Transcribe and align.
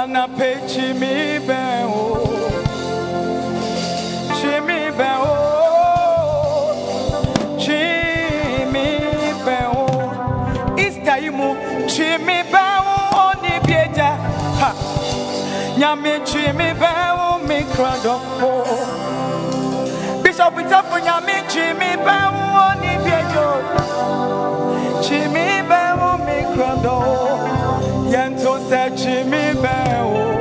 anape 0.00 0.56
chimi 0.66 1.38
mi 1.46 1.84
o. 1.84 2.26
Chimi 4.38 4.80
mi 4.98 5.10
o. 5.20 5.34
Chimi 7.62 8.86
mi 9.44 9.58
o. 9.76 9.86
Ista 10.76 11.16
yi 11.22 11.30
mu 11.30 11.48
chimi 11.92 12.38
bẹ 12.52 12.66
o. 12.94 12.96
Oni 13.26 13.54
bi 13.66 13.74
ha. 14.60 14.70
Nyame 15.78 16.14
chimi 16.24 16.68
bẹ 16.80 16.92
o. 17.26 17.38
Mi 17.48 17.58
kura 17.74 17.92
dọfo 18.04 18.50
bishop 20.22 20.54
itafo 20.60 20.96
nyame 21.06 21.36
chimi 21.52 21.90
bẹ 22.06 22.18
o. 22.28 22.42
Oni 22.66 22.92
bi 23.04 23.10
eja 23.20 23.46
chimi 25.04 25.46
bẹ 25.68 25.82
o. 26.08 26.10
Mi 26.26 26.36
kura 26.54 26.72
dọfo. 26.84 27.51
yɛnto 28.12 28.52
sɛ 28.68 28.80
kyi 28.98 29.14
mi 29.30 29.42
bɛn 29.62 29.90
o. 30.04 30.31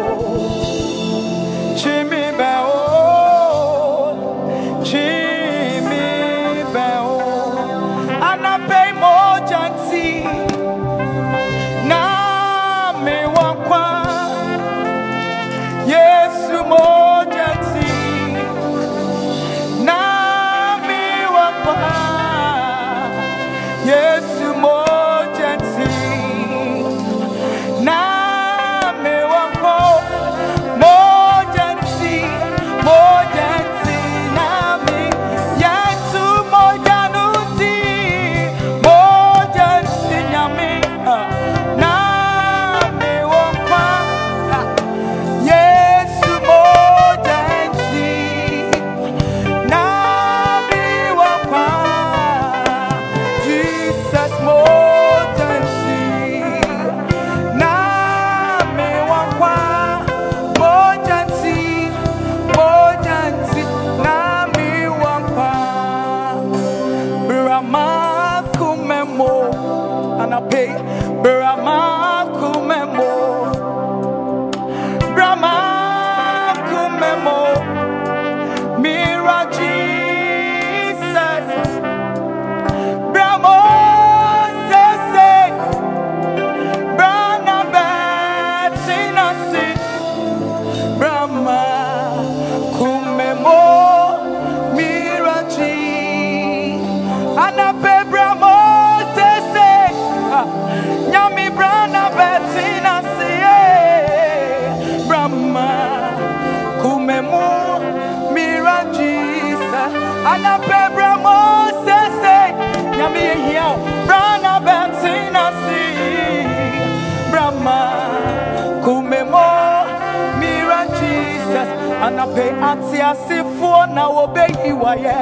Anape 122.72 122.82
atiasifuo 122.88 123.86
na 123.94 124.08
wobeyi 124.08 124.74
waye. 124.84 125.16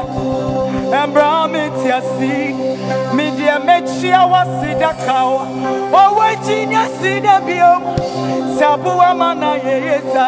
Embra 1.04 1.48
meti 1.48 1.92
asi 1.92 2.56
media 3.16 3.60
mechia 3.60 4.26
wasida 4.26 4.94
kawa 5.06 5.48
owe 5.94 6.38
chinya 6.46 6.86
sida 7.02 7.40
biom 7.42 7.84
sabuwa 8.60 9.14
mana 9.16 9.54
yeyeza 9.56 10.28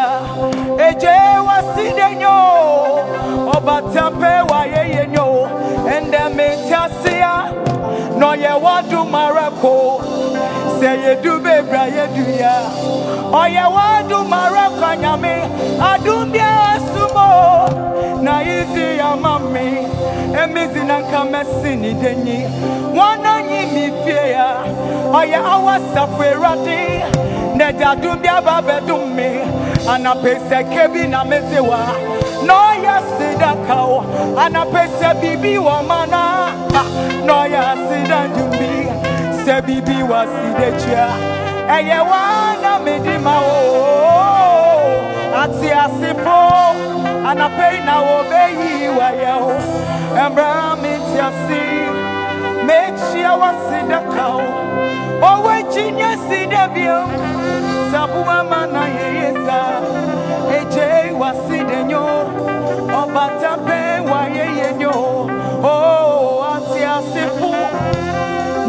eje 0.90 1.08
wasida 1.48 2.10
nyo 2.14 2.38
obatape 3.58 4.54
wa 4.54 4.66
yeye 4.66 5.08
nyo 5.08 5.50
ende 5.98 6.20
meti 6.36 6.74
asia 6.74 7.44
no. 8.20 8.36
Ye 8.36 8.50
wadu 8.64 9.04
marako 9.06 10.02
se 10.80 10.86
yedu 10.86 11.40
bebra 11.40 11.84
yedu 11.86 12.32
ya 12.40 12.54
oye 13.34 13.64
wadu 13.76 14.24
marako 14.26 14.96
nyame 15.02 15.36
adumbia 15.94 16.48
sumo 16.80 16.81
na 18.62 18.68
izi 18.68 18.98
ya 18.98 19.16
mami 19.16 19.88
emizi 20.44 20.80
na 20.86 21.00
nka 21.00 21.24
mesi 21.26 21.76
ni 21.76 21.94
denyi 21.94 22.46
wana 23.00 23.42
nyi 23.42 23.66
mi 23.74 23.92
fie 24.04 24.32
ya 24.32 24.56
oye 25.14 25.36
awasafo 25.36 26.24
erade 26.24 27.04
na 27.58 27.72
dadum 27.72 28.22
bi 28.22 28.28
aba 28.28 28.62
bedum 28.62 29.16
me 29.16 29.42
anapese 29.90 30.64
kebi 30.74 31.08
na 31.08 31.24
mezewa 31.24 31.80
na 32.46 32.54
oye 32.70 32.94
sida 33.18 33.56
kawo 33.68 34.04
anapese 34.38 35.14
bibi 35.22 35.58
wa 35.58 35.84
mana 35.84 36.48
ah, 36.76 36.86
na 37.26 37.42
oye 37.42 37.62
sida 37.88 38.28
dumbi 38.28 38.88
se 39.46 39.62
bibi 39.62 40.04
wa 40.04 40.26
sida 40.26 40.72
chia 40.80 41.08
eye 41.78 42.00
wana 42.00 42.80
medima 42.86 43.40
o 43.40 45.02
ati 45.42 45.72
asifo 45.72 46.71
anapei 47.42 47.82
na 47.86 47.96
wobeyi 48.00 48.90
wayɛ 48.98 49.34
ho 49.44 49.54
ɛmbra 50.24 50.52
meti 50.82 51.18
ase 51.28 51.62
mekyia 52.68 53.32
waseda 53.42 54.00
ka 54.14 54.26
wo 54.36 54.46
ɔwɔ 55.30 55.50
akyi 55.60 55.84
nyɛ 55.98 56.10
sida 56.28 56.64
bio 56.74 56.98
saboa 57.92 58.38
ma 58.50 58.62
na 58.74 58.84
yɛyɛ 58.98 59.30
saa 59.46 59.82
ɛgyei 60.58 61.10
waseda 61.22 61.80
nyo. 61.90 62.06
Ɔbata 63.02 63.52
pɛ 63.66 63.78
wayɛyɛ 64.10 64.70
nyo. 64.80 64.96
O 65.64 65.74
ate 66.54 66.82
asefo 66.96 67.54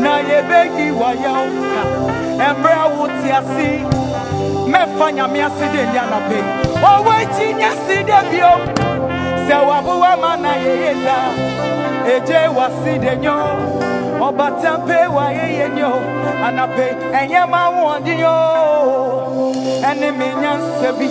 na 0.02 0.12
yɛbɛyi 0.28 0.86
wayɛ 1.00 1.32
wo 1.38 1.60
ka 1.72 1.82
ɛmmerɛ 2.48 2.84
wo 2.96 3.04
te 3.20 3.28
ase 3.38 3.68
mɛfa 4.70 5.06
nyame 5.16 5.38
ase 5.46 5.66
de 5.72 5.80
ndi 5.88 5.98
anapɛ 6.04 6.38
ɔwɔ 6.92 7.12
akyi 7.22 7.46
nyɛ 7.58 7.70
sida 7.86 8.18
bio 8.30 8.52
sɛ 9.46 9.56
waboa 9.68 10.10
ma 10.22 10.36
na 10.36 10.52
yɛyɛ 10.64 10.92
saa 11.04 11.28
ɛgye 12.06 12.48
wasi 12.56 12.98
de 12.98 13.16
nyo. 13.16 13.36
Oh, 14.20 14.30
Ɔbata 14.30 14.70
mpe 14.78 14.96
wayɛyɛ 15.16 15.66
nyo. 15.74 15.90
Anapɛ 16.46 16.84
ɛnyɛ 17.18 17.42
ma 17.50 17.60
woɔden 17.74 18.18
yo 18.24 18.34
ɛne 19.88 20.08
me 20.18 20.26
nyansa 20.42 20.90
bi. 20.98 21.08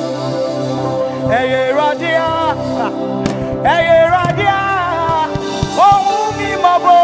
Ɛyɛ 1.38 1.60
awurade 1.72 2.12
a 2.28 2.32
ɛyɛ 3.74 3.96
awurade 4.04 4.48
a 4.48 4.62
ɔhu 5.88 6.16
mi 6.38 6.48
mmɔbɔ 6.62 6.96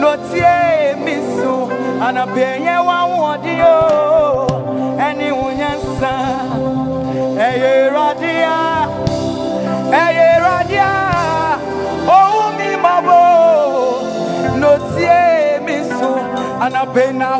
na 0.00 0.06
ɔtie 0.14 0.96
mi 1.04 1.14
so 1.36 1.50
anapɛ 2.06 2.42
ɛnyɛ 2.54 2.74
wa 2.86 2.98
woɔden 3.10 3.56
yo 3.62 4.57
ɛne 5.18 5.30
wo 5.38 5.48
nyansa 5.58 6.12
ɛyɛ 7.46 7.70
awurade 7.82 8.32
a 8.56 8.60
ɛyɛ 10.02 10.26
awurade 10.34 10.78
a 10.78 10.94
ɔhu 12.16 12.42
mi 12.58 12.68
mmɔbɔ 12.82 13.20
na 14.60 14.66
ɔtie 14.74 15.20
mi 15.66 15.76
na 17.18 17.30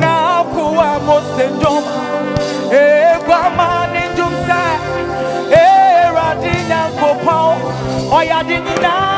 na 0.00 0.10
akowa 0.38 0.88
mose 1.06 1.46
dom 1.62 1.84
eguama 2.80 3.68
ne 3.92 4.02
dom 4.16 4.34
sɛ 4.46 4.62
awurade 5.62 6.52
nyankopɔn 6.68 7.54
ɔyɛde 8.18 8.56
nyinaa 8.66 9.16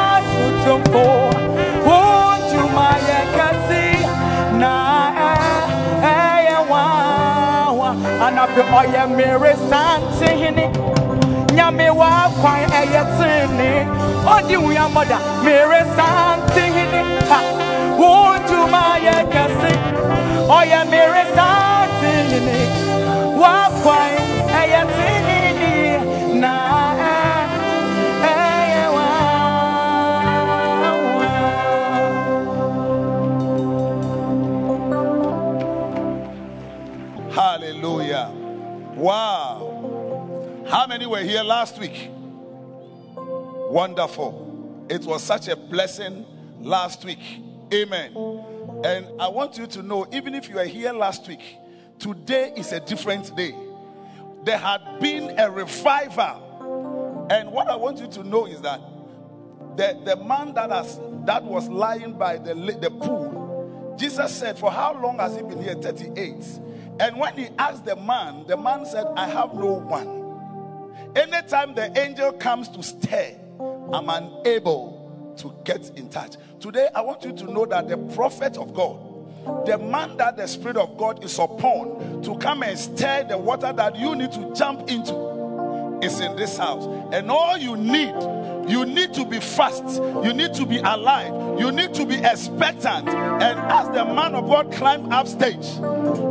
anapɛ 8.26 8.62
ɔyɛ 8.78 9.02
mmere 9.11 9.52
santehene 9.70 10.64
nyame 11.57 11.87
wakwan 12.00 12.62
ɛyɛ 12.81 13.02
tene 13.18 13.68
ɔde 14.35 14.57
wuamɔda 14.64 15.18
mmere 15.42 15.81
santehene 15.96 17.00
ha. 17.31 17.38
Wo 17.98 18.11
ntwuma 18.38 18.83
yɛ 19.07 19.16
kɛse 19.33 19.70
ɔyɛ 20.59 20.78
mmere 20.87 21.22
santehene 21.37 22.57
wakwan 23.40 24.27
Wow. 38.98 40.64
How 40.68 40.88
many 40.88 41.06
were 41.06 41.20
here 41.20 41.44
last 41.44 41.78
week? 41.78 42.11
Wonderful. 43.14 44.87
It 44.90 45.04
was 45.04 45.22
such 45.22 45.46
a 45.46 45.54
blessing 45.54 46.26
last 46.61 47.04
week. 47.04 47.20
Amen. 47.72 48.12
And 48.82 49.06
I 49.20 49.28
want 49.28 49.56
you 49.56 49.68
to 49.68 49.82
know, 49.84 50.04
even 50.12 50.34
if 50.34 50.48
you 50.48 50.56
were 50.56 50.64
here 50.64 50.92
last 50.92 51.28
week, 51.28 51.58
today 52.00 52.52
is 52.56 52.72
a 52.72 52.80
different 52.80 53.37
day. 53.37 53.54
There 54.42 54.58
had 54.58 54.98
been 54.98 55.38
a 55.38 55.48
revival. 55.48 57.28
And 57.30 57.52
what 57.52 57.68
I 57.68 57.76
want 57.76 58.00
you 58.00 58.08
to 58.08 58.24
know 58.24 58.46
is 58.46 58.61
that 58.62 58.80
the, 59.76 59.96
the 60.04 60.16
man 60.16 60.54
that 60.54 60.70
has 60.70 60.98
that 61.24 61.44
was 61.44 61.68
lying 61.68 62.14
by 62.14 62.38
the, 62.38 62.54
the 62.54 62.90
pool, 62.90 63.94
Jesus 63.96 64.34
said, 64.34 64.58
For 64.58 64.72
how 64.72 65.00
long 65.00 65.20
has 65.20 65.37
he 65.37 65.42
been 65.42 65.62
here? 65.62 65.74
38. 65.76 66.67
And 67.00 67.18
when 67.18 67.37
he 67.37 67.48
asked 67.58 67.84
the 67.84 67.96
man, 67.96 68.46
the 68.46 68.56
man 68.56 68.84
said, 68.87 69.06
I 69.16 69.28
have 69.28 69.54
no 69.54 69.74
one. 69.74 70.18
Anytime 71.16 71.74
the 71.74 71.96
angel 71.98 72.32
comes 72.32 72.68
to 72.70 72.82
stay, 72.82 73.38
I'm 73.92 74.08
unable 74.08 75.34
to 75.38 75.54
get 75.64 75.90
in 75.96 76.08
touch. 76.08 76.37
Today, 76.61 76.88
I 76.94 77.00
want 77.00 77.24
you 77.24 77.32
to 77.32 77.44
know 77.44 77.64
that 77.66 77.88
the 77.88 77.96
prophet 77.96 78.56
of 78.56 78.74
God, 78.74 79.66
the 79.66 79.78
man 79.78 80.16
that 80.16 80.37
the 80.37 80.46
Spirit 80.46 80.76
of 80.76 80.98
God 80.98 81.24
is 81.24 81.38
upon 81.38 82.22
to 82.22 82.37
come 82.38 82.62
and 82.62 82.78
stir 82.78 83.24
the 83.28 83.38
water 83.38 83.72
that 83.72 83.96
you 83.96 84.14
need 84.16 84.32
to 84.32 84.52
jump 84.54 84.90
into, 84.90 85.98
is 86.02 86.20
in 86.20 86.37
this 86.37 86.58
house. 86.58 86.84
And 87.12 87.30
all 87.30 87.56
you 87.56 87.76
need, 87.76 88.14
you 88.68 88.85
need 88.85 89.14
to 89.14 89.24
be 89.24 89.40
fast. 89.40 90.02
You 90.24 90.33
need 90.33 90.54
to 90.54 90.66
be 90.66 90.78
alive. 90.78 91.59
You 91.59 91.72
need 91.72 91.94
to 91.94 92.04
be 92.04 92.16
expectant. 92.16 93.09
And 93.09 93.59
as 93.59 93.87
the 93.88 94.04
man 94.04 94.35
of 94.35 94.46
God 94.46 94.72
climb 94.72 95.12
up 95.12 95.26
stage, 95.26 95.66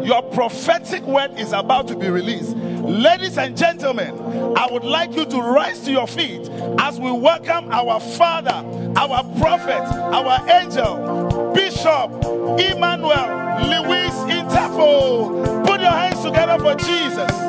your 0.06 0.21
prophetic 0.34 1.04
word 1.04 1.38
is 1.39 1.52
about 1.54 1.88
to 1.89 1.95
be 1.95 2.10
released. 2.10 2.56
Ladies 2.56 3.38
and 3.38 3.58
gentlemen, 3.58 4.13
I 4.58 4.67
would 4.71 4.84
like 4.84 5.15
you 5.15 5.26
to 5.26 5.41
rise 5.41 5.82
to 5.82 5.91
your 5.91 6.08
feet 6.08 6.47
as 6.80 7.00
we 7.00 7.12
welcome 7.12 7.71
our 7.71 8.00
father, 8.00 8.63
our 8.97 9.23
prophet, 9.39 9.82
our 10.13 10.50
angel, 10.50 11.54
Bishop 11.54 12.12
Emmanuel 12.60 13.47
Lewis 13.67 14.13
Interfo. 14.32 15.65
Put 15.65 15.82
your 15.82 15.91
hands 15.91 16.21
together 16.23 16.58
for 16.60 16.76
Jesus. 16.76 17.46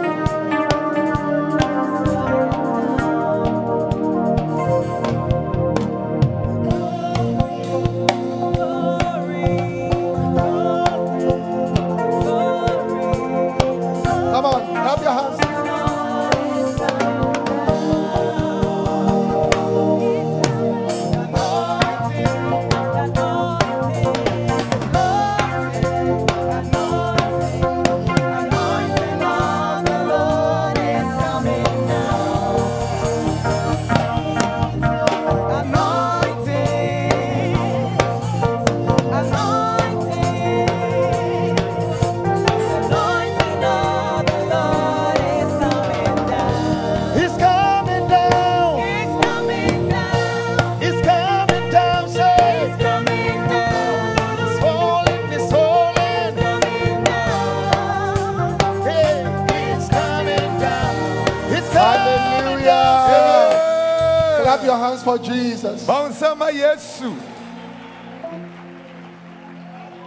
Jesus. 65.62 65.86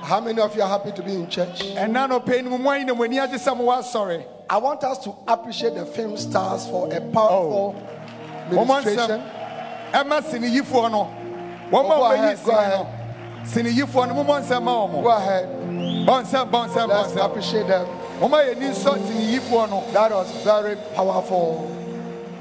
How 0.04 0.20
many 0.20 0.42
of 0.42 0.56
you 0.56 0.62
are 0.62 0.68
happy 0.70 0.92
to 0.92 1.04
be 1.04 1.14
in 1.14 1.30
church? 1.30 1.62
And 1.64 1.94
none 1.94 2.12
of 2.12 2.26
pain 2.26 2.46
mu 2.50 2.58
wine 2.58 2.96
when 2.98 3.12
you 3.12 3.26
just 3.28 3.46
some 3.46 3.60
sorry. 3.84 4.26
I 4.50 4.58
want 4.58 4.84
us 4.84 4.98
to 5.06 5.14
appreciate 5.28 5.76
the 5.76 5.86
film 5.86 6.18
stars 6.18 6.66
for 6.68 6.94
a 6.94 7.00
powerful 7.00 7.74
Woman 8.52 8.84
ministration. 8.84 9.22
Emma 9.94 10.22
sini 10.22 10.50
yifo 10.58 10.90
no. 10.92 11.04
One 11.70 11.86
Oh, 11.86 11.88
more 11.88 11.98
go 11.98 12.10
way 12.10 12.16
ahead, 12.16 12.40
go 12.44 12.52
no. 12.52 13.44
Sini 13.46 13.78
no 13.78 14.14
mo 14.14 14.24
ma 14.24 14.42
Go 15.02 15.10
ahead. 15.10 15.48
Bonsa 16.06 16.50
bonsa 16.50 16.88
Let's 16.88 17.14
bonsa. 17.14 17.26
appreciate 17.26 17.68
them. 17.68 17.88
Mama 18.20 18.44
ye 18.44 18.56
ni 18.56 18.74
so 18.74 18.94
sini 18.96 19.38
yifo 19.38 19.70
no. 19.70 19.90
That 19.94 20.12
was 20.12 20.44
very 20.44 20.76
powerful. 20.96 21.68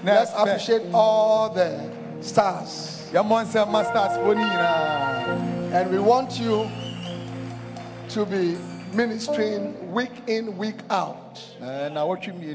Let's 0.03 0.33
appreciate 0.35 0.83
all 0.93 1.51
the 1.51 1.91
stars. 2.23 2.90
Ya 3.13 3.23
monsa 3.23 3.67
masters 3.71 4.17
for 4.19 4.35
ni 4.35 4.43
na. 4.43 5.25
And 5.73 5.91
we 5.91 5.99
want 5.99 6.39
you 6.39 6.69
to 8.11 8.25
be 8.27 8.57
ministering 8.95 9.93
week 9.93 10.13
in, 10.29 10.57
week 10.57 10.77
out. 10.91 11.41
Eh, 11.61 11.89
na 11.89 12.05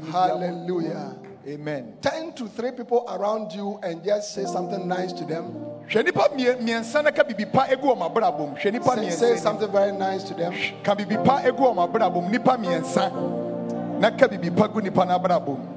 Hallelujah. 0.10 1.16
Amen. 1.46 1.94
Turn 2.00 2.32
to 2.32 2.48
three 2.48 2.72
people 2.72 3.04
around 3.08 3.52
you 3.52 3.78
and 3.82 4.02
just 4.02 4.34
say 4.34 4.44
something 4.46 4.88
nice 4.88 5.12
to 5.12 5.24
them. 5.24 5.54
Hwɛ 5.88 6.04
nipa 6.04 6.28
mie- 6.34 6.56
miɛnsa 6.58 7.04
na 7.04 7.10
ka 7.12 7.22
bibi 7.22 7.44
pa 7.44 7.66
egu 7.68 7.84
ɔmo 7.94 8.10
abrabom. 8.12 8.58
Hwɛ 8.58 8.72
nipa 8.72 8.96
Say, 8.96 9.10
say 9.10 9.36
something 9.36 9.70
very 9.70 9.92
nice 9.92 10.24
to 10.24 10.34
them. 10.34 10.52
ka 10.82 10.94
bibi 10.94 11.16
pa 11.16 11.42
egu 11.42 11.58
ɔmo 11.58 11.86
abrabom 11.86 12.28
nipa 12.30 12.56
mmiɛnsa 12.56 14.00
na 14.00 14.10
ka 14.10 14.26
pa 14.50 14.66
gu 14.66 14.80
nipa 14.80 15.04
n'abrabom 15.06 15.75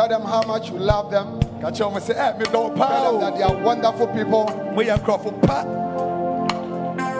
Tell 0.00 0.08
them 0.08 0.22
how 0.22 0.40
much 0.44 0.70
you 0.70 0.78
love 0.78 1.10
them. 1.10 1.38
ka 1.60 1.68
kyerɛ 1.70 1.92
ɔmo 1.92 2.00
sɛ 2.00 2.14
ɛ 2.16 2.38
medɔ 2.40 2.54
wo 2.56 2.74
Tell 2.74 3.12
them 3.12 3.20
that 3.20 3.36
they 3.36 3.42
are 3.42 3.62
wonderful 3.62 4.06
people. 4.06 4.46
moyɛ 4.72 4.96
nkurɔfo 4.96 5.30
pa 5.42 5.62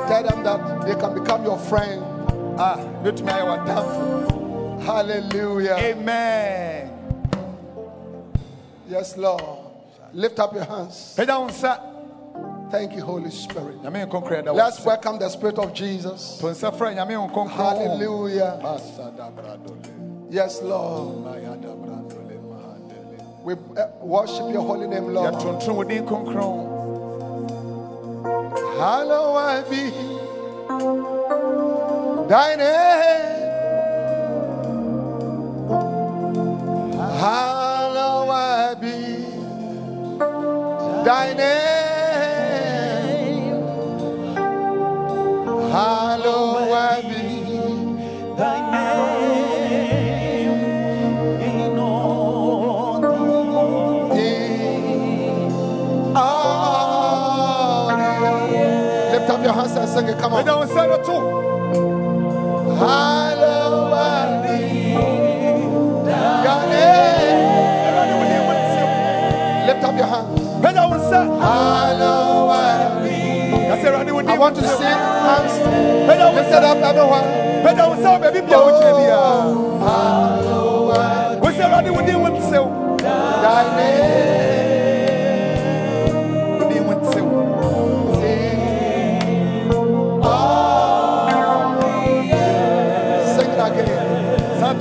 Tell 0.08 0.22
them 0.22 0.42
that 0.42 0.86
they 0.86 0.94
can 0.94 1.12
become 1.12 1.44
your 1.44 1.58
friend. 1.58 2.02
Ah, 2.58 2.80
a 2.80 3.04
mɛtumi 3.04 3.28
ayɛ 3.36 3.44
w'adamfo 3.66 4.80
Hallelujah. 4.80 5.76
amen 5.76 6.90
Yes, 8.88 9.14
Lord. 9.18 9.42
Lift 10.14 10.38
up 10.40 10.54
your 10.54 10.64
hands. 10.64 11.16
pagya 11.18 11.38
wo 11.38 11.48
nsa 11.48 11.78
Thank 12.70 12.94
you, 12.96 13.02
Holy 13.04 13.30
Spirit. 13.30 13.82
nyame 13.82 14.08
nkɔnkɔrɛ 14.08 14.44
da 14.46 14.52
wo 14.52 14.56
Let's 14.56 14.82
welcome 14.82 15.18
the 15.18 15.28
Spirit 15.28 15.58
of 15.58 15.74
Jesus. 15.74 16.38
to 16.38 16.46
nsa 16.46 16.72
frɛ 16.72 16.96
nyame 16.96 17.12
nkɔnkɔrɔ 17.28 17.50
Hallelujah. 17.50 18.58
Yes, 20.30 20.62
Lord. 20.62 21.26
We 23.42 23.54
uh, 23.54 23.86
worship 24.02 24.52
your 24.52 24.62
holy 24.62 24.86
name, 24.86 25.14
Lord. 25.14 25.34
Hallowed 28.78 29.70
be 29.70 29.90
thy 32.28 32.54
name. 32.56 33.40
Hallowed 37.20 38.80
be 38.80 38.96
thy 41.04 41.32
name. 41.34 41.60
Hallowed 45.72 46.09
sing 60.00 60.08
it. 60.08 60.18
Come 60.20 60.34
on. 60.34 60.44
wo 60.46 60.64
nsa 60.64 60.82
no 60.88 60.96
to 61.06 61.16
Hallowed 62.80 64.42
be 64.42 64.56
your 66.44 66.60
name. 66.72 67.40
Awurade 67.86 68.14
wo 68.18 68.24
din 68.30 68.42
wo 68.48 68.52
ntew. 68.56 68.88
Lift 69.66 69.84
up 69.84 69.96
your 70.00 70.08
hands. 70.12 70.40
pagya 70.62 70.82
wo 70.88 70.96
nsa 70.96 71.20
Hallowed 71.44 72.92
be. 73.02 73.16
ka 73.68 73.74
sɛ 73.80 73.86
Awurade 73.88 74.12
wo 74.16 74.20
I 74.20 74.38
want 74.38 74.56
to 74.56 74.62
see 74.62 74.94
hands 75.28 75.54
pagya 76.08 76.24
wo 76.28 76.32
lifted 76.38 76.64
nsa 76.64 76.70
up 76.70 76.78
everyone. 76.88 77.26
pagya 77.64 77.84
wo 77.88 77.94
nsa 77.96 78.08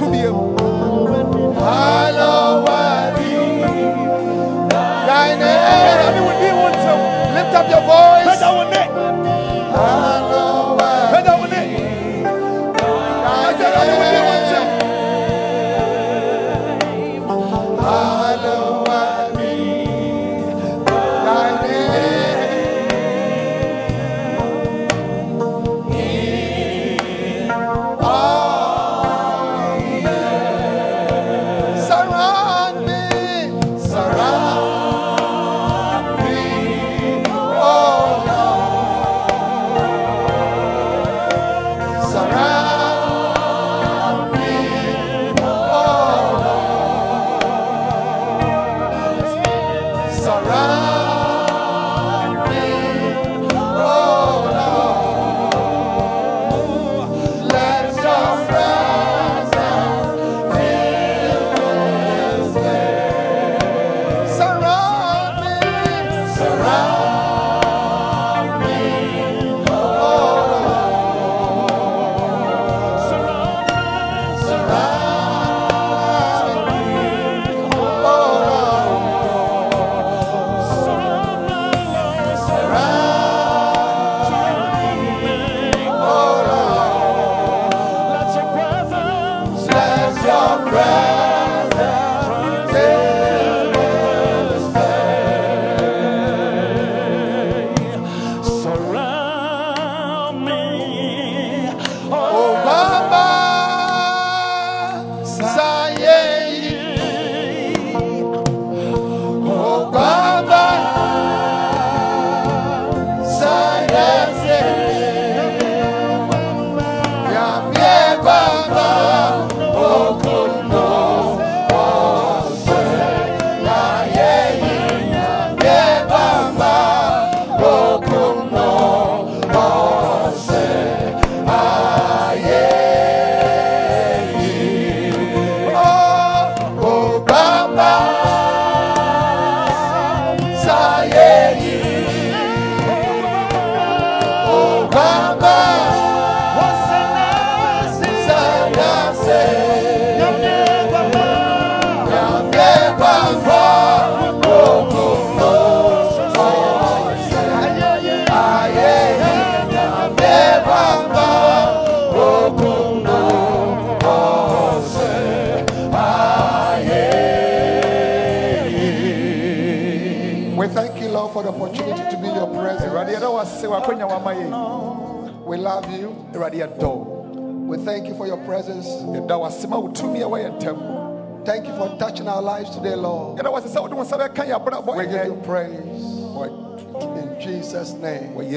again. 0.01 0.59
saa 1.09 1.23
to 1.31 1.53
bio 1.59 2.18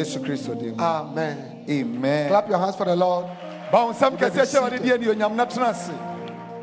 yesu 0.03 0.19
kristo 0.21 0.55
din 0.59 0.77
mu 0.77 0.83
Amen. 0.83 1.65
amen 1.69 2.29
Clap 2.29 2.49
your 2.49 2.59
hands 2.59 2.77
for 2.77 2.85
the 2.87 2.97
Lord. 2.97 3.27
ba 3.71 3.87
wo 3.87 3.93
nsam 3.93 4.17
kɛseɛ 4.19 4.45
hyɛ 4.45 4.63
wade 4.63 4.79
seated. 4.79 5.01
deɛ 5.01 5.15
anuonyam 5.15 5.35
na 5.35 5.47
tena 5.47 5.71
ase 5.71 5.93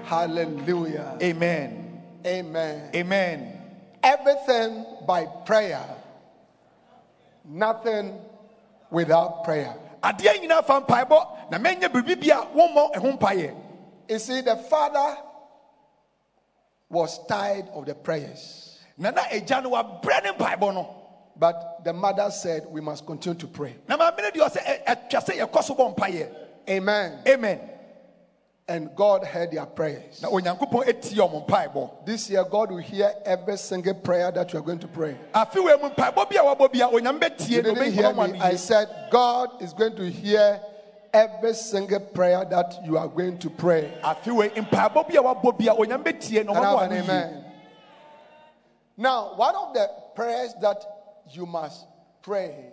Hallelujah. 0.06 1.18
amen 1.22 2.02
Amen. 2.26 2.90
amen 2.96 3.56
Everything 4.02 4.86
by 5.06 5.26
prayer, 5.46 5.84
nothing 7.46 8.16
without 8.92 9.44
prayer. 9.44 9.74
adeɛ 10.04 10.40
nyinaa 10.42 10.64
fa 10.66 10.82
mpaebɔ 10.82 11.52
na 11.52 11.58
mɛnyɛ 11.58 11.90
biribi 11.92 12.16
bi 12.20 12.30
a 12.32 12.42
wommɔ 12.56 12.94
ɛho 12.96 13.18
mpayɛ 13.20 13.56
You 14.10 14.18
see, 14.18 14.42
the 14.42 14.56
father 14.56 15.18
was 16.90 17.20
tired 17.28 17.68
of 17.76 17.86
the 17.86 17.94
prayers, 17.94 18.80
na 18.98 19.12
na 19.12 19.22
agya 19.30 19.62
no 19.62 19.70
wabrɛ 19.72 20.24
ne 20.24 20.32
mpaebɔ 20.34 20.74
no 20.74 20.96
but 21.40 21.84
the 21.86 21.94
mother 21.94 22.30
said, 22.32 22.66
We 22.70 22.82
must 22.82 23.06
continue 23.06 23.40
to 23.40 23.48
pray. 23.48 23.76
na 23.88 23.98
maame 23.98 24.18
no 24.22 24.30
deɛ 24.30 24.50
ɔsɛ 24.50 24.62
ɛ- 24.62 24.84
ɛtwa 25.10 25.24
sɛ 25.26 25.40
yɛkɔ 25.40 25.64
so 25.64 25.76
bɔ 25.76 25.96
mpayɛ 25.96 26.30
Amen. 26.70 27.20
amen 27.28 27.60
And 28.68 28.96
God 28.96 29.24
heard 29.24 29.50
their 29.52 29.66
prayers. 29.66 30.22
na 30.22 30.30
onyankopɔn 30.30 30.86
ɛtie 30.86 31.16
ɔmo 31.18 31.48
mpaebɔ 31.48 32.06
This 32.06 32.30
year, 32.30 32.44
God 32.44 32.70
will 32.72 32.78
hear 32.78 33.12
every 33.26 33.58
single 33.58 33.96
prayer 33.96 34.32
that 34.32 34.54
you 34.54 34.60
are 34.60 34.62
going 34.62 34.80
to 34.80 34.88
pray. 34.88 35.18
afe 35.34 35.56
wei 35.64 35.76
mu 35.82 35.90
mpaebɔ 35.90 36.30
bi 36.30 36.36
a 36.36 36.44
wabɔ 36.44 36.72
bi 36.72 36.80
a 36.80 36.88
onyame 36.90 37.20
bɛtie 37.20 37.50
You 37.50 37.62
didn't 37.64 37.92
hear 37.94 38.14
me. 38.14 38.40
I 38.40 38.56
said, 38.58 38.88
God 39.10 39.62
is 39.62 39.74
going 39.74 39.96
to 39.96 40.04
hear 40.10 40.62
every 41.12 41.56
single 41.56 42.00
prayer 42.02 42.46
that 42.46 42.86
you 42.86 42.96
are 43.00 43.08
going 43.08 43.40
to 43.40 43.50
pray. 43.50 43.92
afe 44.04 44.28
wei 44.36 44.50
mpaebɔ 44.50 45.08
bi 45.08 45.16
a 45.16 45.24
wabɔ 45.24 45.58
bi 45.58 45.66
a 45.66 45.74
onyame 45.76 46.04
bɛtie 46.04 46.46
na 46.46 46.54
Can 46.54 46.64
I 46.64 46.68
ɔbɛbɔ 46.68 46.80
have 46.82 46.92
an 46.92 46.92
ano 46.92 46.96
yie 46.96 47.00
amen? 47.10 47.46
Now, 48.98 49.34
one 49.36 49.56
of 49.56 49.74
the 49.74 49.90
prayers 50.14 50.54
that 50.62 50.99
you 51.36 51.46
must 51.46 51.86
pray 52.22 52.72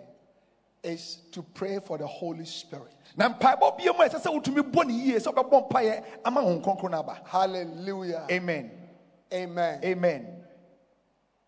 is 0.83 1.17
to 1.31 1.41
pray 1.41 1.79
for 1.79 1.97
the 1.97 2.07
Holy 2.07 2.45
Spirit. 2.45 2.93
na 3.15 3.29
mpaebɔ 3.29 3.77
bia 3.77 3.93
mu 3.93 4.01
a 4.03 4.09
ɛsɛ 4.09 4.19
sɛ 4.21 4.31
wotumi 4.33 4.61
bɔ 4.71 4.85
ne 4.85 4.93
yie 4.93 5.15
sɛ 5.17 5.33
wobɛbɔ 5.33 5.69
mpayɛ 5.69 6.03
ama 6.25 6.41
ho 6.41 6.59
nkronkron 6.59 6.91
no 6.91 6.99
aba 6.99 7.21
Hallelujah. 7.25 8.27
amen 8.31 8.71
Amen. 9.33 9.81
amen 9.83 10.43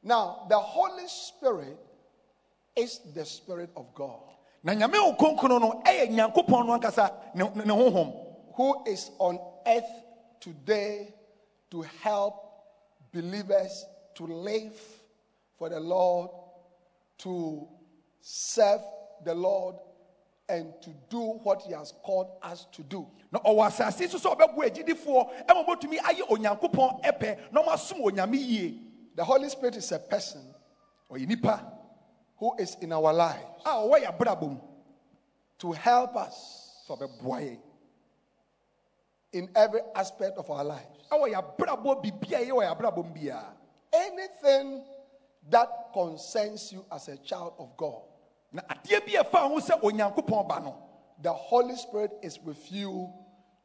Now, 0.03 0.45
the 0.49 0.57
Holy 0.57 1.07
Spirit 1.07 1.77
is 2.75 2.99
the 3.13 3.25
Spirit 3.25 3.69
of 3.75 3.93
God 3.93 4.19
who 8.55 8.83
is 8.85 9.11
on 9.19 9.39
earth 9.65 9.91
today 10.41 11.13
to 11.71 11.81
help 12.01 12.33
believers 13.13 13.85
to 14.15 14.25
live 14.25 14.73
for 15.57 15.69
the 15.69 15.79
Lord, 15.79 16.29
to 17.19 17.67
serve 18.21 18.81
the 19.23 19.33
Lord, 19.33 19.75
and 20.49 20.73
to 20.81 20.89
do 21.09 21.19
what 21.43 21.61
He 21.61 21.73
has 21.73 21.93
called 22.03 22.31
us 22.41 22.65
to 22.73 22.83
do. 22.83 23.07
na 23.31 23.39
ɔwɔ 23.39 23.67
asase 23.67 24.09
so 24.09 24.17
sɛ 24.17 24.35
ɔbɛboa 24.35 24.65
agyidifoɔ 24.65 25.45
ɛma 25.45 25.65
mɔtumi 25.65 25.97
ayɛ 25.99 26.27
onyankopɔn 26.27 27.03
ɛpɛ 27.03 27.51
na 27.51 27.61
ɔmasom 27.61 28.01
onyame 28.01 28.37
yie 28.37 28.81
The 29.15 29.23
Holy 29.23 29.49
Spirit 29.49 29.75
is 29.75 29.91
a 29.91 29.99
person 29.99 30.41
ɔyɛ 31.11 31.27
nipa 31.27 31.71
who 32.37 32.55
is 32.57 32.75
in 32.81 32.91
our 32.91 33.13
lives 33.13 33.45
a 33.63 33.69
ɔwɔ 33.69 34.01
yɛ 34.03 34.17
abrabɔ 34.17 34.49
mu 34.49 34.57
to 35.59 35.71
help 35.73 36.15
us 36.15 36.83
sɛ 36.87 36.97
ɔbɛboa 36.97 37.41
yɛ 37.41 37.59
in 39.33 39.49
every 39.55 39.81
aspect 39.93 40.37
of 40.39 40.49
our 40.49 40.63
lives. 40.63 41.07
ɛwɔ 41.11 41.31
yɛ 41.31 41.35
abrabɔ 41.57 42.01
bibia 42.03 42.39
yɛ 42.39 42.49
wɔ 42.49 42.63
yɛ 42.65 42.75
abrabɔ 42.75 43.05
mu 43.05 43.13
biara 43.13 43.53
Anything 43.93 44.83
that 45.49 45.69
concerns 45.93 46.71
you 46.71 46.85
as 46.91 47.07
a 47.07 47.17
child 47.17 47.53
of 47.59 47.75
God, 47.77 48.01
na 48.51 48.61
adeɛ 48.63 49.05
bi 49.05 49.13
a 49.19 49.23
ɛfa 49.23 49.47
ho 49.47 49.59
sɛ 49.59 49.81
onyankopɔn 49.81 50.47
ba 50.47 50.59
no 50.59 50.75
the 51.21 51.31
Holy 51.33 51.75
Spirit 51.75 52.11
is 52.21 52.39
with 52.39 52.71
you 52.71 53.11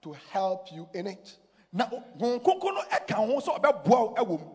to 0.03 0.15
help 0.33 0.73
you 0.73 0.89
in 0.95 1.07
it. 1.07 1.37
na 1.73 1.87
honhom 1.87 2.41
kronkron 2.43 2.75
no 2.75 2.83
ɛka 2.91 3.15
ho 3.15 3.41
sɛ 3.41 3.61
ɔbɛboa 3.61 3.87
wo 3.89 4.15
ɛwɔ 4.15 4.41
mu. 4.41 4.51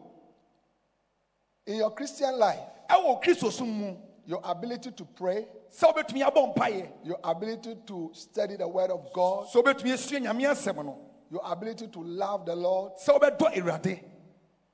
In 1.68 1.76
your 1.78 1.92
Christian 1.92 2.38
life, 2.40 2.60
ɛwɔ 2.90 3.22
kristo 3.22 3.52
som 3.52 3.68
mu. 3.70 3.96
your 4.26 4.42
ability 4.44 4.92
to 4.92 5.06
pray, 5.06 5.48
sɛ 5.72 5.94
wobɛtumi 5.94 6.22
abɔ 6.24 6.90
your 7.04 7.20
ability 7.24 7.76
to 7.88 8.12
study 8.14 8.56
the 8.56 8.68
Word 8.68 8.92
of 8.92 9.12
God, 9.14 9.48
sɛ 9.48 9.64
wobɛtumi 9.64 9.94
asua 9.94 10.20
nyame 10.22 10.44
asɛm 10.50 10.86
no. 10.86 10.98
your 11.32 11.42
ability 11.46 11.88
to 11.88 12.00
love 12.04 12.46
the 12.46 12.56
Lord, 12.56 12.94
sɛ 12.98 13.20
wobɛdɔ 13.20 13.54
awurade 13.56 14.04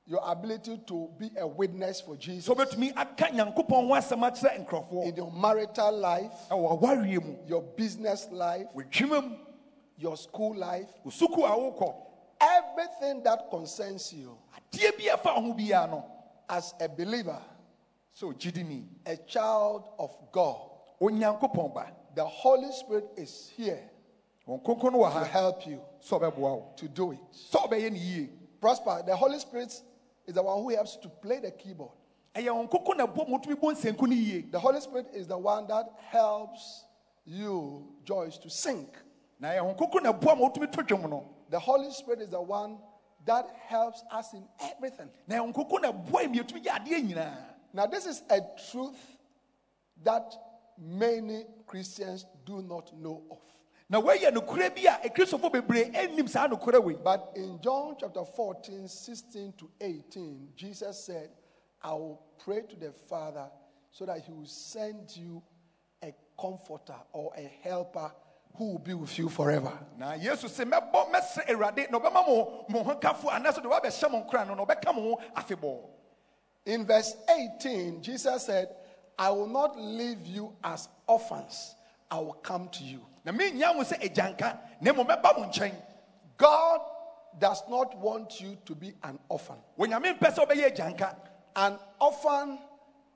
your 0.06 0.20
ability 0.24 0.78
to 0.86 1.08
be 1.18 1.30
a 1.36 1.46
witness 1.46 2.00
for 2.00 2.16
Jesus. 2.16 2.48
Sɛ 2.48 2.56
wobɛtumi 2.56 2.92
aka 2.96 3.26
nyankopɔn 3.26 3.88
ho 3.88 3.94
asɛm 3.94 4.22
akyerɛ 4.30 4.66
nkurɔfoɔ. 4.66 5.06
In 5.08 5.16
your 5.16 5.32
marital 5.32 5.92
life, 5.92 6.32
ɛwɔ 6.50 6.80
awareɛ 6.80 7.24
mu. 7.24 7.36
your 7.46 7.62
business 7.62 8.28
life, 8.30 8.66
your 9.98 10.16
school 10.16 10.54
life, 10.54 10.88
wo 11.04 11.10
suku 11.10 11.44
a 11.44 11.50
wokɔ. 11.50 11.94
everything 12.40 13.22
that 13.22 13.50
concerns 13.50 14.12
you. 14.12 14.36
Adeɛ 14.72 14.96
bi 14.96 15.04
a 15.12 15.16
ɛfa 15.16 15.42
ho 15.42 15.54
biara 15.54 15.90
no 15.90 16.04
as 16.48 16.74
a 16.80 16.88
believer, 16.88 17.40
so 18.12 18.30
a 18.30 19.16
child 19.26 19.88
of 19.98 20.16
God, 20.30 20.70
the 21.00 22.24
Holy 22.24 22.72
Spirit 22.72 23.08
is 23.16 23.52
here 23.56 23.90
wɔn 24.46 24.62
kronkron 24.62 24.92
no 24.92 24.98
wɔ 24.98 25.12
to 25.12 25.24
help 25.24 25.66
you 25.66 25.80
sɛ 26.00 26.20
ɔbɛboa 26.20 26.38
wo. 26.38 26.72
to 26.76 26.88
do 26.88 27.12
it. 27.12 27.18
sɛ 27.32 27.68
ɔbɛyɛ 27.68 27.92
ne 27.92 27.98
yie. 27.98 28.30
Prosper, 28.60 29.02
the 29.04 29.14
Holy 29.14 29.38
Spirit 29.38 29.82
is 30.26 30.34
the 30.34 30.42
one 30.42 30.62
who 30.62 30.70
helps 30.74 30.96
to 30.96 31.08
play 31.08 31.38
the 31.40 31.50
keyboard. 31.50 31.92
ɛyɛ 32.34 32.48
wɔn 32.48 32.70
kronkron 32.70 32.96
na 32.98 33.06
ɛbɔ 33.06 33.28
motumi 33.28 33.54
bɔ 33.54 33.72
nsɛnku 33.74 34.02
no 34.08 34.14
yie 34.14 34.42
The 34.50 34.58
Holy 34.60 34.80
Spirit 34.80 35.06
is 35.14 35.26
the 35.26 35.38
one 35.38 35.66
that 35.68 35.86
helps 36.10 36.84
you, 37.24 37.92
Joyce, 38.04 38.38
to 38.38 38.50
sing. 38.50 38.88
na 39.40 39.48
ɛyɛ 39.50 39.60
wɔn 39.62 39.78
kronkron 39.78 40.02
na 40.02 40.12
ɛboa 40.12 40.38
ma 40.38 40.48
wotumi 40.48 40.70
to 40.72 40.82
dwom 40.82 41.08
no 41.10 41.28
The 41.50 41.58
Holy 41.58 41.90
Spirit 41.92 42.20
is 42.22 42.30
the 42.30 42.40
one 42.40 42.78
that 43.24 43.48
helps 43.66 44.02
us 44.12 44.32
in 44.34 44.46
everything. 44.60 45.08
na 45.26 45.36
ɛyɛ 45.36 45.52
wɔn 45.52 45.54
kronkron 45.54 45.82
na 45.82 45.92
ɛboa 45.92 46.30
mi 46.30 46.38
yɛtumi 46.38 46.64
yɛ 46.64 46.84
adeɛ 46.84 47.08
nyinaa 47.14 47.36
Now, 47.72 47.84
this 47.86 48.06
is 48.06 48.22
a 48.30 48.40
truth 48.70 49.18
that 50.02 50.34
many 50.78 51.44
Christians 51.66 52.24
do 52.46 52.62
not 52.62 52.90
know 52.96 53.22
of. 53.30 53.38
Na 53.88 54.00
wɔyɛ 54.00 54.32
nokorɛ 54.32 54.74
bi 54.74 54.86
a 54.86 55.00
ekristofo 55.08 55.50
bebree 55.50 55.94
anim 55.94 56.26
saa 56.28 56.48
nokorɛ 56.48 56.82
wei 56.82 56.94
But 56.94 57.32
in 57.36 57.60
John 57.60 57.96
chapter 57.98 58.24
14, 58.24 58.88
16 58.88 59.52
to 59.58 59.70
18, 59.80 60.48
Jesus 60.56 61.04
said, 61.04 61.30
I 61.82 61.92
will 61.92 62.20
pray 62.44 62.62
to 62.62 62.76
the 62.76 62.92
Father 62.92 63.48
so 63.92 64.04
that 64.06 64.20
he 64.20 64.32
will 64.32 64.46
send 64.46 65.16
you 65.16 65.42
a 66.02 66.12
comforter 66.38 66.96
or 67.12 67.32
a 67.36 67.50
helper 67.62 68.10
who 68.56 68.72
will 68.72 68.78
be 68.78 68.94
with 68.94 69.16
you 69.18 69.28
forever. 69.28 69.72
na 69.98 70.12
yesu 70.14 70.48
sɛ 70.48 70.64
mɛbɔ 70.70 71.12
mɛsrɛ 71.12 71.46
awurade 71.48 71.90
na 71.90 71.98
ɔbɛma 71.98 72.26
mo 72.26 72.64
mo 72.68 72.82
ho 72.82 72.94
kafo 72.96 73.28
anaasɛ 73.30 73.62
de 73.62 73.68
wabɛhyɛ 73.68 74.10
mo 74.10 74.22
nkora 74.24 74.46
no 74.46 74.54
na 74.54 74.64
ɔbɛka 74.64 74.94
mo 74.94 75.02
ho 75.16 75.20
afebɔɔ 75.36 75.80
In 76.66 76.84
verse 76.84 77.14
18, 77.28 78.02
Jesus 78.02 78.46
said, 78.46 78.74
I 79.16 79.30
will 79.30 79.46
not 79.46 79.78
leave 79.78 80.26
you 80.26 80.52
as 80.64 80.88
orphans, 81.06 81.76
I 82.10 82.18
will 82.18 82.32
come 82.42 82.68
to 82.70 82.82
you. 82.82 83.00
Na 83.26 83.32
mennya 83.32 83.74
mo 83.74 83.82
sɛ 83.82 83.98
agyanka 84.00 84.56
na 84.80 84.92
mmom 84.92 85.06
mɛba 85.06 85.36
mo 85.36 85.44
nkyɛn 85.50 85.74
God 86.38 86.80
does 87.38 87.62
not 87.68 87.94
want 87.98 88.40
you 88.40 88.56
to 88.64 88.74
be 88.74 88.94
an 89.02 89.18
orphan. 89.28 89.56
onyame 89.78 90.16
mpɛ 90.18 90.30
sɛ 90.34 90.46
ɔbɛyɛ 90.46 90.72
agyanka 90.74 91.14
An 91.56 91.78
orphan 92.00 92.58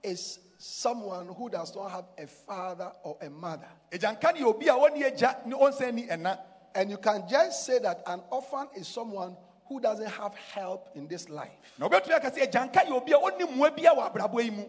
is 0.03 0.39
someone 0.59 1.29
who 1.29 1.49
does 1.49 1.75
not 1.77 1.91
have 1.91 2.05
a 2.19 2.27
father 2.27 2.91
or 3.05 3.17
a 3.23 3.31
mother. 3.31 3.69
agyanka 3.93 4.35
ne 4.35 4.41
yɛ 4.41 4.47
obi 4.47 4.67
a 4.69 4.73
ɔne 4.73 5.01
agya 5.13 5.47
ne 5.47 5.55
ɔnsan 5.57 5.95
ni 5.95 6.07
ɛna 6.09 6.39
And 6.75 6.91
you 6.91 6.99
can 6.99 7.27
just 7.29 7.65
say 7.67 7.79
that 7.81 8.03
an 8.07 8.21
orphan 8.31 8.69
is 8.77 8.87
someone 8.89 9.37
who 9.67 9.81
doesn't 9.81 10.07
have 10.11 10.35
help 10.35 10.89
in 10.97 11.07
this 11.07 11.29
life. 11.31 11.51
na 11.79 11.89
wobɛtumi 11.89 12.17
aka 12.17 12.31
sɛ 12.33 12.51
agyanka 12.51 12.85
yɛ 12.85 12.91
obi 12.93 13.13
a 13.13 13.17
ɔne 13.19 13.41
mmoa 13.47 13.71
bi 13.77 13.85
a 13.85 13.95
wɔ 13.95 14.13
abrabɔ 14.13 14.43
yi 14.45 14.51
mu 14.51 14.65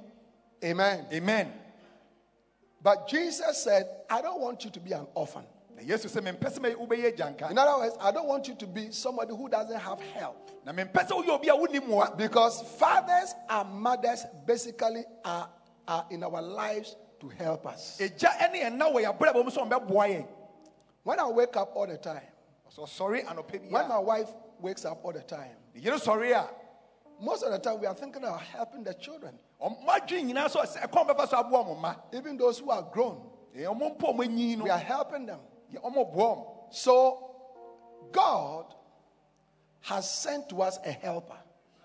Amen. 0.63 1.07
amen 1.11 1.51
But 2.84 3.07
Jesus 3.07 3.63
said, 3.63 3.88
I 4.09 4.21
don't 4.21 4.41
want 4.41 4.65
you 4.65 4.71
to 4.71 4.79
be 4.79 4.91
an 4.93 5.05
orphan. 5.13 5.43
na 5.75 5.82
yesu 5.84 6.07
sɛ 6.09 6.21
mempɛ 6.21 6.49
sɛ 6.51 6.59
mɛ- 6.59 6.75
wobɛyɛ 6.75 7.15
agyanka 7.15 7.51
In 7.51 7.57
other 7.57 7.79
words, 7.79 7.95
I 7.99 8.11
don't 8.11 8.27
want 8.27 8.47
you 8.47 8.55
to 8.55 8.67
be 8.67 8.91
somebody 8.91 9.36
who 9.36 9.47
doesn't 9.49 9.79
have 9.79 9.99
help. 10.01 10.49
na 10.65 10.71
mempɛ 10.73 11.07
sɛ 11.07 11.11
woyɛ 11.11 11.29
obi 11.29 11.47
a 11.49 12.15
Because 12.15 12.61
fathers 12.77 13.34
and 13.49 13.69
mothers 13.73 14.25
basically 14.45 15.03
are, 15.23 15.49
are 15.88 16.05
in 16.09 16.23
our 16.23 16.41
lives 16.41 16.95
to 17.19 17.29
help 17.29 17.67
us. 17.67 17.99
agya 17.99 18.51
ne 18.51 18.61
ɛna 18.63 18.91
wɔ 18.91 19.03
yɛ 19.03 19.17
abrabɔ 19.17 19.45
mu 19.45 19.51
sɛ 19.51 19.67
ɔmbɛboa 19.69 20.07
yɛn 20.09 20.27
When 21.03 21.19
I 21.19 21.27
wake 21.29 21.55
up 21.57 21.75
all 21.75 21.88
the 21.88 21.97
time, 21.97 22.21
anɔpɛ 22.77 23.69
when 23.71 23.88
my 23.88 23.97
wife 23.99 24.29
wakes 24.59 24.86
up 24.86 25.03
all 25.03 25.13
the 25.13 25.21
time, 25.21 25.55
a 25.75 25.77
ne 25.77 25.84
yere 25.84 25.97
sɔre 25.97 26.47
most 27.19 27.43
of 27.43 27.51
the 27.51 27.59
time 27.59 27.79
we 27.79 27.86
are 27.86 27.93
thinking 27.93 28.23
of 28.23 28.39
helping 28.41 28.84
the 28.84 28.93
children, 28.95 29.38
ɔmo 29.62 29.86
adwene 29.88 30.24
nyinaa 30.34 30.47
sɛ 30.47 30.62
ɔsɛ 30.66 30.89
ɛkɔn 30.89 31.07
bɛfa 31.09 31.28
so 31.30 31.38
aboa 31.38 31.64
mo 31.66 31.76
mma 31.76 31.95
even 32.14 32.38
those 32.38 32.59
who 32.59 32.72
are 32.72 32.82
grown. 32.84 33.22
Ɛɛ, 33.55 33.66
ɔmo 33.68 33.97
mpo 33.97 34.14
ɔmo 34.14 34.64
We 34.64 34.70
are 34.70 34.78
helping 34.78 35.26
them. 35.26 35.39
yɛ- 35.74 35.82
ɔmo 35.84 36.14
boa 36.14 36.36
ɔmo 36.36 36.74
So, 36.74 37.28
God 38.12 38.66
has 39.82 40.09
sent 40.09 40.47
to 40.49 40.62
us 40.62 40.78
a 40.86 40.91
helper, 40.91 41.38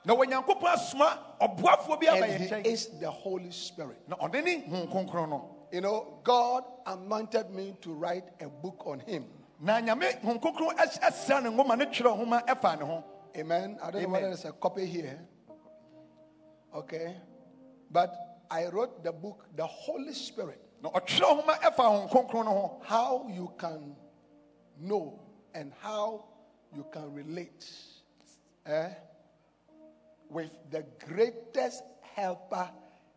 na 0.04 0.14
onyankopɔn 0.14 0.72
asoma 0.74 1.18
ɔboafoɔ 1.40 2.00
bi 2.00 2.06
aba 2.06 2.24
and 2.26 2.42
He 2.66 2.70
is 2.70 2.86
the 3.00 3.10
Holy 3.10 3.50
Spirit. 3.50 3.98
na 4.08 4.16
ɔde 4.16 4.42
ne 4.44 4.60
hu 4.60 4.86
kronkron 4.86 5.28
no 5.28 5.52
You 5.72 5.80
know, 5.80 6.20
God 6.22 6.64
anointed 6.86 7.50
me 7.50 7.76
to 7.82 7.92
write 7.92 8.24
a 8.40 8.48
book 8.48 8.86
on 8.86 9.00
Him. 9.00 9.26
na 9.60 9.80
nyame 9.80 10.20
hu 10.22 10.38
kronkron 10.38 10.78
as- 10.78 10.98
asra 10.98 11.40
ne 11.40 11.50
ngoma 11.50 11.76
ne 11.76 11.86
twerɛ 11.86 12.16
nhoma 12.16 12.46
ɛfa 12.46 12.78
ne 12.78 12.84
ho 12.86 13.04
Amen. 13.36 13.78
I 13.82 13.90
don't 13.90 13.94
know 13.94 13.98
Amen. 14.08 14.10
whether 14.12 14.26
there's 14.28 14.44
a 14.46 14.52
copy 14.52 14.86
here. 14.86 15.18
Okay. 16.74 17.16
But 17.90 18.14
I 18.50 18.66
wrote 18.66 19.02
the 19.04 19.12
book, 19.12 19.46
The 19.56 19.66
Holy 19.66 20.12
Spirit, 20.14 20.60
na 20.82 20.90
ɔtwerɛ 20.90 21.42
nhoma 21.44 21.58
ɛfa 21.60 22.08
hu 22.10 22.18
kronkron 22.18 22.84
how 22.84 23.26
you 23.28 23.52
can 23.58 23.96
know 24.78 25.18
and 25.54 25.72
how 25.80 26.24
you 26.74 26.84
can 26.92 27.12
relate 27.14 27.64
eh, 28.66 28.90
with 30.30 30.50
the 30.70 30.84
greatest 31.06 31.82
helper 32.14 32.68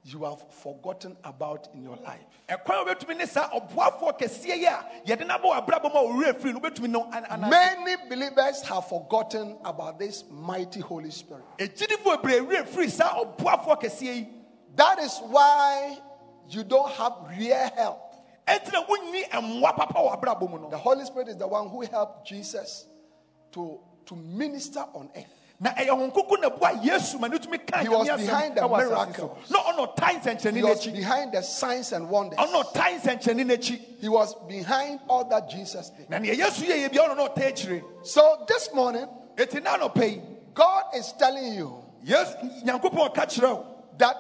you 0.05 0.23
have 0.23 0.41
forgotten 0.53 1.17
about 1.25 1.67
in 1.73 1.83
your 1.83 1.97
life. 1.97 2.21
ɛkwan 2.47 2.81
a 2.81 2.85
wobɛtumi 2.95 3.17
ne 3.17 3.25
saa 3.25 3.49
ɔboafoɔ 3.49 4.17
kɛseɛ 4.17 4.55
yi 4.57 4.65
a 4.65 4.85
yɛde 5.05 5.27
no 5.27 5.37
abɔ 5.37 5.65
w'abrabɔ 5.65 5.93
ma 5.93 5.99
ɔwerɛ 6.01 6.39
firi 6.39 6.53
no 6.53 6.59
wobɛtumi 6.61 6.89
no 6.89 7.03
an- 7.11 7.25
ana- 7.25 7.49
Many 7.49 7.97
believers 8.07 8.61
have 8.61 8.87
forgotten 8.87 9.57
about 9.65 9.99
this 9.99 10.23
mighty 10.29 10.79
Holy 10.79 11.11
Spirit. 11.11 11.43
Ɛgyidifoɔ 14.75 14.75
bebree 14.75 14.75
werɛ 14.75 14.75
firi 14.75 14.75
saa 14.75 14.75
ɔboafoɔ 14.75 14.75
kɛseɛ 14.75 14.75
yi 14.75 14.75
That 14.75 14.99
is 14.99 15.19
why 15.29 15.97
you 16.49 16.63
don't 16.63 16.91
have 16.93 17.13
real 17.37 17.69
help. 17.75 18.13
ɛnti 18.47 18.73
na 18.73 18.83
wonni 18.85 19.23
mmoa 19.31 19.75
papa 19.75 19.99
wɔ 19.99 20.21
abrabɔ 20.21 20.49
mu 20.49 20.69
The 20.69 20.77
Holy 20.77 21.05
Spirit 21.05 21.29
is 21.29 21.37
the 21.37 21.47
one 21.47 21.69
who 21.69 21.81
helped 21.81 22.25
Jesus 22.27 22.85
to, 23.51 23.79
to 24.05 24.15
minister 24.15 24.83
on 24.93 25.09
earth. 25.15 25.25
na 25.61 25.71
ɛyɛ 25.73 25.89
ho 25.89 26.09
nkoko 26.09 26.39
na 26.41 26.49
boa 26.49 26.71
yesu 26.81 27.19
ma 27.19 27.27
ne 27.27 27.37
tumi 27.37 27.57
ka 27.67 27.79
He 27.79 27.89
was 27.89 28.07
behind 28.07 28.55
the 28.55 28.61
ɛwɔ 28.61 28.79
asase 28.79 29.15
so. 29.17 29.27
miracles. 29.27 29.49
na 29.51 29.59
ɔna 29.59 29.95
ɔtae 29.95 30.55
He 30.55 30.63
was 30.63 30.87
behind 30.87 31.31
the 31.33 31.41
signs 31.43 31.91
and 31.91 32.09
wonders. 32.09 32.39
ɔna 32.39 32.63
ɔtae 32.63 32.99
nsɛnkyerɛnne 33.01 33.45
n'akyi 33.51 33.99
He 33.99 34.07
was 34.09 34.33
behind 34.47 34.99
all 35.09 35.25
that 35.25 35.49
Jesus 35.49 35.89
did. 35.91 36.09
na 36.09 36.17
neɛ 36.17 36.35
yesu 36.37 36.63
yɛ 36.65 36.87
yɛ 36.87 36.91
bia 36.91 37.01
ɔno 37.01 37.17
na 37.17 37.27
ɔtae 37.27 37.51
akyire 37.51 37.83
So 38.03 38.45
this 38.47 38.73
morning, 38.73 39.07
ɛti 39.35 39.61
na 39.61 39.77
anɔpɛ 39.77 40.09
yi 40.15 40.21
God 40.53 40.85
is 40.95 41.11
telling 41.13 41.53
you 41.53 41.83
yesu 42.05 42.63
nyankopɔn 42.63 43.13
ɔka 43.13 43.25
kyerɛ 43.25 43.53
wo 43.55 43.65
that 43.97 44.15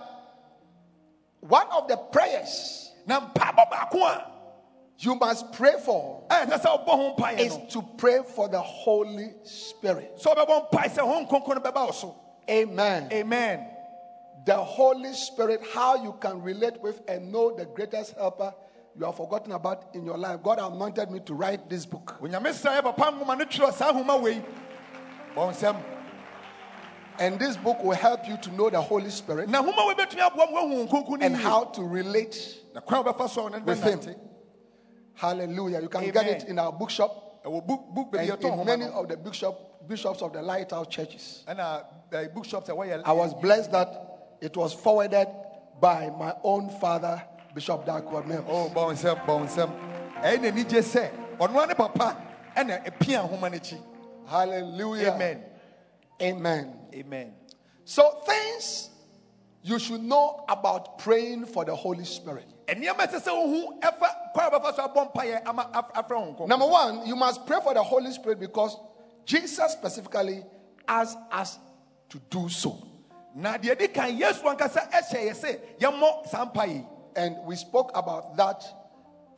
one 1.41 1.67
of 1.71 1.87
the 1.87 1.97
prayers 1.97 2.91
na 3.05 3.19
mpaabɔ 3.19 3.69
baako 3.71 4.23
you 5.01 5.15
must 5.15 5.51
pray 5.53 5.73
for 5.83 6.23
eh, 6.29 6.45
ɛyɛ 6.45 6.59
sɛ 6.59 6.61
sɛ 6.61 6.85
wobɔ 6.85 7.17
ho 7.17 7.25
is 7.37 7.57
to 7.73 7.81
pray 7.97 8.19
for 8.35 8.49
the 8.49 8.61
Holy 8.61 9.33
Spirit. 9.43 10.17
sɛ 10.17 10.35
wobɛbɔ 10.35 10.69
mpae 10.71 10.89
sɛ 10.89 10.99
ho 10.99 11.25
nkonko 11.25 11.55
no 11.55 11.61
bɛba 11.61 12.03
wo 12.03 12.15
Amen. 12.49 13.09
amen 13.13 13.67
The 14.45 14.55
Holy 14.55 15.13
Spirit, 15.13 15.61
how 15.73 16.01
you 16.01 16.13
can 16.19 16.41
relate 16.41 16.81
with 16.81 17.01
and 17.07 17.31
know 17.31 17.55
the 17.55 17.65
greatest 17.65 18.15
helper 18.17 18.53
you 18.97 19.05
have 19.05 19.15
forgotten 19.15 19.51
about 19.51 19.93
in 19.93 20.05
your 20.05 20.17
life. 20.17 20.41
God 20.41 20.59
anointed 20.59 21.11
me 21.11 21.19
to 21.21 21.33
write 21.33 21.69
this 21.69 21.85
book. 21.85 22.17
And 27.19 27.37
this 27.37 27.57
book 27.57 27.83
will 27.83 27.91
help 27.97 28.27
you 28.27 28.37
to 28.37 28.51
know 28.53 28.69
the 28.69 28.79
Holy 28.81 29.09
Spirit 29.09 29.49
na 29.49 29.61
nhoma 29.61 29.87
wei 29.87 29.93
bɛtumi 29.93 30.21
aboa 30.21 30.51
ma 30.51 30.61
woahu 30.61 30.69
wo 30.69 30.87
nkonko 30.87 31.19
no 31.19 31.25
and 31.25 31.35
how 31.35 31.65
to 31.65 31.83
relate. 31.83 32.59
na 32.73 32.79
kwan 32.79 33.05
a 33.05 33.13
wobɛfa 33.13 33.29
so 33.29 33.41
a 33.41 33.43
wo 33.43 33.49
ne 33.49 33.57
no 33.59 33.63
with 33.65 33.83
him. 33.83 34.15
Hallelujah. 35.15 35.81
You 35.81 35.89
can 35.89 36.01
Amen. 36.03 36.13
get 36.13 36.27
it 36.43 36.47
in 36.47 36.57
our 36.59 36.71
bookshop 36.71 37.43
ɛwɔ 37.43 37.67
book 37.67 37.81
book 37.93 38.11
baabi 38.11 38.31
and 38.33 38.43
in 38.45 38.65
many 38.65 38.85
of 38.85 39.07
the 39.09 39.17
bookshop, 39.17 39.87
bishops 39.87 40.21
of 40.21 40.31
the 40.31 40.41
Lighthouse 40.41 40.87
churches. 40.87 41.43
eh, 41.47 41.53
a 41.53 43.01
I 43.05 43.11
was 43.11 43.33
blessed 43.33 43.71
that 43.71 44.37
it 44.41 44.55
was 44.55 44.73
forwarded 44.73 45.27
by 45.81 46.09
my 46.17 46.33
own 46.43 46.69
father, 46.69 47.21
Bishop 47.53 47.85
Dag 47.85 48.03
Heward-Mills. 48.03 48.45
Oh, 48.47 48.71
bɔ 48.73 48.93
nsɛm 48.93 49.25
bɔ 49.25 49.45
nsɛm 49.45 49.71
ɛyɛ 50.21 50.39
n'ani 50.39 50.63
gye 50.69 50.79
sɛ 50.79 51.09
ɔno 51.37 51.67
ne 51.67 51.73
papa 51.73 52.15
nhoma 52.55 53.51
no 53.51 53.77
Hallelujah. 54.25 55.13
amen 55.13 55.48
Amen. 56.21 56.75
amen 56.93 57.33
So, 57.85 58.21
things 58.25 58.89
you 59.63 59.79
should 59.79 60.01
know 60.03 60.43
about 60.47 60.99
praying 60.99 61.45
for 61.47 61.65
the 61.65 61.75
Holy 61.75 62.05
Spirit. 62.05 62.45
nneɛma 62.67 63.07
ɛsɛ 63.07 63.21
sɛ 63.21 63.31
wohu 63.33 63.79
ɛfa 63.79 64.33
kwan 64.33 64.53
a 64.53 64.59
wobɛfa 64.59 64.75
so 64.75 64.87
abɔ 64.87 65.11
mpaeɛ 65.13 65.47
ama 65.47 65.69
af- 65.73 65.93
afrɛ 65.93 66.15
wo 66.17 66.33
nkɔ 66.33 66.47
Number 66.47 66.67
one, 66.67 67.05
you 67.05 67.15
must 67.15 67.45
pray 67.45 67.59
for 67.63 67.73
the 67.73 67.83
Holy 67.83 68.11
Spirit 68.11 68.39
because 68.39 68.77
Jesus 69.25 69.71
specifically 69.71 70.43
asked 70.87 71.17
us 71.31 71.59
to 72.09 72.19
do 72.29 72.47
so. 72.49 72.77
na 73.35 73.57
deɛ 73.57 73.77
di 73.77 73.87
kan 73.87 74.17
yesu 74.17 74.43
ankasa 74.43 74.89
ɛhyɛ 74.91 75.29
yɛ 75.29 75.35
sɛ 75.35 75.59
yɛmmɔ 75.79 76.27
saa 76.27 76.51
And 77.15 77.37
we 77.45 77.55
spoke 77.55 77.91
about 77.95 78.35
that 78.37 78.63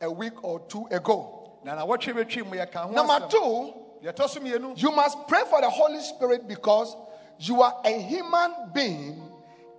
a 0.00 0.10
week 0.10 0.42
or 0.44 0.60
two 0.60 0.86
ago. 0.90 1.58
na 1.64 1.74
nawɔtwe 1.76 2.12
bɛtwi 2.14 2.44
mu 2.48 2.56
yɛka 2.56 2.86
ho 2.86 2.90
Number 2.92 3.26
two, 3.28 3.36
yɛtɔ 3.38 3.40
so 3.40 3.50
mmienu 3.50 3.74
you 4.02 4.90
must 4.92 5.28
pray 5.28 5.42
for 5.48 5.60
the 5.60 5.70
Holy 5.70 6.00
Spirit 6.00 6.48
because 6.48 6.94
you 7.38 7.62
are 7.62 7.80
a 7.84 7.90
human 8.00 8.52
being 8.74 9.22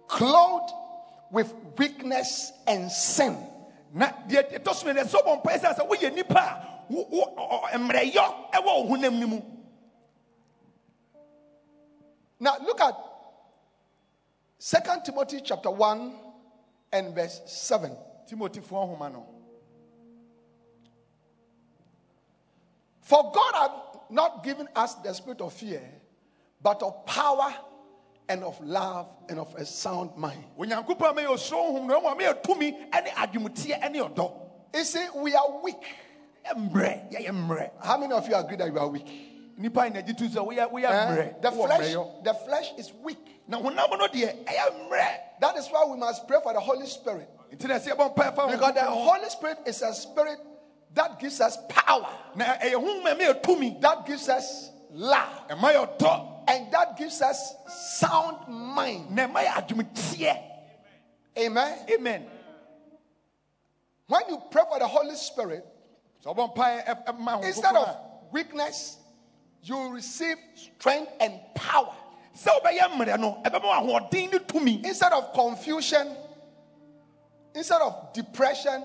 clothed 0.07 0.71
with 1.31 1.53
weakness 1.77 2.51
and 2.67 2.91
sin. 2.91 3.37
na 3.93 4.07
deɛ 4.27 4.59
ɛtɔ 4.59 4.73
so 4.73 4.87
mmiɛnsa 4.87 5.05
sɛ 5.05 5.21
ɔbɔ 5.23 5.43
mpaeɛ 5.43 5.59
sɛ 5.59 5.75
sɛ 5.77 5.87
woyɛ 5.89 6.13
nipa 6.15 6.39
a 6.39 6.83
wo- 6.91 7.07
wo- 7.09 7.33
ɔ- 7.37 7.69
ɔ- 7.69 7.89
mmerɛyɔ 7.89 8.51
ɛwɔ 8.51 8.65
wo 8.65 8.87
honam 8.95 9.19
no 9.19 9.27
mu 9.27 9.41
Now 12.39 12.57
look 12.59 12.81
at 12.81 12.95
2 14.59 15.01
Timothy 15.05 15.41
chapter 15.41 15.69
1 15.71 16.13
and 16.91 17.13
verse 17.15 17.41
7. 17.45 17.95
timotifoɔ 18.27 18.97
nhoma 18.97 19.11
no 19.11 19.25
For 23.01 23.31
God 23.31 23.53
had 23.55 23.71
not 24.13 24.43
given 24.43 24.67
us 24.75 24.95
the 24.95 25.11
spirit 25.13 25.41
of 25.41 25.51
fear, 25.53 25.81
but 26.61 26.81
of 26.83 27.05
power 27.05 27.53
and 28.29 28.43
of 28.43 28.59
love 28.63 29.07
and 29.27 29.39
of 29.39 29.53
a 29.55 29.65
sound 29.65 30.15
mind. 30.15 30.43
onyankopɔn 30.57 31.09
a 31.09 31.13
mɛyɛ 31.13 31.27
osuro 31.27 31.73
honhom 31.73 31.87
na 31.87 31.99
ɔma 31.99 32.17
mɛyɛ 32.19 32.43
tumi 32.43 32.71
ne 32.71 33.09
adwomteɛ 33.11 33.91
ne 33.91 33.99
ɔdɔ 33.99 34.39
You 34.75 34.83
see, 34.83 35.05
we 35.15 35.35
are 35.35 35.59
weak. 35.61 35.83
Yɛ 36.45 36.53
mmerɛ 36.71 37.11
yɛyɛ 37.11 37.29
mmerɛ 37.31 37.71
How 37.81 37.97
many 37.97 38.13
of 38.13 38.27
you 38.27 38.35
agree 38.35 38.55
that 38.57 38.71
you 38.71 38.79
are 38.79 38.87
weak? 38.87 39.07
nipa 39.57 39.85
yi 39.85 39.89
na 39.91 39.99
agye 40.01 40.17
to 40.17 40.23
sɛ 40.25 40.47
woyɛ 40.47 40.71
woyɛ 40.71 40.89
Eh? 40.89 41.33
The 41.41 41.51
flesh, 41.51 41.93
the 42.23 42.33
flesh 42.33 42.71
is 42.77 42.93
weak. 43.03 43.19
na 43.47 43.59
honam 43.59 43.97
no 43.97 44.07
deɛ 44.07 44.45
ɛyɛ 44.45 44.89
mmerɛ 44.89 45.17
That 45.41 45.57
is 45.57 45.67
why 45.67 45.85
we 45.85 45.97
must 45.97 46.27
pray 46.27 46.37
for 46.41 46.53
the 46.53 46.59
Holy 46.59 46.85
Spirit. 46.87 47.29
nti 47.51 47.67
na 47.67 47.75
ɛsɛ 47.75 47.95
yɛbɔ 47.95 48.15
mpaeɛ 48.15 48.51
Because 48.51 48.73
the 48.73 48.83
Holy 48.83 49.29
Spirit 49.29 49.57
is 49.65 49.81
a 49.81 49.93
spirit 49.93 50.39
that 50.93 51.19
gives 51.19 51.41
us 51.41 51.57
power, 51.69 52.07
na 52.35 52.45
ɛyɛ 52.57 52.73
honhom 52.75 53.05
a 53.11 53.15
ɛmɛyɛ 53.15 53.41
tumi 53.43 53.81
that 53.81 54.05
gives 54.05 54.29
us 54.29 54.69
love, 54.91 55.47
ɛma 55.49 55.73
yɛ 55.73 55.97
ɔdɔ 55.97 56.29
and 56.47 56.71
that 56.71 56.97
gives 56.97 57.21
us 57.21 57.53
sound 57.97 58.47
mind. 58.47 59.09
na 59.11 59.27
ɛma 59.27 59.43
yɛ 59.43 59.67
adwomteɛ 59.67 60.49
Amen. 61.37 61.79
amen. 61.89 62.29
When 64.07 64.21
you 64.29 64.41
pray 64.51 64.63
for 64.69 64.77
the 64.79 64.87
Holy 64.87 65.15
Spirit, 65.15 65.65
sɛ 66.23 66.35
ɔbɔ 66.35 66.55
mpaeɛ 66.55 66.85
ɛ- 66.85 67.05
ɛma 67.05 67.25
honhom 67.41 67.43
instead 67.45 67.75
of 67.75 67.97
weakness, 68.31 68.97
you 69.63 69.89
receive 69.89 70.37
strength 70.55 71.11
and 71.19 71.39
power. 71.55 71.95
sɛ 72.37 72.49
wobɛyɛ 72.61 72.91
mmerɛ 72.91 73.19
no 73.19 73.41
ɛbɛma 73.43 73.63
wo 73.63 73.99
ahoɔden 73.99 74.31
ne 74.31 74.37
tumi. 74.39 74.85
Instead 74.85 75.13
of 75.13 75.33
confusion, 75.33 76.15
instead 77.55 77.81
of 77.81 78.13
depression, 78.13 78.83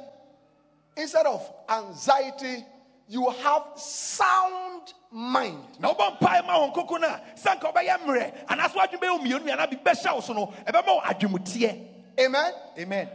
instead 0.99 1.26
of 1.26 1.51
anxiety, 1.68 2.64
you 3.09 3.30
have 3.30 3.62
sound 3.76 4.92
mind. 5.11 5.64
na 5.78 5.94
wobɔ 5.94 6.18
mpaeɛ 6.18 6.46
ma 6.46 6.59
wɔn 6.59 6.74
koko 6.74 6.96
no 6.96 7.07
a 7.09 7.20
sɛ 7.36 7.59
nka 7.59 7.72
wobɛyɛ 7.72 7.99
mmerɛ 8.05 8.46
anaasɛ 8.49 8.74
woadwene 8.74 9.01
bɛyɛ 9.01 9.11
wo 9.11 9.18
mmienu 9.18 9.51
anaa 9.57 9.70
bi 9.70 9.76
bɛhyɛ 9.76 10.14
wo 10.14 10.20
so 10.20 10.32
no 10.34 10.40
wo 10.46 11.01
adwomteɛ 11.01 11.86
Amen. 12.20 12.53
amen 12.78 13.09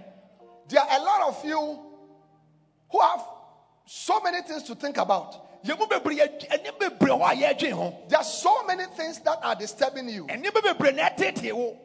There 0.67 0.81
are 0.81 0.97
a 0.99 1.03
lot 1.03 1.21
of 1.27 1.45
you 1.45 1.79
who 2.89 2.99
have 3.01 3.21
so 3.85 4.19
many 4.21 4.41
things 4.41 4.63
to 4.63 4.75
think 4.75 4.97
about. 4.97 5.61
yɛmu 5.63 5.87
bebree 5.89 6.17
yɛ- 6.17 6.47
ɛnneɛma 6.49 6.79
bebree 6.79 7.09
hɔ 7.11 7.31
a 7.31 7.35
yɛadwen 7.53 7.71
ho 7.73 7.97
There 8.07 8.17
are 8.17 8.23
so 8.23 8.63
many 8.65 8.85
things 8.97 9.19
that 9.19 9.39
are 9.43 9.53
disturbing 9.55 10.09
you. 10.09 10.25
ɛnneɛma 10.25 10.61
bebree 10.63 10.95
na 10.95 11.09
ɛtetee 11.09 11.53
wo 11.53 11.77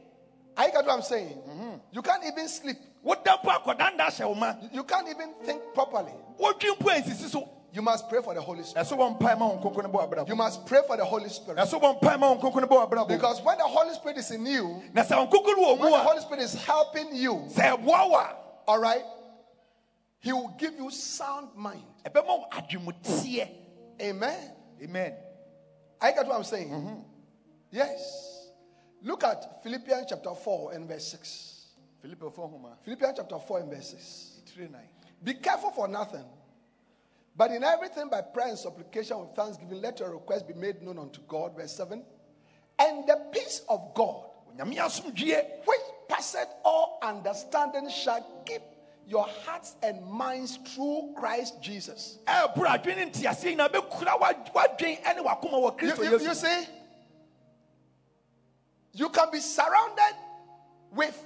Are 0.56 0.66
you 0.66 0.72
get 0.72 0.86
what 0.86 0.94
I'm 0.94 1.02
saying? 1.02 1.28
Mm-hmm. 1.48 1.70
You 1.92 2.02
can't 2.02 2.24
even 2.24 2.48
sleep. 2.48 2.78
Woda 3.08 3.36
mpo 3.42 3.50
akɔdanda 3.50 4.06
hyɛ 4.10 4.28
wo 4.28 4.34
ma 4.34 4.54
You 4.72 4.84
can't 4.84 5.08
even 5.08 5.34
think 5.44 5.62
properly. 5.74 6.12
wodwi 6.38 6.76
mpo 6.78 6.90
ansisi 6.90 7.28
so 7.28 7.48
You 7.70 7.82
must 7.82 8.08
pray 8.08 8.22
for 8.22 8.34
the 8.34 8.40
Holy 8.40 8.62
Spirit. 8.64 8.86
ɛso 8.86 8.96
bɔ 8.96 9.18
mpaeɛ 9.18 9.38
ma 9.38 9.50
wɔn 9.50 9.62
koko 9.62 9.80
no 9.82 9.88
bɔ 9.88 10.28
You 10.28 10.36
must 10.36 10.64
pray 10.66 10.80
for 10.86 10.96
the 10.96 11.04
Holy 11.04 11.28
Spirit. 11.28 11.58
ɛso 11.58 11.80
bɔ 11.80 12.00
mpaeɛ 12.00 12.18
ma 12.18 12.34
wɔn 12.34 12.40
koko 12.40 12.60
no 12.60 12.66
bɔ 12.66 12.88
abrabɔ 12.90 13.08
Because 13.08 13.40
when 13.42 13.58
the 13.58 13.64
Holy 13.64 13.94
Spirit 13.94 14.18
is 14.18 14.30
in 14.30 14.44
you, 14.46 14.82
na 14.92 15.02
sɛ 15.04 15.16
wɔn 15.16 15.30
koko 15.30 15.52
no 15.52 15.74
wɔ 15.76 15.78
when 15.80 15.90
the 15.92 15.98
Holy 15.98 16.20
Spirit 16.20 16.42
is 16.42 16.54
helping 16.54 17.14
you, 17.14 17.34
sɛ 17.48 17.76
ɛboa 17.78 18.10
wo 18.10 18.16
a 18.16 18.36
all 18.66 18.78
right, 18.78 19.04
He 20.20 20.32
will 20.32 20.48
give 20.58 20.74
you 20.74 20.90
sound 20.90 21.48
mind. 21.56 21.84
ɛbɛma 22.04 22.26
wo 22.26 22.46
adwomteɛ 22.52 23.48
Amen. 24.00 24.52
amen 24.82 25.14
I 26.00 26.12
get 26.12 26.26
what 26.26 26.36
I'm 26.36 26.44
saying. 26.44 26.68
Mm-hmm. 26.70 26.94
Yes. 27.72 28.50
Look 29.02 29.24
at 29.24 29.62
Philippians 29.62 30.06
chapter 30.08 30.32
4 30.34 30.72
and 30.72 30.88
verse 30.88 31.08
6. 31.08 31.47
Homa 32.02 32.68
ah. 32.72 32.76
Philippians 32.84 33.14
chapter 33.16 33.38
4 33.38 33.60
and 33.60 33.70
verse 33.70 33.90
6. 33.90 34.40
tiri 34.54 34.70
nan 34.70 34.80
Be 35.22 35.34
careful 35.34 35.70
for 35.70 35.88
nothing, 35.88 36.24
but 37.36 37.50
in 37.50 37.64
everything 37.64 38.08
by 38.08 38.20
prayer 38.20 38.48
and 38.48 38.58
supplication 38.58 39.18
with 39.20 39.30
thanksgiving, 39.34 39.80
let 39.80 39.98
your 40.00 40.10
request 40.12 40.46
be 40.46 40.54
made 40.54 40.80
known 40.82 40.98
unto 40.98 41.20
God. 41.28 41.56
Verse 41.56 41.72
7. 41.74 42.02
And 42.80 43.06
the 43.08 43.16
peace 43.32 43.62
of 43.68 43.92
God, 43.94 44.24
which 44.56 45.80
passeth 46.08 46.48
all 46.64 46.98
understanding, 47.02 47.88
shall 47.90 48.24
keep 48.46 48.62
your 49.08 49.26
hearts 49.44 49.74
and 49.82 50.04
minds 50.06 50.58
through 50.68 51.14
Christ 51.16 51.60
Jesus. 51.62 52.18
ɛɛboro 52.26 52.66
adwene 52.66 52.96
ne 52.96 53.06
nteaseɛ 53.10 53.56
nyinaa 53.56 53.68
bɛkura 53.72 54.18
w'ad- 54.20 54.52
w'adwen 54.52 55.16
ne 55.16 55.22
w'akoma 55.22 55.58
wɔ 55.58 55.82
You, 55.82 56.04
you- 56.04 56.18
you 56.28 56.34
see, 56.34 56.66
you 58.92 59.08
can 59.08 59.30
be 59.30 59.40
surrounded 59.40 60.14
with 60.92 61.24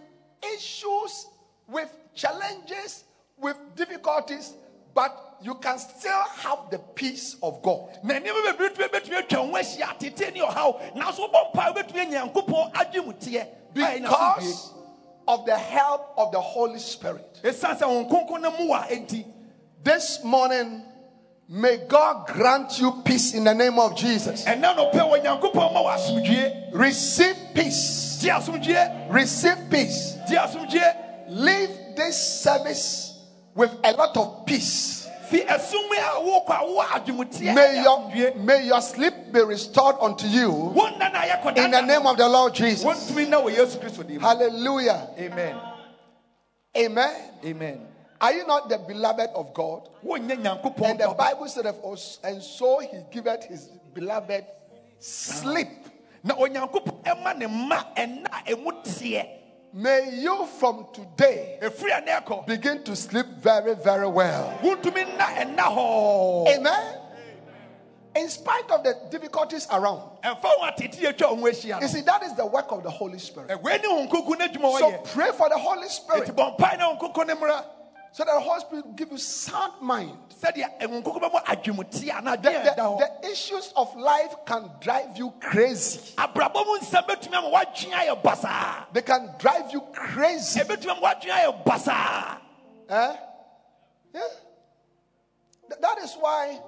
issues, 0.54 1.26
with 1.68 1.90
challenges, 2.14 3.04
with 3.38 3.56
difficulties, 3.76 4.54
but 4.94 5.38
you 5.42 5.54
can 5.56 5.78
still 5.78 6.22
have 6.36 6.70
the 6.70 6.78
peace 6.78 7.36
of 7.42 7.62
God. 7.62 7.98
na 8.04 8.14
nneɛma 8.14 8.52
bebree 8.52 8.70
tumi 8.70 8.88
bɛtumi 8.88 9.16
atwa 9.22 9.38
ho 9.38 9.52
ahyia 9.52 9.98
tete 9.98 10.32
ne 10.34 10.40
ɔhaw 10.40 10.94
nanso 10.94 11.28
wobɔ 11.28 11.52
mpae 11.52 11.74
wobɛtumi 11.74 12.00
anya 12.00 12.20
nyankopɔn 12.20 12.72
adwemteɛ 12.74 13.46
because 13.74 14.72
of 15.26 15.46
the 15.46 15.56
help 15.56 16.12
of 16.16 16.30
the 16.32 16.40
Holy 16.40 16.78
Spirit. 16.78 17.40
ɛsiane 17.42 17.78
sɛ 17.78 17.82
wɔn 17.82 18.08
kronkron 18.10 18.40
no 18.42 18.50
mu 18.52 18.72
a 18.72 18.86
enti 18.90 19.24
This 19.82 20.22
morning, 20.22 20.82
may 21.48 21.78
God 21.88 22.28
grant 22.28 22.78
you 22.78 23.02
peace 23.04 23.34
in 23.34 23.42
the 23.44 23.52
name 23.52 23.80
of 23.80 23.96
Jesus. 23.96 24.46
Receive 26.72 27.36
nɔpɛ 27.54 28.11
nyankopɔn 28.28 28.46
ma 28.52 28.58
wɔ 28.58 28.58
asomdwie 28.60 29.10
Receive 29.12 29.70
peace. 29.70 29.70
Receive 29.70 29.70
peace. 29.70 30.16
gye 30.28 30.36
asomdwie 30.38 30.96
Leave 31.28 31.70
this 31.96 32.42
service 32.42 33.18
with 33.54 33.70
a 33.84 33.92
lot 33.92 34.16
of 34.16 34.44
peace. 34.46 35.08
fi 35.28 35.40
ɛsom 35.40 35.90
a 35.92 36.20
wokɔ 36.20 36.50
a 36.50 36.64
wowɔ 36.66 36.84
adwemteɛ 36.84 37.54
May 37.54 37.82
your, 37.82 38.34
may 38.36 38.66
your 38.66 38.80
sleep 38.82 39.14
be 39.32 39.40
restored 39.40 39.96
unto 40.00 40.26
you 40.26 40.50
wɔnna 40.50 41.12
na 41.12 41.22
yɛkɔda 41.22 41.64
in 41.64 41.70
the 41.70 41.80
name 41.80 42.06
of 42.06 42.16
the 42.16 42.28
Lord 42.28 42.54
Jesus. 42.54 42.84
wɔntumi 42.84 43.28
na 43.28 43.40
wɔ 43.40 43.54
yesu 43.56 43.78
kristo 43.80 44.06
dim 44.06 44.20
Hallelujah. 44.20 45.08
amen 45.18 45.56
Amen. 46.76 47.14
amen 47.44 47.86
Are 48.20 48.32
you 48.32 48.46
not 48.46 48.68
the 48.68 48.78
beloved 48.78 49.30
of 49.34 49.52
God? 49.52 49.88
And 50.08 50.30
the. 50.30 51.14
Bible 51.18 51.48
said, 51.48 51.66
of 51.66 51.84
us, 51.84 52.20
and 52.22 52.40
so 52.40 52.78
he 52.78 52.98
giveth 53.10 53.44
his 53.44 53.68
beloved 53.92 54.46
sleep. 55.00 55.68
Na 56.24 56.34
onyankopɔn 56.34 57.02
ɛma 57.04 57.36
ne 57.38 57.46
mma 57.46 57.84
ɛna 57.96 58.44
ɛmu 58.46 58.82
teɛ. 58.84 59.26
May 59.74 60.10
you 60.16 60.46
from 60.58 60.86
today 60.92 61.58
ɛfiri 61.62 61.98
a 61.98 62.00
ne 62.04 62.12
ɛkɔ. 62.12 62.46
begin 62.46 62.82
to 62.84 62.94
sleep 62.94 63.26
very, 63.38 63.74
very 63.74 64.06
well. 64.06 64.58
wontumi 64.62 65.04
nna 65.16 65.24
ɛna 65.24 65.56
hɔɔ 65.58 66.56
Amen. 66.56 66.98
In 68.14 68.28
spite 68.28 68.70
of 68.70 68.84
the 68.84 68.94
difficulties 69.10 69.66
around, 69.72 70.02
ɛmfa 70.22 70.42
ho 70.42 70.66
atete 70.66 71.00
atwa 71.00 71.30
wo 71.30 71.36
ho 71.36 71.42
ahyia 71.46 71.80
you 71.80 71.88
see, 71.88 72.02
that 72.02 72.22
is 72.22 72.34
the 72.34 72.44
work 72.44 72.70
of 72.70 72.82
the 72.82 72.90
Holy 72.90 73.18
Spirit. 73.18 73.48
ɛwei 73.48 73.80
ne 73.82 73.88
ho 73.88 74.06
nkoko 74.06 74.38
no 74.38 74.46
adwuma 74.46 74.78
So 74.78 74.98
pray 75.12 75.32
for 75.32 75.48
the 75.48 75.58
Holy 75.58 75.88
Spirit 75.88 76.28
bɔ 78.12 78.20
mpae 78.20 78.20
na 78.20 78.20
wo 78.20 78.20
nkoko 78.20 78.20
no 78.20 78.20
mmra 78.20 78.20
so 78.20 78.24
that 78.24 78.34
the 78.34 78.40
Holy 78.40 78.60
Spirit 78.60 78.86
will 78.86 78.92
give 78.92 79.10
you 79.12 79.18
sound 79.18 79.72
mind. 79.80 80.18
sɛdeɛ 80.40 80.80
ɛwo 80.80 81.02
nkoko 81.02 81.20
bɛmɔ 81.20 81.44
adwemteɛ 81.44 82.14
ana 82.18 82.36
The, 82.36 82.50
the- 82.50 82.96
the 83.22 83.28
issues 83.30 83.72
of 83.76 83.94
life 83.96 84.34
can 84.46 84.70
drive 84.80 85.16
you 85.16 85.32
crazy. 85.40 86.14
abrabɔ 86.16 86.66
mu 86.66 86.78
nsɛm 86.78 87.06
bɛtumi 87.06 87.34
ama 87.34 87.48
woadwene 87.50 87.92
ayɛ 87.92 88.22
basaa 88.22 88.86
They 88.92 89.02
can 89.02 89.34
drive 89.38 89.72
you 89.72 89.80
crazy. 89.92 90.60
ɛbɛtumi 90.60 90.90
ama 90.90 91.00
woadwene 91.00 91.30
ayɛ 91.32 91.64
basaa 91.64 92.38
Eh? 92.88 93.16
Yeah. 94.14 94.20
That 95.80 95.98
is 95.98 96.14
why 96.20 96.60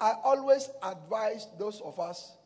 I 0.00 0.12
always 0.22 0.70
advise 0.80 1.48
those 1.58 1.80
of 1.80 1.98
us 1.98 2.36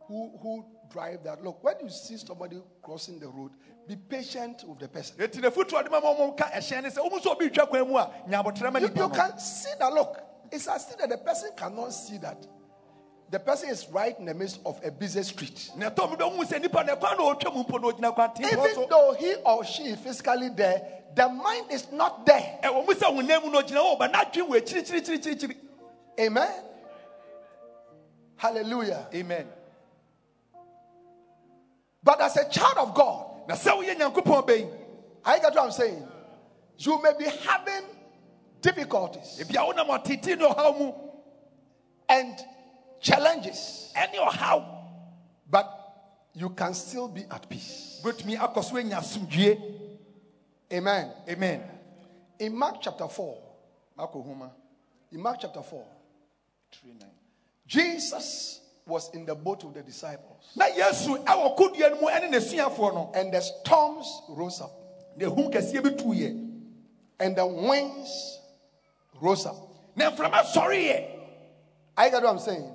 who, 0.00 0.30
who 0.42 0.64
drive 0.90 1.24
that. 1.24 1.42
Look, 1.42 1.62
when 1.62 1.74
you 1.82 1.90
see 1.90 2.16
somebody 2.16 2.60
crossing 2.82 3.18
the 3.18 3.28
road, 3.28 3.50
be 3.86 3.96
patient 3.96 4.64
with 4.66 4.78
the 4.78 4.88
person. 4.88 5.16
ɛti 5.16 5.40
na 5.40 5.50
fotuo 5.50 5.82
de 5.82 5.90
ma 5.90 6.00
ma 6.00 6.14
ɔmo 6.14 6.36
ka 6.36 6.44
ɛhyɛn 6.50 6.82
ne 6.82 6.88
sɛ 6.90 6.98
womu 6.98 7.20
sɛ 7.20 7.32
obi 7.32 7.48
twa 7.50 7.66
kwan 7.66 7.88
mu 7.88 7.96
a 7.96 8.10
nyabotrɛ 8.28 8.72
ma 8.72 8.78
You, 8.78 8.88
you 8.94 9.08
can 9.08 9.38
see 9.38 9.70
that. 9.78 9.92
Look, 9.92 10.20
it's 10.52 10.66
as 10.68 10.90
if 10.90 10.98
that 10.98 11.08
the 11.08 11.18
person 11.18 11.50
cannot 11.56 11.92
see 11.92 12.18
that. 12.18 12.46
The 13.30 13.38
person 13.38 13.68
is 13.70 13.86
right 13.90 14.18
in 14.18 14.24
the 14.24 14.34
midst 14.34 14.60
of 14.64 14.80
a 14.84 14.90
busy 14.90 15.22
street. 15.22 15.70
na 15.76 15.90
ɛtɔ 15.90 16.10
mi 16.10 16.16
bɛhu 16.16 16.44
sɛ 16.44 16.60
nipa 16.60 16.84
no 16.84 16.96
ɛkwan 16.96 17.16
na 17.18 17.34
ɔtwa 17.34 17.54
mu 17.54 17.64
mpo 17.64 17.80
na 17.80 17.88
ɔgyina 17.88 18.14
kwan 18.14 18.30
tenten 18.30 18.52
Even 18.52 18.88
though 18.88 19.12
he 19.18 19.34
or 19.36 19.64
she 19.64 19.84
is 19.84 19.98
physically 19.98 20.50
there, 20.50 20.82
the 21.14 21.28
mind 21.28 21.66
is 21.70 21.90
not 21.92 22.26
there. 22.26 22.60
Amen. 26.20 26.62
Hallelujah. 28.36 29.08
sɛ 29.12 29.46
But 32.02 32.20
as 32.20 32.36
a 32.36 32.48
child 32.48 32.78
of 32.78 32.94
God, 32.94 33.26
woyɛ 33.48 33.96
nyankopɔn 33.96 34.46
bɛyi 34.46 34.70
I 35.24 35.38
get 35.38 35.54
what 35.54 35.64
I'm 35.64 35.70
saying. 35.72 36.06
You 36.78 37.02
may 37.02 37.12
be 37.18 37.24
having 37.24 37.84
difficulties. 38.60 39.40
Ebi 39.42 39.56
a 39.56 39.72
wonam 39.72 39.88
atete 39.88 40.38
ne 40.38 40.44
ɔhaw 40.44 40.78
mu. 40.78 40.92
And 42.08 42.38
challenges, 43.00 43.92
ɔhaw. 43.96 44.64
But 45.50 45.74
you 46.34 46.50
can 46.50 46.74
still 46.74 47.08
be 47.08 47.24
at 47.30 47.48
peace. 47.48 48.00
wobɛtumi 48.02 48.36
akɔ 48.38 48.64
so 48.64 48.76
anya 48.76 49.02
Amen. 50.70 51.12
amen. 51.28 51.62
In 52.38 52.56
Mark 52.56 52.76
chapter 52.80 53.08
4, 53.08 53.38
makɔ 53.98 54.24
homa 54.24 54.52
in 55.10 55.20
Mark 55.20 55.38
chapter 55.40 55.62
4, 55.62 55.84
Jesus 57.66 58.60
was 58.88 59.10
in 59.14 59.24
the 59.26 59.34
boat 59.34 59.62
with 59.64 59.74
the 59.74 59.82
disciples, 59.82 60.52
na 60.56 60.64
yesu 60.66 61.22
ɛwɔ 61.24 61.56
kodua 61.56 61.90
no 61.90 62.00
mu 62.00 62.06
ɛne 62.08 62.30
n'asuafoɔ 62.30 62.94
no 62.94 63.10
and 63.14 63.32
the 63.32 63.40
storms 63.40 64.22
rose 64.30 64.60
up, 64.60 64.72
na 65.16 65.26
ehum 65.28 65.52
kɛseɛ 65.52 65.82
bi 65.82 65.90
tuiɛ 65.90 66.44
and 67.20 67.36
the 67.36 67.46
winds 67.46 68.40
rose 69.20 69.46
up. 69.46 69.56
na 69.96 70.10
mframa 70.10 70.42
sɔreeɛ 70.42 71.14
I 71.96 72.10
get 72.10 72.22
what 72.22 72.30
I'm 72.30 72.38
saying. 72.38 72.72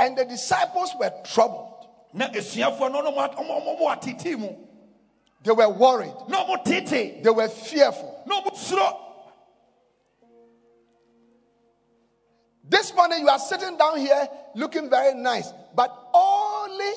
And 0.00 0.18
the 0.18 0.24
disciples 0.24 0.90
were 0.98 1.12
troubled. 1.24 1.86
na 2.12 2.28
asuafoɔ 2.28 2.90
no 2.92 3.00
no 3.00 3.12
mo 3.12 3.28
ɔmo 3.28 3.96
atete 3.96 4.36
mu 4.38 4.48
They 5.44 5.52
were 5.52 5.68
worried. 5.68 6.14
na 6.28 6.44
ɔmo 6.44 6.64
tete 6.64 7.22
They 7.22 7.30
were 7.30 7.48
fearful. 7.48 8.22
na 8.26 8.40
ɔmo 8.40 8.54
suro 8.54 8.98
This 12.68 12.94
morning 12.94 13.20
you 13.20 13.28
are 13.28 13.38
sitting 13.38 13.76
down 13.78 13.98
here 13.98 14.28
looking 14.54 14.90
very 14.90 15.14
nice, 15.14 15.52
but 15.74 15.90
only 16.12 16.92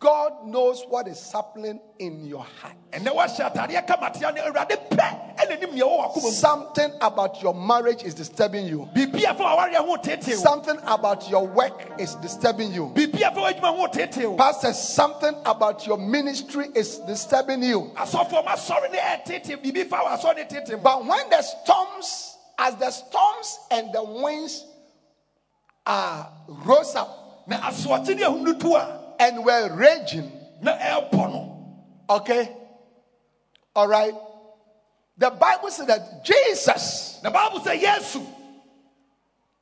God 0.00 0.48
knows 0.48 0.82
what 0.88 1.06
is 1.06 1.30
happening 1.30 1.78
in 2.00 2.26
your 2.26 2.42
heart. 2.60 2.74
ɛnɛ 2.90 3.14
wahyɛ 3.14 3.52
atadeɛ 3.54 3.86
kamatea 3.86 4.34
ne 4.34 4.40
awurade 4.40 4.76
pɛ 4.90 5.36
ɛna 5.36 5.60
nim 5.60 5.74
nea 5.76 5.84
ɛwɔ 5.84 5.98
wakoma 6.00 6.22
mu 6.24 6.30
Something 6.32 6.92
about 7.00 7.40
your 7.40 7.54
marriage 7.54 8.02
is 8.02 8.12
disturbing 8.14 8.66
you. 8.66 8.88
biribi 8.92 9.22
a 9.30 9.32
fa 9.34 9.44
wawareɛ 9.44 9.76
ho 9.76 10.32
Something 10.34 10.78
about 10.86 11.30
your 11.30 11.46
work 11.46 11.88
is 12.00 12.16
disturbing 12.16 12.72
you. 12.72 12.90
biribi 12.92 13.22
a 13.22 13.32
fa 13.32 13.40
w'adwuma 13.42 13.76
ho 13.76 13.86
tete 13.86 14.24
o 14.24 14.34
Pastor, 14.36 14.72
something 14.72 15.36
about 15.46 15.86
your 15.86 15.98
ministry 15.98 16.66
is 16.74 16.98
disturbing 17.06 17.62
you. 17.62 17.92
asɔfoɔ 17.94 18.44
ma 18.44 18.56
sɔre 18.56 18.90
ne 18.90 18.98
ɛtete 18.98 19.62
biribi 19.62 19.88
fa 19.88 19.98
wɔ 19.98 20.18
asɔre 20.18 20.36
ne 20.36 20.44
tete 20.46 20.70
mu 20.72 20.78
But 20.78 21.06
when 21.06 21.30
the 21.30 21.42
storms, 21.42 22.38
as 22.58 22.74
the 22.74 22.90
storms 22.90 23.58
and 23.70 23.92
the 23.92 24.02
winds 24.02 24.64
are 25.86 26.28
rose 26.48 26.94
up 26.94 27.44
na 27.46 27.58
asoɔkye 27.60 28.16
ne 28.16 28.22
ahum 28.24 28.42
no 28.44 28.54
tu 28.54 28.74
a 28.74 29.00
and 29.18 29.44
were 29.44 29.74
raging, 29.74 30.30
okay, 32.10 32.52
all 33.74 33.86
right. 33.88 34.12
The 35.16 35.30
Bible 35.30 35.70
said 35.70 35.86
that 35.88 36.24
Jesus 36.24 37.18
The 37.22 37.30
bible 37.30 37.60
sɛ 37.60 37.80
yesu 37.80 38.26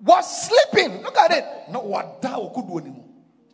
was 0.00 0.46
sleeping. 0.48 1.02
Look 1.02 1.16
at 1.18 1.30
it. 1.32 1.44
na 1.70 1.78
wada 1.80 2.28
wɔ 2.28 2.54
kodoɔ 2.54 2.84
no 2.84 2.90
mu 2.92 3.02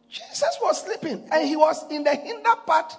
Jesus 0.08 0.56
was 0.62 0.82
sleeping 0.82 1.26
and 1.32 1.48
he 1.48 1.56
was 1.56 1.84
in 1.90 2.04
the 2.04 2.14
hinder 2.14 2.54
part 2.66 2.96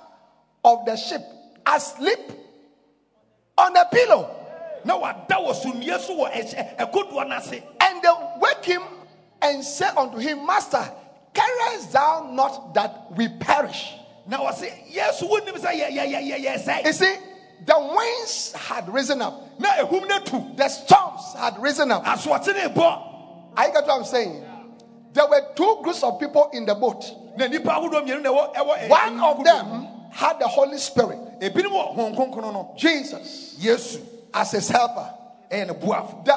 of 0.65 0.85
the 0.85 0.95
ship, 0.97 1.21
asleep 1.65 2.19
on 3.57 3.75
a 3.77 3.85
pillow. 3.85 4.29
na 4.83 4.97
wada 4.97 5.35
wɔ 5.35 5.53
sunnua 5.53 5.99
so 5.99 6.17
wɔ 6.17 6.31
ɛhyɛ- 6.31 6.77
ɛkodoɔ 6.77 7.27
no 7.29 7.35
ase 7.37 7.61
And 7.79 8.01
they 8.01 8.09
wake 8.39 8.65
him 8.65 8.81
and 9.41 9.63
say 9.63 9.87
unto 9.95 10.17
him, 10.17 10.45
Master, 10.45 10.83
carest 11.33 11.91
thou 11.91 12.29
not 12.31 12.73
that 12.73 13.11
we 13.15 13.27
perish? 13.39 13.93
Now 14.25 14.43
na 14.43 14.51
wɔse 14.51 14.69
yesu 14.93 15.23
wonim 15.29 15.53
sɛ 15.57 15.71
yɛ- 15.71 15.91
yɛ- 15.91 16.11
yɛ- 16.11 16.45
yɛ- 16.45 16.65
yɛ 16.65 16.85
You 16.85 16.93
see, 16.93 17.15
the 17.65 17.79
winds 17.95 18.51
had 18.53 18.89
risen 18.89 19.21
up, 19.21 19.59
na 19.59 19.69
ehum 19.77 20.07
no 20.07 20.19
tu 20.19 20.51
the 20.55 20.67
storms 20.67 21.33
had 21.37 21.57
risen 21.61 21.91
up. 21.91 22.03
asoɔkye 22.05 22.53
ne 22.53 22.73
bɔ 22.73 23.03
I 23.55 23.67
get 23.71 23.87
what 23.87 23.99
I'm 23.99 24.03
saying. 24.05 24.43
There 25.13 25.25
were 25.27 25.41
two 25.55 25.79
groups 25.81 26.03
of 26.03 26.19
people 26.19 26.49
in 26.53 26.65
the 26.65 26.75
boat. 26.75 27.03
na 27.37 27.47
nipa 27.47 27.69
ahodoɔ 27.69 28.05
mmienu 28.05 28.21
na 28.21 28.29
ɛwɔ 28.29 28.53
ɛwɔ 28.55 28.77
ɛ- 28.79 28.89
One 28.89 29.19
of 29.19 29.43
them 29.43 29.87
had 30.11 30.39
the 30.39 30.47
Holy 30.47 30.77
Spirit, 30.77 31.17
ebinom 31.39 31.71
wɔ 31.71 31.95
honhom 31.95 32.15
kronkron 32.15 32.53
no 32.53 32.73
Jesus, 32.75 33.55
yesu 33.59 34.01
as 34.33 34.51
his 34.51 34.67
helper. 34.69 35.13
And 35.49 35.69
The 35.69 36.33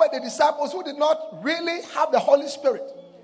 were 0.00 0.08
the 0.12 0.20
disciples 0.20 0.72
who 0.72 0.82
did 0.82 0.98
not 0.98 1.42
really 1.44 1.82
have 1.94 2.10
the 2.10 2.18
Holy 2.18 2.48
Spirit 2.48 2.82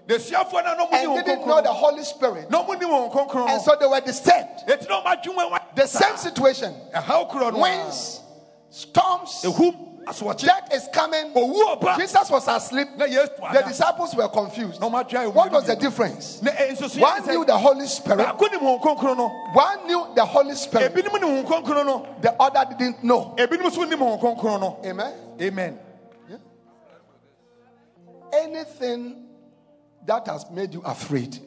na 0.09 0.14
suafoɔ 0.16 0.64
no 0.64 0.74
na 0.74 0.87
ɔmo 0.87 0.93
and 0.93 1.14
ni 1.14 1.22
didn't 1.22 1.47
know 1.47 1.61
the 1.61 1.72
Holy 1.72 2.05
Spirit. 2.05 2.51
na 2.51 2.62
ɔmo 2.62 2.79
ni 2.79 2.87
honhom 2.87 3.12
kronkron 3.12 3.49
And 3.49 3.61
so 3.62 3.74
they 3.79 3.87
were 3.87 4.01
disturbed. 4.01 4.62
eti 4.68 4.87
na 4.89 5.03
ɔmo 5.03 5.22
adwuma 5.22 5.51
wa 5.51 5.59
The 5.74 5.87
same 5.89 6.16
situation. 6.16 6.74
ɛhaw 6.95 7.29
korɔ 7.31 7.53
no 7.53 7.59
Winds, 7.61 8.20
storms, 8.70 9.43
death 10.39 10.68
is 10.72 10.89
coming. 10.93 11.33
Jesus 11.99 12.31
was 12.31 12.47
asleep. 12.47 12.89
The 12.97 13.64
disciples 13.66 14.14
were 14.14 14.29
confused. 14.29 14.81
What 14.81 15.51
was 15.51 15.66
the 15.66 15.74
difference? 15.74 16.41
na 16.43 16.53
eh, 16.53 16.74
One 16.99 17.27
knew 17.27 17.45
the 17.45 17.59
Holy 17.59 17.87
Spirit, 17.87 18.18
baako 18.18 18.51
ni 18.53 18.59
honhom 18.59 18.81
kronkron 18.81 19.16
no 19.16 19.29
one 19.53 19.87
knew 19.87 20.07
the 20.14 20.24
Holy 20.24 20.55
Spirit, 20.55 20.95
ebinom 20.95 21.20
ni 21.20 21.27
honhom 21.27 21.45
kronkron 21.47 21.85
no 21.87 22.07
the 22.20 22.33
other 22.41 22.64
didn't 22.79 23.03
know. 23.03 23.35
ebinom 23.37 23.70
nso 23.70 23.89
ni 23.89 23.97
honhom 23.97 24.20
kronkron 24.20 24.61
no 24.61 24.79
Amen. 24.85 25.12
amen 25.41 25.79
Anything 28.37 29.24
that 30.05 30.26
has 30.26 30.51
made 30.51 30.74
you 30.74 30.82
afraid, 30.82 31.39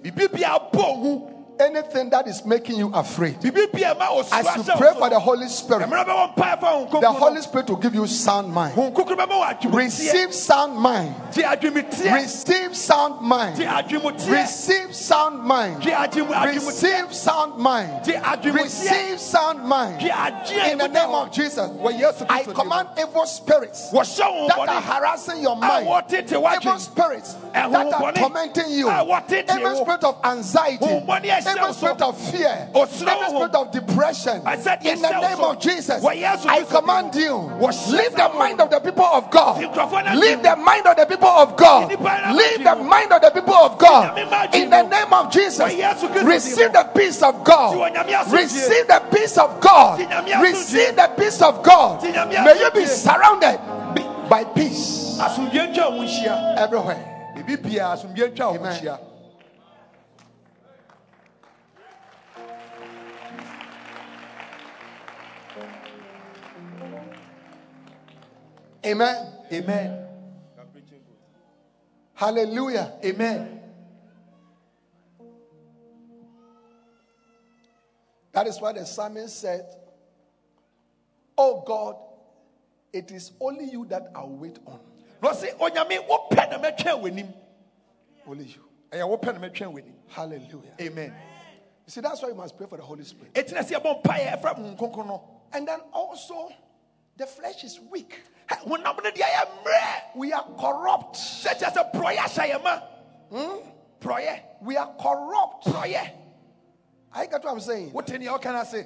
bibi 1.59 1.73
bi 1.73 1.79
abɔ 1.79 1.79
hu 1.79 1.79
anything 1.79 2.09
that 2.09 2.27
is 2.27 2.45
making 2.45 2.77
you 2.77 2.89
afraid, 2.93 3.35
as 3.43 3.45
you 3.45 4.63
pray 4.77 4.93
for 4.97 5.09
the 5.09 5.19
Holy 5.19 5.47
Spirit, 5.47 5.89
mmerɛ 5.89 6.05
bɛbɔ 6.05 6.35
mpae 6.35 6.59
fa 6.59 6.65
honhom 6.67 7.01
the 7.01 7.11
Holy 7.11 7.41
Spirit 7.41 7.69
will 7.69 7.77
give 7.77 7.93
you 7.93 8.07
sound 8.07 8.53
mind. 8.53 8.75
honhom 8.75 8.93
kronkron 8.93 9.17
bɛma 9.17 9.31
wɔ 9.31 9.59
adwumateɛ. 9.59 9.73
Receive 9.75 10.33
sound 10.33 10.77
mind. 10.77 11.15
Receive 11.35 12.75
sound 12.75 13.21
mind. 13.21 13.59
Receive 13.59 14.95
sound 14.95 15.43
mind. 15.43 15.81
gye 15.81 15.91
adwum- 15.91 16.27
adwumateɛ. 16.27 16.55
Receive 16.55 17.13
sound 17.13 17.57
mind. 17.57 18.07
Receive 18.43 19.19
sound 19.19 19.63
mind. 19.63 20.01
In 20.01 20.77
the 20.77 20.87
name 20.87 21.09
of 21.09 21.31
Jesus, 21.31 21.69
I 22.29 22.43
command 22.43 22.89
evil 22.97 23.25
spirits 23.25 23.89
that 23.89 24.65
are 24.69 24.81
harassing 24.81 25.41
your 25.41 25.55
mind, 25.55 25.87
evil 26.11 26.79
spirits 26.79 27.35
that 27.53 27.75
are 27.75 28.13
tormenting 28.13 28.69
you, 28.71 28.89
evil 28.89 29.75
spirit 29.83 30.03
of 30.03 30.17
anxiety, 30.23 30.85
Honhom 31.49 31.57
bɔne 31.57 31.57
a 31.57 31.57
ɛhyɛ 31.57 31.57
evil 31.57 31.67
wo 31.67 31.71
so. 31.71 31.77
spirit 31.79 32.01
of 32.01 32.31
fear, 32.31 32.67
evil 32.69 32.87
honhom. 32.87 33.29
spirit 33.29 33.55
of 33.55 33.71
depression. 33.71 34.41
I 34.45 34.57
said, 34.57 34.85
In 34.85 35.01
the 35.01 35.19
name 35.19 35.39
of 35.39 35.59
Jesus, 35.59 36.03
I 36.05 36.63
command 36.63 37.15
you, 37.15 37.35
leave 37.35 38.11
the 38.15 38.31
mind 38.37 38.61
of 38.61 38.69
the 38.69 38.79
people 38.79 39.05
of 39.05 39.31
God. 39.31 39.57
Fi 39.57 39.67
nkurɔfoɔ 39.67 40.05
no 40.05 40.19
Leave 40.19 40.41
the 40.43 40.55
mind 40.55 40.87
of 40.87 40.95
the 40.95 41.05
people 41.05 41.27
of 41.27 41.55
God. 41.55 41.89
Leave 41.89 42.63
the 42.63 42.75
mind 42.75 43.11
of 43.11 43.21
the 43.21 43.31
people 43.31 43.53
of 43.53 43.77
God. 43.77 44.15
Nyame 44.15 44.29
ma 44.29 44.45
adwene 44.45 44.63
In 44.63 44.69
the 44.69 44.83
name 44.83 45.13
of 45.13 45.31
Jesus, 45.31 45.59
Wɔ 45.59 45.79
Yesu 45.79 46.07
Kristo 46.07 46.13
din 46.13 46.27
receive 46.27 46.73
the 46.73 46.83
peace 46.95 47.21
of 47.23 47.43
God. 47.43 47.71
Ti 47.73 47.79
wɔ 47.79 47.93
Nyame 47.93 48.13
asomdwie. 48.13 48.41
Receive 48.41 48.87
the 48.87 49.01
peace 49.11 49.37
of 49.37 49.61
God. 49.61 49.97
Ti 49.99 50.05
Nyame 50.05 50.31
asomdwie. 50.31 50.41
Receive 50.41 50.95
the 50.95 51.07
peace 51.17 51.41
of 51.41 51.63
God. 51.63 52.03
May 52.03 52.59
you 52.59 52.71
be 52.71 52.85
surrounded 52.85 53.59
by 54.29 54.43
peace 54.43 55.09
asomdwe 55.19 55.67
ntwa 55.67 55.87
wo 55.87 56.03
nhyia 56.03 56.57
everywhere. 56.57 57.33
bibi 57.35 57.57
biara 57.57 57.93
asomdwe 57.93 58.27
ntwa 58.27 58.47
wo 58.47 58.55
Amen. 58.55 58.97
Amen. 68.85 69.27
amen 69.51 70.05
Hallelujah. 72.13 72.93
amen 73.03 73.55
That 78.31 78.47
is 78.47 78.59
why 78.61 78.71
the 78.73 78.85
psalmist 78.85 79.39
said, 79.41 79.65
Oh 81.37 81.63
God, 81.65 81.95
it 82.93 83.11
is 83.11 83.31
only 83.41 83.65
you 83.71 83.85
that 83.89 84.11
I 84.15 84.23
wait 84.23 84.59
on. 84.65 84.79
na 85.21 85.31
ɔse 85.31 85.57
onyame 85.57 86.07
wopɛ 86.07 86.49
na 86.51 86.57
mɛtwɛn 86.59 87.01
w'anim 87.03 87.33
Only 88.27 88.45
you. 88.45 88.61
ɛyɛ 88.91 89.03
wopɛ 89.19 89.33
na 89.39 89.47
mɛtwɛn 89.47 89.73
w'anim 89.73 89.93
Hallelujah. 90.09 90.73
amen 90.79 91.13
You 91.85 91.91
see, 91.91 92.01
that's 92.01 92.21
why 92.21 92.29
you 92.29 92.35
must 92.35 92.55
pray 92.57 92.67
for 92.67 92.77
the 92.77 92.83
Holy 92.83 93.03
Spirit. 93.03 93.33
ɛti 93.33 93.53
na 93.53 93.61
sɛ 93.61 93.81
yɛbɔ 93.81 94.03
mpaeɛ 94.03 94.39
ɛfra 94.41 94.55
honhom 94.55 94.77
kronkron 94.77 95.07
no 95.07 95.23
And 95.51 95.67
then 95.67 95.79
also, 95.91 96.49
the 97.17 97.25
flesh 97.25 97.63
is 97.63 97.79
weak. 97.91 98.21
Hɛ, 98.49 98.57
honam 98.67 99.03
no 99.03 99.09
deɛ 99.11 99.27
yɛ 99.29 99.47
mmerɛ 99.63 100.15
We 100.15 100.33
are 100.33 100.45
corrupt. 100.59 101.15
sɛ 101.15 101.91
porɔyɛ 101.93 102.17
ahyɛ 102.17 102.49
yɛ 102.51 102.63
ma 102.63 102.79
hmm? 103.31 103.57
porɔyɛ 104.01 104.39
We 104.61 104.77
are 104.77 104.93
corrupt. 104.99 105.65
porɔyɛ 105.65 106.11
I 107.13 107.25
get 107.25 107.43
what 107.43 107.51
I'm 107.53 107.59
saying. 107.59 107.91
wote 107.93 108.09
nea 108.19 108.31
ɔka 108.31 108.45
no 108.53 108.61
ase 108.61 108.85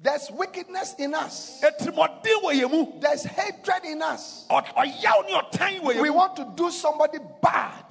There's 0.00 0.30
wickedness 0.30 0.94
in 0.98 1.12
us. 1.14 1.60
ɛtirimɔden 1.62 2.42
wɔ 2.44 2.52
yɛ 2.60 2.70
mu 2.70 3.00
There's 3.00 3.24
hatred 3.24 3.84
in 3.84 4.00
us. 4.02 4.46
Ɔ- 4.48 4.64
ɔyaw 4.74 5.26
ne 5.26 5.32
ɔtan 5.32 5.80
wɔ 5.80 6.00
We 6.02 6.10
want 6.10 6.36
to 6.36 6.44
do 6.54 6.70
somebody 6.70 7.18
bad. 7.42 7.84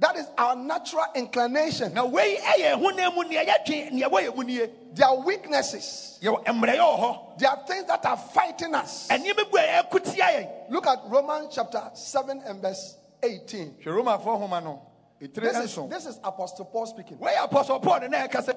That 0.00 0.16
is 0.16 0.26
our 0.38 0.54
natural 0.54 1.06
inclination. 1.16 1.92
na 1.94 2.04
wei 2.04 2.36
ɛyɛ 2.36 2.80
honam 2.80 3.14
mu 3.16 3.24
nea 3.24 3.44
yɛtwe 3.44 3.90
nea 3.92 4.08
wɔyɛ 4.08 4.34
mu 4.36 4.44
nie 4.44 4.66
There 4.94 5.06
are 5.08 5.16
weaknesses. 5.16 6.18
yɛwɔ 6.22 6.44
mmerɛyɛ 6.44 6.78
wɔ 6.78 6.98
hɔ 6.98 7.38
There 7.38 7.50
are 7.50 7.66
things 7.66 7.84
that 7.86 8.06
are 8.06 8.16
fighting 8.16 8.74
us. 8.74 9.08
ɛnneɛma 9.08 9.50
gu 9.50 9.58
a 9.58 9.82
ɛko 9.82 10.14
tia 10.14 10.48
Look 10.70 10.86
at 10.86 11.00
Romans 11.08 11.52
chapter 11.54 11.82
7 11.94 12.42
and 12.46 12.62
verse 12.62 12.96
18. 13.22 13.76
hwɛ 13.84 13.86
romafoɔ 14.04 14.38
homa 14.38 14.60
no 14.60 14.82
ɛtire 15.20 15.34
This 15.52 15.76
is, 15.76 15.88
this 15.90 16.06
is 16.06 16.20
Apostle 16.22 16.66
Paul 16.66 16.86
speaking. 16.86 17.18
wɔyɛ 17.18 17.48
apɔsɔ 17.48 17.82
paul 17.82 18.00
ne 18.00 18.08
na 18.08 18.18
ɛka 18.28 18.44
sɛ 18.44 18.56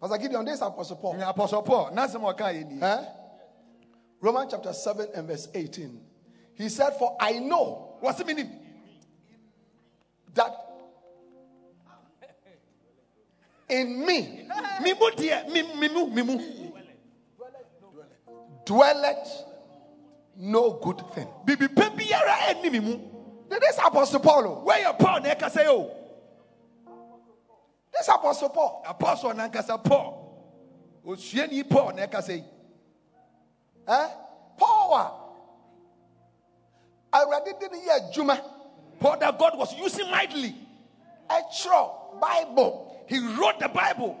Pastor 0.00 0.16
Gideon, 0.18 0.44
this 0.44 0.54
is 0.54 0.62
Apostle 0.62 0.96
Paul. 0.96 1.14
apɔsɔ 1.14 1.64
paul 1.64 1.90
na 1.92 2.06
asɛm 2.06 2.28
a 2.30 2.32
ɔka 2.32 2.54
yɛ 2.54 2.70
nie 2.70 2.80
Eh? 2.82 3.04
Romans 4.20 4.50
chapter 4.52 4.72
7 4.72 5.08
and 5.14 5.26
verse 5.26 5.48
18. 5.54 6.00
He 6.54 6.68
said, 6.68 6.90
For 6.98 7.16
I 7.18 7.38
know 7.40 7.98
wɔse 8.02 8.20
menim 8.20 8.50
that 10.34 10.54
in 13.68 14.04
me 14.06 14.46
me 14.82 14.92
mu 14.94 15.10
deɛ 15.16 15.48
me 15.52 15.62
me 15.76 15.88
mu 15.88 16.06
me 16.10 16.22
mu 16.22 16.38
dwelleth 18.64 19.44
no 20.36 20.72
good 20.82 21.02
thing. 21.12 21.28
biribi 21.44 21.74
pa 21.74 21.90
biara 21.90 22.34
ɛnni 22.54 22.70
me 22.72 23.06
This 23.58 23.78
Apostle 23.84 24.20
Paul. 24.20 24.62
Where 24.64 24.80
your 24.80 24.94
paul 24.94 25.20
ɛka 25.20 25.50
sɛ 25.50 25.64
yɛ 25.66 25.90
This 27.92 28.08
Apostle 28.08 28.48
Paul. 28.50 28.82
Apostle 28.86 29.34
na 29.34 29.48
nkasa 29.48 29.82
paul 29.82 30.16
osuani 31.04 31.68
paul 31.68 31.92
ɛka 31.92 32.20
sɛ 32.22 32.44
Eh? 33.88 34.08
Paul. 34.56 34.94
a 37.12 37.18
Awurade 37.18 37.58
de 37.58 37.68
ne 37.68 37.78
yɛ 37.78 38.12
adwuma. 38.12 38.40
Paul 39.00 39.18
that 39.18 39.38
god 39.38 39.58
was 39.58 39.74
using 39.76 40.08
mightily. 40.10 40.54
Ɛtwerɛ 41.28 42.20
Bible. 42.20 43.04
he 43.08 43.18
wrote 43.18 43.58
the 43.58 43.68
bible. 43.68 44.16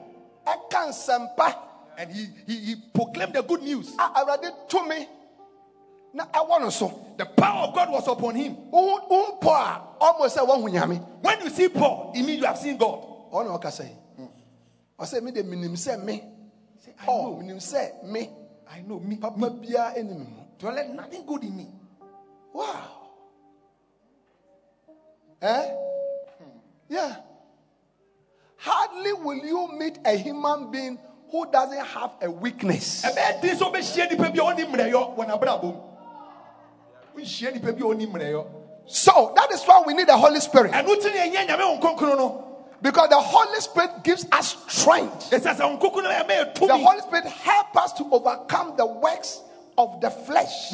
Ɛka 0.46 0.88
nsɛmpa. 0.88 1.54
and 1.98 2.10
he 2.10 2.26
he, 2.46 2.56
he 2.60 2.76
proclaimed 2.94 3.34
the 3.34 3.42
good 3.42 3.62
news. 3.62 3.92
A 3.98 4.08
Awurade 4.16 4.68
tumi 4.68 5.06
na 6.14 6.24
ɛwɔ 6.26 6.60
no 6.60 6.70
so. 6.70 7.14
the 7.16 7.26
power 7.26 7.68
of 7.68 7.74
god 7.74 7.90
was 7.90 8.08
upon 8.08 8.34
him. 8.34 8.56
Wohu 8.72 9.08
wohu 9.08 9.40
Paul 9.40 9.54
a 10.00 10.04
ɔmo 10.04 10.26
sɛ 10.26 10.46
wahu 10.46 11.22
when 11.22 11.40
you 11.42 11.50
see 11.50 11.68
paul 11.68 12.12
it 12.14 12.24
means 12.24 12.40
you 12.40 12.46
have 12.46 12.58
seen 12.58 12.76
god. 12.76 13.04
Ɔna 13.32 13.60
ɔkasa 13.60 13.84
yi. 13.84 14.26
Ɔsɛ 14.98 15.22
mi 15.22 15.30
de 15.30 15.42
minim 15.42 15.74
sɛ 15.74 16.02
me. 16.02 16.22
Paul 17.04 17.38
minim 17.38 17.58
sɛ 17.58 18.04
me. 18.04 18.30
I 18.72 18.82
know. 18.82 19.00
Me 19.00 19.16
papa 19.16 19.36
me. 19.36 19.68
biara 19.68 19.96
anim 19.98 20.18
mu 20.20 20.42
dwell 20.58 20.94
nothing 20.94 21.26
good 21.26 21.42
in 21.42 21.56
me. 21.56 21.66
Wow 22.52 22.99
eh? 25.42 25.70
Yeah. 26.88 27.16
Hardly 28.56 29.12
will 29.14 29.44
you 29.44 29.68
meet 29.78 29.98
a 30.04 30.16
human 30.16 30.70
being 30.70 30.98
who 31.30 31.50
doesn't 31.50 31.86
have 31.86 32.10
a 32.20 32.30
weakness. 32.30 33.04
Ɛbɛyɛ 33.04 33.40
den 33.40 33.56
sɛ 33.56 33.72
wobɛhyia 33.72 34.10
nipa 34.10 34.30
bi 34.30 34.38
a 34.38 34.54
ɔne 34.54 34.66
mmerɛyɔ 34.66 35.16
wɔ 35.16 35.26
n'abrabɔ 35.26 35.62
mu 35.62 35.80
wonhyia 37.16 37.52
nipa 37.54 37.72
bi 37.72 37.78
a 37.78 37.84
ɔne 37.84 38.06
mmerɛyɔ 38.12 38.46
so 38.86 39.32
that 39.36 39.50
is 39.52 39.62
why 39.64 39.82
we 39.86 39.94
need 39.94 40.08
the 40.08 40.16
holy 40.16 40.40
spirit. 40.40 40.72
Ɛno 40.72 40.96
nti 40.96 41.12
ne 41.14 41.30
ɛnyɛ 41.30 41.46
nyame 41.46 41.58
wo 41.60 41.78
nkonkrono 41.78 42.16
no. 42.16 42.46
Because 42.82 43.08
the 43.10 43.20
holy 43.20 43.60
spirit 43.60 44.02
gives 44.02 44.26
us 44.32 44.56
strength. 44.66 45.30
Ɛsɛ 45.30 45.56
sɛ 45.56 45.60
wo 45.60 45.78
nkonkrono 45.78 46.02
no 46.02 46.10
ɛmɛyɛ 46.10 46.54
the 46.66 46.76
holy 46.76 47.00
spirit 47.00 47.24
helps 47.26 47.76
us 47.78 47.92
to 47.94 48.04
overcome 48.10 48.74
the 48.76 48.84
works 48.84 49.42
of 49.78 50.00
the 50.00 50.10
flesh 50.10 50.72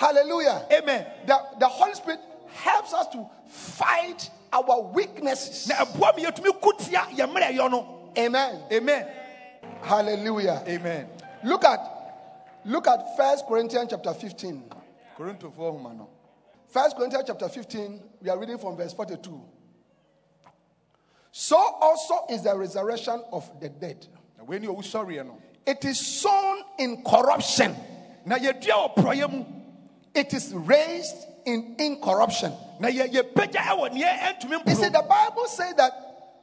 na 0.00 0.08
ɛboa 0.08 0.26
me 0.26 0.42
yɛtumi 0.42 0.44
di 0.44 0.44
honam 0.44 0.50
no 0.50 0.52
nnwuma 0.52 0.52
so 0.52 0.64
hallelujah 0.64 0.66
amen 0.72 1.06
The, 1.26 1.38
the 1.58 1.68
Holy 1.68 1.94
Spirit 1.94 2.20
helps 2.54 2.92
us 2.94 3.06
to 3.08 3.26
fight 3.48 4.30
our 4.52 4.80
weaknesses. 4.82 5.68
na 5.68 5.74
ɛboa 5.84 6.16
me 6.16 6.24
yɛtumi 6.24 6.60
ko 6.60 6.72
tia 6.72 7.00
yɛ 7.10 7.26
mmerɛyɔ 7.32 7.70
no 7.70 7.98
Amen. 8.16 8.60
amen 8.72 9.06
Hallelujah. 9.82 10.62
amen 10.68 11.08
Look 11.44 11.64
at 11.64 11.80
look 12.64 12.86
at 12.86 13.16
First 13.16 13.46
Corinthians 13.46 13.88
chapter 13.90 14.12
15. 14.14 14.62
korintofoɔ 15.18 15.56
homa 15.72 15.94
no 15.94 16.08
First 16.68 16.96
Corinthians 16.96 17.24
chapter 17.26 17.48
15, 17.50 18.00
we 18.22 18.30
are 18.30 18.38
reading 18.38 18.56
from 18.56 18.76
verse 18.78 18.94
42. 18.94 19.42
So 21.30 21.56
also 21.58 22.24
is 22.30 22.44
the 22.44 22.56
resurrection 22.56 23.22
of 23.30 23.50
the 23.60 23.68
dead. 23.68 24.06
ne 24.58 24.66
ɔwu 24.66 24.78
sɔreɛ 24.82 25.26
no 25.26 25.36
It 25.66 25.84
is 25.84 25.98
sown 26.00 26.62
in 26.78 27.02
corruption, 27.04 27.76
wɔ 28.26 28.94
porɔyɛ 28.96 29.30
mu 29.30 29.44
it 30.14 30.32
is 30.34 30.52
raised 30.54 31.16
in 31.46 31.74
incorruption. 31.78 32.52
na 32.80 32.88
yɛ- 32.88 33.10
yɛpagya 33.12 33.60
ɛwɔ 33.62 33.90
neɛ 33.92 34.18
ɛntumi 34.18 34.68
You 34.68 34.74
see, 34.74 34.88
the 34.88 35.02
Bible 35.08 35.46
says 35.46 35.74
that 35.74 35.92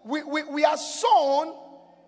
we, 0.03 0.23
we, 0.23 0.43
we 0.43 0.65
are 0.65 0.77
sown 0.77 1.53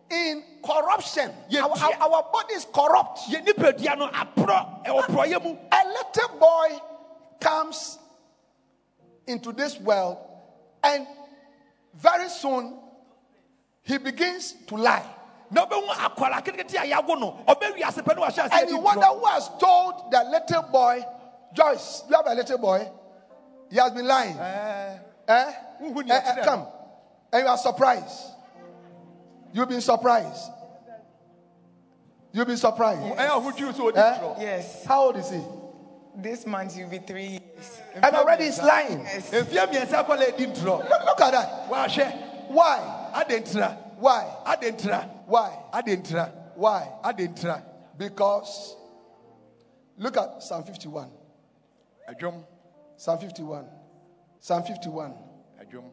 in 0.10 0.44
corruption. 0.66 1.32
Our, 1.56 1.70
our, 1.70 1.94
our 2.02 2.24
body 2.32 2.54
is 2.56 2.66
corrupt. 2.74 3.20
yɛ 3.30 3.46
nipadua 3.46 3.98
no 3.98 4.08
aporɔ 4.08 4.86
ɛwɔ 4.86 5.00
ah, 5.04 5.08
porɔyɛ 5.10 5.44
mu 5.44 5.56
A 5.72 5.88
little 5.88 6.38
boy 6.40 6.80
comes 7.40 7.98
into 9.28 9.52
this 9.52 9.78
world 9.80 10.18
and 10.84 11.06
very 11.94 12.28
soon 12.30 12.78
he 13.84 13.98
begins 13.98 14.54
to 14.68 14.76
lie. 14.76 15.06
na 15.50 15.66
wobɛhu 15.66 15.88
akwara 15.90 16.44
ketekete 16.44 16.76
a 16.76 16.92
yɛago 16.92 17.20
no 17.20 17.44
ɔbɛwi 17.48 17.88
ase 17.88 18.02
pɛ 18.02 18.16
ne 18.16 18.22
wahyɛ 18.22 18.46
ase 18.46 18.62
And 18.62 18.70
you 18.70 18.78
wonder 18.80 19.06
who 19.06 19.26
has 19.26 19.50
told 19.60 20.12
the 20.12 20.24
little 20.30 20.64
boy, 20.64 21.04
Joyce, 21.54 22.04
you 22.10 22.16
have 22.16 22.26
a 22.28 22.34
little 22.36 22.58
boy, 22.58 22.88
he 23.70 23.78
has 23.78 23.92
been 23.92 24.08
lying. 24.08 24.36
Ɛɛ, 24.36 25.00
Eh? 25.28 25.52
Who- 25.80 25.94
who 25.94 26.02
Eh, 26.02 26.22
eh, 26.26 26.44
come. 26.44 26.68
And 27.32 27.44
you 27.44 27.48
are 27.50 27.58
surprised. 27.58 28.28
You've 29.54 29.70
been 29.70 29.82
surprised. 29.82 30.50
You've 32.34 32.48
been 32.48 32.58
surprised. 32.58 33.02
ɛyɛ 33.02 33.28
ahodwiw 33.30 33.72
sɛ 33.74 33.92
ɔdi 33.92 33.98
Eh? 33.98 34.42
Yes, 34.42 34.86
How 34.86 35.04
old 35.06 35.18
is 35.18 35.30
he? 35.30 35.42
this 36.16 36.46
month 36.46 36.76
you'll 36.78 36.90
be 36.90 37.00
three 37.00 37.28
years. 37.28 37.82
And 37.96 38.16
already 38.16 38.46
he's 38.46 38.62
lying. 38.62 39.02
Yes. 39.04 39.30
mfie 39.32 39.68
mmiɛnsa 39.68 40.06
kɔla 40.06 40.34
adi 40.34 40.48
ntorɔ 40.48 40.90
Look, 40.90 41.06
look 41.06 41.22
at 41.22 41.32
that. 41.32 41.70
wahwɛ 41.70 42.50
Why? 42.50 43.12
adɛntira 43.14 43.78
Why? 43.98 44.26
adɛntira 44.46 45.08
Why? 45.28 45.58
adɛntira 45.74 46.32
Why? 46.56 46.88
adɛntira 47.04 47.62
Because 47.98 48.76
look 49.98 50.18
at 50.18 50.42
Psalm 50.44 50.64
51. 50.64 51.12
Adwom 52.12 52.44
Psalm 52.98 53.20
51. 53.20 53.66
Psalm 54.40 54.64
51, 54.64 55.14
adwom 55.62 55.84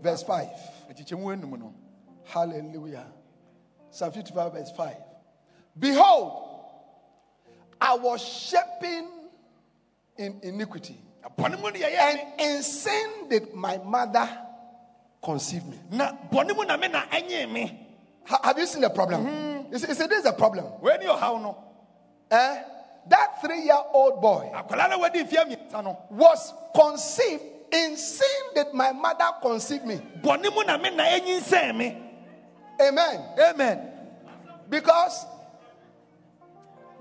verse 0.00 0.22
5. 0.22 0.48
akyikyɛmu 0.90 1.32
enum 1.36 1.58
no 1.58 1.74
Hallelujah. 2.24 3.06
Psalm 3.90 4.12
55, 4.12 4.52
verse 4.52 4.70
5. 4.76 4.96
Behold, 5.78 6.48
I 7.80 7.94
was 7.96 8.22
shaping 8.22 9.08
in 10.16 10.38
iniquity, 10.42 10.98
bɔne 11.36 11.60
mu 11.60 11.70
ne 11.70 11.82
and 11.82 12.20
in 12.40 12.62
sin 12.62 13.28
did 13.28 13.54
my 13.54 13.78
mother 13.78 14.28
conceive 15.22 15.64
me. 15.66 15.78
na 15.90 16.12
bɔne 16.30 16.54
mu 16.56 16.64
na 16.64 16.76
me 16.76 16.88
na 16.88 17.02
ɛnyee 17.06 17.50
me 17.50 17.78
Ha- 18.24 18.40
have 18.44 18.58
you 18.58 18.66
seen 18.66 18.82
the 18.82 18.90
problem? 18.90 19.26
You 19.72 19.78
see, 19.78 19.88
you 19.88 19.94
see, 19.94 20.06
this 20.06 20.18
is 20.18 20.24
the 20.24 20.32
problem. 20.32 20.64
When 20.80 21.02
you 21.02 21.16
how 21.16 21.38
no 21.38 21.56
Eh? 22.30 22.62
That 23.08 23.40
three 23.40 23.62
year 23.62 23.78
old 23.92 24.20
boy 24.20 24.50
akwara 24.54 24.88
na 24.88 24.96
wadi 24.98 25.24
mfie 25.24 25.96
was 26.10 26.52
conceived 26.74 27.42
in 27.72 27.96
sin 27.96 28.26
did 28.54 28.72
my 28.72 28.92
mother 28.92 29.24
conceived 29.40 29.84
me. 29.86 30.00
bɔne 30.22 30.54
mu 30.54 30.62
na 30.64 30.76
me 30.78 30.90
na 30.90 31.04
ɛnyinsɛn 31.04 31.76
me 31.76 31.98
Amen. 32.80 33.20
amen 33.38 33.88
Because 34.68 35.26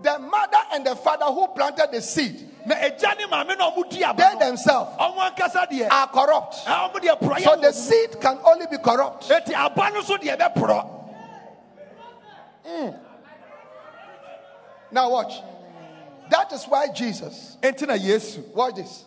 the 0.02 0.18
mother 0.20 0.58
and 0.74 0.86
the 0.86 0.96
father 0.96 1.26
who 1.26 1.48
planted 1.50 1.90
the 1.92 2.02
seed, 2.02 2.50
na 2.66 2.76
agya 2.76 3.16
ne 3.18 3.26
maame 3.28 3.56
na 3.58 3.70
ɔmo 3.72 3.88
di 3.90 4.04
aba 4.04 4.18
they 4.40 4.46
themselves 4.46 4.98
ɔmo 4.98 5.18
ankasa 5.30 5.68
deɛ 5.70 5.88
are 5.92 6.08
corrupt. 6.08 6.56
a 6.66 6.90
ɔmo 6.90 6.94
deɛ 6.96 7.20
porɔyɛ 7.20 7.44
So 7.44 7.56
the 7.58 7.72
seed 7.72 8.20
can 8.20 8.40
only 8.44 8.66
be 8.66 8.78
corrupt. 8.80 9.30
eti 9.30 9.54
aba 9.54 9.92
no 9.94 10.02
so 10.02 10.18
deɛ 10.18 10.36
ɛbɛporɔ 10.38 10.90
hmm. 12.66 12.90
Now 14.94 15.10
watch. 15.10 15.42
That 16.32 16.54
is 16.54 16.64
why 16.64 16.88
Jesus, 16.88 17.58
enti 17.62 17.86
na 17.86 17.96
yesu. 17.96 18.40
watch 18.56 18.76
this. 18.76 19.04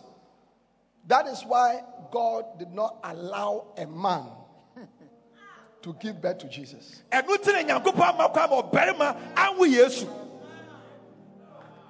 That 1.07 1.25
is 1.25 1.41
why 1.41 1.81
God 2.11 2.59
did 2.59 2.71
not 2.71 2.97
allow 3.03 3.65
a 3.75 3.87
man 3.87 4.27
to 5.81 5.93
give 5.99 6.21
birth 6.21 6.37
to 6.39 6.47
Jesus. 6.47 7.01
ɛno 7.11 7.41
ti 7.43 7.51
na 7.51 7.63
nyankopɔn 7.63 8.13
ama 8.13 8.29
kwan 8.29 8.49
ma 8.49 8.61
ɔbarima 8.61 9.17
anwo 9.33 9.65
yesu. 9.67 10.05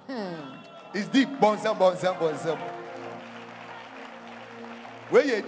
Hmm. 0.06 0.54
Is 0.94 1.08
deep. 1.08 1.28
Bɔnsɛm 1.28 1.76
bɔnsɛm 1.76 2.16
bɔnsɛm 2.18 2.58
wei 5.10 5.22
yɛ 5.22 5.42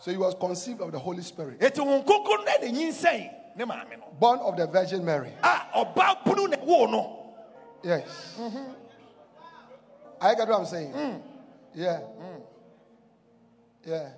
So 0.00 0.10
he 0.10 0.16
was 0.16 0.34
conceived 0.34 0.80
of 0.80 0.92
the 0.92 0.98
Holy 0.98 1.22
Spirit. 1.22 1.60
eti 1.60 1.80
wɔn 1.80 2.06
koko 2.06 2.36
no 2.36 2.44
ɛna 2.44 2.70
nyinsɛn 2.72 3.30
ne 3.56 3.64
maame 3.64 3.98
no 3.98 4.06
born 4.18 4.38
of 4.40 4.56
the 4.56 4.66
Virgin 4.66 5.04
Mary. 5.04 5.32
a 5.42 5.84
ɔbaa 5.84 6.24
bunu 6.24 6.48
na 6.48 6.56
no 6.90 7.16
Yes. 7.82 8.36
Mm-hmm. 8.38 8.72
I 10.20 10.34
get 10.34 10.48
what 10.48 10.60
I'm 10.60 10.66
saying. 10.66 10.92
Mm. 10.92 10.96
Mm. 10.96 11.22
Yeah. 11.74 12.00
Yeah. 13.86 14.08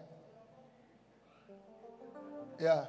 Yeah. 2.60 2.84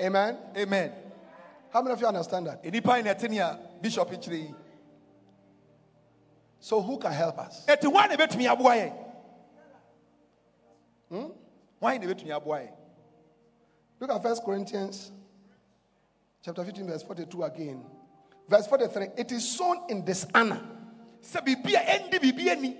Amen. 0.00 0.36
amen 0.56 0.92
How 1.72 1.80
many 1.80 1.92
of 1.92 2.00
you 2.00 2.06
understand 2.06 2.46
that? 2.48 2.64
nnipa 2.64 2.96
yi 2.96 3.02
na 3.04 3.14
ɛte 3.14 3.58
bishop 3.80 4.10
So 6.58 6.80
who 6.82 6.98
can 6.98 7.12
help 7.12 7.38
us? 7.38 7.64
Ɛti 11.10 11.30
hwan 11.80 12.00
na 12.00 12.06
ɛbɛtumi 12.06 12.06
aboa 12.06 12.06
yɛn 12.06 12.08
hwan 12.08 12.08
na 12.08 12.14
ɛbɛtumi 12.14 12.36
aboa 12.36 12.58
yɛn 12.60 12.70
Look 14.00 14.10
at 14.10 14.22
First 14.22 14.42
Corinthians 14.44 15.12
chapter 16.44 16.64
15, 16.64 16.86
verse 16.88 17.02
42 17.04 17.42
again. 17.44 17.84
Verse 18.48 18.66
43. 18.66 19.06
It 19.16 19.32
is 19.32 19.48
sown 19.56 19.78
in 19.88 20.04
dishonor. 20.04 20.60
sɛ 21.22 21.40
biribi 21.46 21.74
a 21.74 21.78
ɛndi 21.78 22.18
biribi 22.20 22.48
ani 22.50 22.76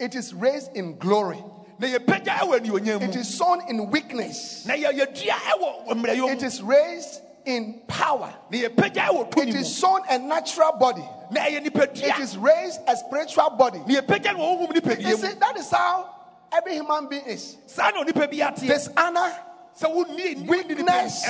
It 0.00 0.14
is 0.14 0.32
raised 0.34 0.74
in 0.76 0.96
glory. 0.98 1.42
na 1.78 1.86
yɛpagya 1.86 2.38
ɛwɔ 2.38 2.58
anionyam 2.60 3.02
It 3.02 3.16
is 3.16 3.36
sown 3.36 3.60
in 3.68 3.90
weakness. 3.90 4.64
na 4.66 4.74
yɛ- 4.74 4.92
yɛdua 4.98 5.30
ɛwɔ 5.30 5.86
mmerɛyɛ 5.88 6.32
It 6.32 6.42
is 6.42 6.62
raised 6.62 7.20
in 7.44 7.80
power. 7.86 8.34
na 8.50 8.58
yɛpagya 8.58 9.08
ɛwɔ 9.10 9.36
It 9.46 9.54
is 9.54 9.76
sown 9.76 10.00
a 10.08 10.18
natural 10.18 10.72
body. 10.72 11.06
It 11.30 11.64
nipadua 11.72 12.42
raised 12.42 12.80
a 12.88 12.96
spiritual 12.96 13.50
body. 13.50 13.78
na 13.80 14.00
yɛpagya 14.00 14.36
no 14.36 14.40
wɔ 14.40 14.68
honhom 14.72 15.00
You 15.00 15.16
see, 15.16 15.34
that 15.34 15.56
is 15.58 15.70
how 15.70 16.14
every 16.52 16.74
human 16.74 17.08
being 17.08 17.24
is. 17.26 17.56
saa 17.66 17.90
na 17.90 18.02
onipa 18.04 18.28
bi 18.30 18.38
ateɛ 18.38 18.68
Dishonor, 18.68 19.32
sɛ 19.80 19.86
wonni 19.94 20.34
nni 20.36 20.48
Weakness. 20.48 21.24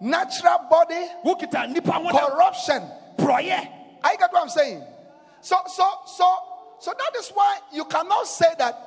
natural 0.00 0.58
body, 0.70 1.06
wokita 1.24 1.66
nnipa 1.72 1.92
ho 1.92 2.26
corruption. 2.28 2.82
I 3.18 4.14
get 4.16 4.32
what 4.32 4.42
I'm 4.42 4.48
saying. 4.48 4.82
So, 5.40 5.56
so, 5.66 5.84
so, 6.06 6.36
so 6.78 6.92
that 6.96 7.18
is 7.18 7.30
why 7.30 7.58
you 7.72 7.84
cannot 7.84 8.26
say 8.26 8.52
that 8.58 8.82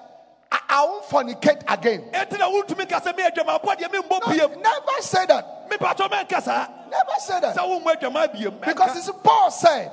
I, 0.51 0.59
I 0.69 0.83
won't 0.85 1.05
fornicate 1.05 1.63
again. 1.67 2.03
ɛnti 2.11 2.37
na 2.39 2.49
wontumi 2.49 2.87
ka 2.89 2.99
sɛ 2.99 3.13
meyɛ 3.17 3.33
adwamaboa 3.33 3.75
deɛ 3.77 3.89
membɔ 3.89 4.37
No, 4.37 4.47
never 4.61 5.01
say 5.01 5.25
that. 5.25 5.69
mepatɔ 5.69 6.09
mɛnka 6.09 6.41
saa 6.41 6.67
Never 6.89 7.19
say 7.19 7.39
that. 7.39 7.55
wommɔ 7.55 7.95
adwama 7.99 8.33
biam 8.35 8.59
Because 8.65 8.97
it's 8.97 9.17
Paul 9.23 9.51
said 9.51 9.91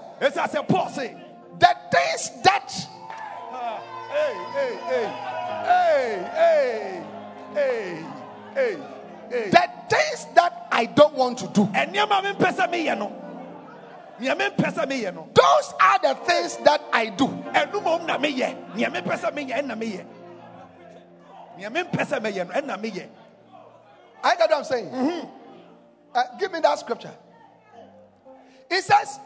paul 0.69 0.89
se 0.89 1.15
the 1.59 1.77
things 1.91 2.31
that 2.43 2.89
Hey, 4.17 4.35
hey, 4.55 4.73
hey, 4.89 5.09
hey, 6.33 6.65
hey, 7.53 8.05
hey, 8.55 8.79
hey, 9.29 9.51
the 9.51 9.65
things 9.91 10.27
that 10.35 10.69
I 10.73 10.87
don't 10.87 11.15
want 11.15 11.37
to 11.39 11.49
do. 11.49 11.69
Those 15.35 15.75
are 15.79 15.99
the 16.01 16.15
things 16.25 16.57
that 16.65 16.81
I 16.95 17.07
do. 17.11 17.29
I 17.55 17.67
get 24.37 24.51
what 24.51 24.57
I'm 24.57 24.65
saying. 24.65 24.89
Uh, 26.15 26.23
give 26.41 26.53
me 26.53 26.61
that 26.61 26.79
scripture. 26.79 27.13
It 28.71 28.83
says, 28.83 29.21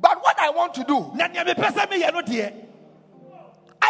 but 0.00 0.20
what 0.20 0.36
I 0.40 0.50
want 0.50 0.74
to 0.74 0.82
do, 0.82 1.12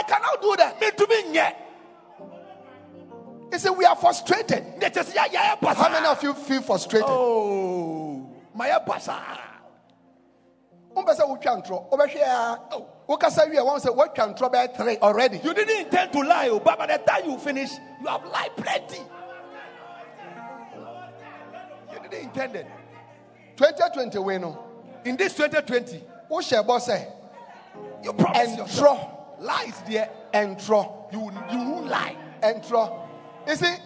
I 0.01 0.03
cannot 0.03 0.41
do 0.41 0.57
that. 0.57 0.81
Me 0.81 0.87
mentumi 0.91 1.33
nyɛ 1.35 1.55
He 3.53 3.59
said, 3.59 3.71
we 3.71 3.85
are 3.85 3.97
frustrated. 3.97 4.65
ne 4.79 4.89
kyɛ 4.89 5.05
sɛ 5.05 5.27
yɛayɛ 5.27 5.61
basaa 5.61 5.75
How 5.75 5.89
many 5.91 6.07
of 6.07 6.23
you 6.23 6.33
feel 6.35 6.63
frustrated? 6.63 7.07
Oh, 7.09 8.27
mayɛ 8.57 8.87
basaa 8.87 9.39
Wọ́n 10.95 11.07
sẹ́ 11.15 11.27
wọ́n 11.29 11.41
twa 11.43 11.57
ntorọ, 11.63 11.91
wọ́n 11.91 11.99
bẹ 11.99 12.07
hwẹ́ 12.07 12.19
ya, 12.21 12.53
um, 12.53 12.59
wọ́n 12.71 12.77
um, 12.77 12.87
oh. 13.09 13.13
um, 13.13 13.19
kasa 13.19 13.47
wie, 13.47 13.57
wọ́n 13.59 13.81
sẹ́ 13.81 13.95
wọ́n 13.95 14.15
twa 14.15 14.27
ntorọ 14.35 14.51
bẹ́ẹ̀ 14.53 14.77
three 14.77 14.99
already. 14.99 15.39
you 15.45 15.53
didn't 15.55 15.81
intend 15.87 16.13
to 16.13 16.21
lie 16.23 16.49
oh, 16.49 16.59
but 16.61 16.79
by 16.79 16.87
the 16.87 16.99
time 16.99 17.29
you 17.31 17.39
finish 17.39 17.71
you 18.01 18.07
have 18.07 18.25
lied 18.25 18.57
plenty. 18.57 19.03
You 21.93 21.99
didn't 22.09 22.25
intend 22.25 22.57
it. 22.57 22.67
Twenty 23.57 23.83
twenty 23.93 24.19
wey 24.19 24.39
no, 24.39 24.59
in 25.05 25.17
this 25.17 25.35
2020 25.35 26.03
wọ́n 26.31 26.43
hyẹ 26.43 26.65
bọ́ 26.67 26.79
sẹ́ 26.81 26.97
eh? 26.97 27.05
you 28.03 28.13
promise 28.15 28.57
yourself. 28.57 28.99
ẹntorọ 28.99 29.20
lies 29.41 29.83
there 29.89 30.09
ẹntorọ 30.33 31.13
you 31.13 31.31
you 31.51 31.81
lie 31.89 32.17
ẹntorọ. 32.43 33.07
Esi 33.47 33.81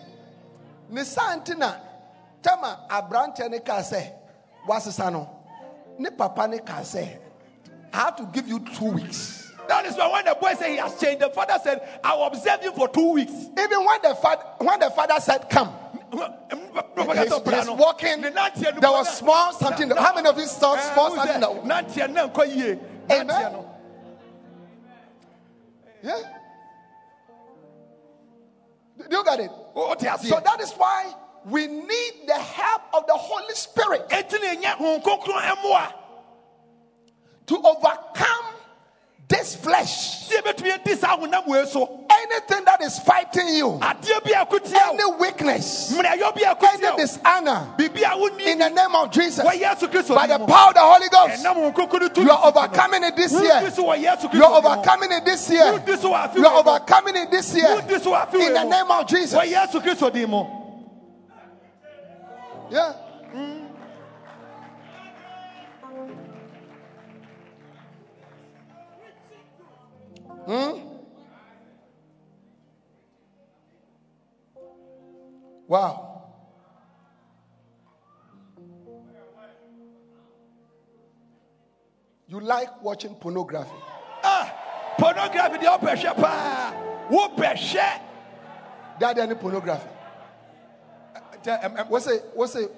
ne 0.90 1.04
santi 1.04 1.54
na 1.54 1.74
tẹ́mà 2.42 2.88
aberanteɛ 2.88 3.50
ne 3.50 3.58
kaa 3.60 3.80
sɛ 3.80 4.10
wasesa 4.68 5.10
no, 5.12 5.28
ne 5.98 6.10
papa 6.10 6.46
ne 6.48 6.58
kaa 6.58 6.80
sɛ 6.82 7.18
I 7.92 7.96
have 7.96 8.16
to 8.16 8.24
give 8.24 8.48
you 8.48 8.58
two 8.58 8.86
weeks. 8.90 9.52
that 9.68 9.86
is 9.86 9.96
why 9.96 10.10
when 10.10 10.24
the 10.24 10.34
boy 10.34 10.52
said 10.58 10.70
he 10.70 10.76
has 10.76 10.98
changed 11.00 11.22
the 11.22 11.30
father 11.30 11.54
said 11.62 11.80
I 12.02 12.14
will 12.14 12.26
observe 12.26 12.62
you 12.62 12.72
for 12.72 12.88
two 12.88 13.12
weeks 13.12 13.32
Even 13.32 13.84
when 13.84 14.02
the 14.02 14.14
father 14.16 14.42
when 14.58 14.78
the 14.80 14.90
father 14.90 15.20
said 15.20 15.48
come, 15.48 15.72
he's, 16.12 17.32
he's 17.32 17.70
walking. 17.70 18.20
There 18.20 18.32
was 18.90 19.16
small 19.18 19.52
something. 19.52 19.90
How 19.90 20.14
many 20.14 20.28
of 20.28 20.36
you 20.38 20.46
saw 20.46 20.74
eh, 20.74 20.92
small 20.92 21.14
something? 21.16 21.40
That, 21.40 21.64
Nantia 21.64 22.10
na 22.12 22.28
nkɔ. 22.28 22.78
Amen. 23.10 23.64
Yeah. 26.04 26.20
Do 29.08 29.16
you 29.16 29.24
get 29.24 29.40
it? 29.40 29.50
O 29.74 29.94
te 29.94 30.06
aseɛ. 30.06 30.28
So 30.28 30.40
that 30.44 30.60
is 30.60 30.72
why 30.72 31.14
we 31.46 31.66
need 31.66 32.12
the 32.26 32.34
help 32.34 32.82
of 32.92 33.06
the 33.06 33.14
Holy 33.14 33.54
Spirit 33.54 34.06
Eti 34.10 34.38
na 34.40 34.54
enye 34.54 34.76
Honhom 34.76 35.02
Kronkron 35.02 35.40
ɛmmoa. 35.40 35.92
to 37.46 37.56
overcome 37.56 38.53
this 39.28 39.56
flesh. 39.56 40.26
Si 40.26 40.36
ebetumi 40.36 40.74
edi 40.74 40.96
saa 40.96 41.16
honam 41.16 41.66
so. 41.66 42.04
Anything 42.10 42.64
that 42.64 42.80
is 42.82 42.98
fighting 43.00 43.48
you, 43.48 43.78
Adeɛ 43.80 44.24
bi 44.24 44.30
a 44.30 44.44
ɛkotia 44.44 44.92
any 44.92 45.18
weakness, 45.18 45.92
Mmerɛyɔ 45.92 46.34
bi 46.34 46.42
a 46.42 46.56
any 46.72 46.96
dishonor, 46.96 47.74
Biribi 47.76 48.02
a 48.02 48.16
wonni 48.16 48.46
in 48.46 48.58
the 48.58 48.68
name 48.68 48.94
of 48.94 49.10
Jesus, 49.10 49.44
wɔ 49.44 49.52
Yesu 49.52 49.90
Kristo 49.90 50.14
by 50.14 50.26
the 50.26 50.38
power 50.38 50.68
of 50.68 50.74
the 50.74 50.80
Holy 50.80 51.08
Ghost, 51.08 51.44
Ɛnam 51.44 51.54
Honhom 51.54 51.74
Kronkron 51.74 52.00
no 52.00 52.08
tumi 52.08 52.24
you 52.24 52.30
are 52.30 52.46
overcoming 52.46 53.04
it 53.04 53.16
this 53.16 53.32
year. 53.32 53.70
so 53.70 53.84
wɔ 53.84 54.02
Yesu 54.02 54.30
Kristo 54.30 54.34
You 54.34 54.44
are 54.44 54.58
overcoming 54.58 55.12
it 55.12 55.24
this 55.24 55.50
year. 55.50 55.64
Wodi 55.64 55.98
so 55.98 56.10
wɔ 56.10 56.28
afe 56.28 56.34
You 56.36 56.46
are 56.46 56.58
overcoming 56.58 57.16
it 57.16 57.30
this 57.30 57.54
year. 57.54 57.66
Wodi 57.66 58.00
so 58.00 58.12
wɔ 58.12 58.28
afe 58.28 58.46
In 58.46 58.52
the 58.54 58.64
name 58.64 58.90
of 58.90 59.06
Jesus. 59.06 59.34
Wɔ 59.34 59.52
Yesu 59.52 59.82
Kristo 59.82 60.12
din 60.12 60.30
mu. 60.30 60.44
Yeah. 62.70 62.92
Hmm? 70.46 70.78
Wow. 75.66 76.10
You 82.28 82.40
like 82.40 82.82
watching 82.82 83.14
pornography. 83.14 83.70
Ah, 84.22 84.94
pornography 84.98 85.66
ɔpɛ 85.66 85.96
hwɛ 85.96 86.16
paa. 86.16 86.72
Wopɛ 87.10 87.54
hwɛ. 87.54 88.00
That 88.98 89.18
any 89.18 89.34
pornography. 89.34 89.88
Kyɛ, 91.42 91.60
ɛm- 91.62 91.76
ɛm- 91.76 91.88
What's 91.88 92.06
it? 92.06 92.24
What's 92.34 92.54
it? 92.56 92.70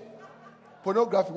Pornography. 0.83 1.33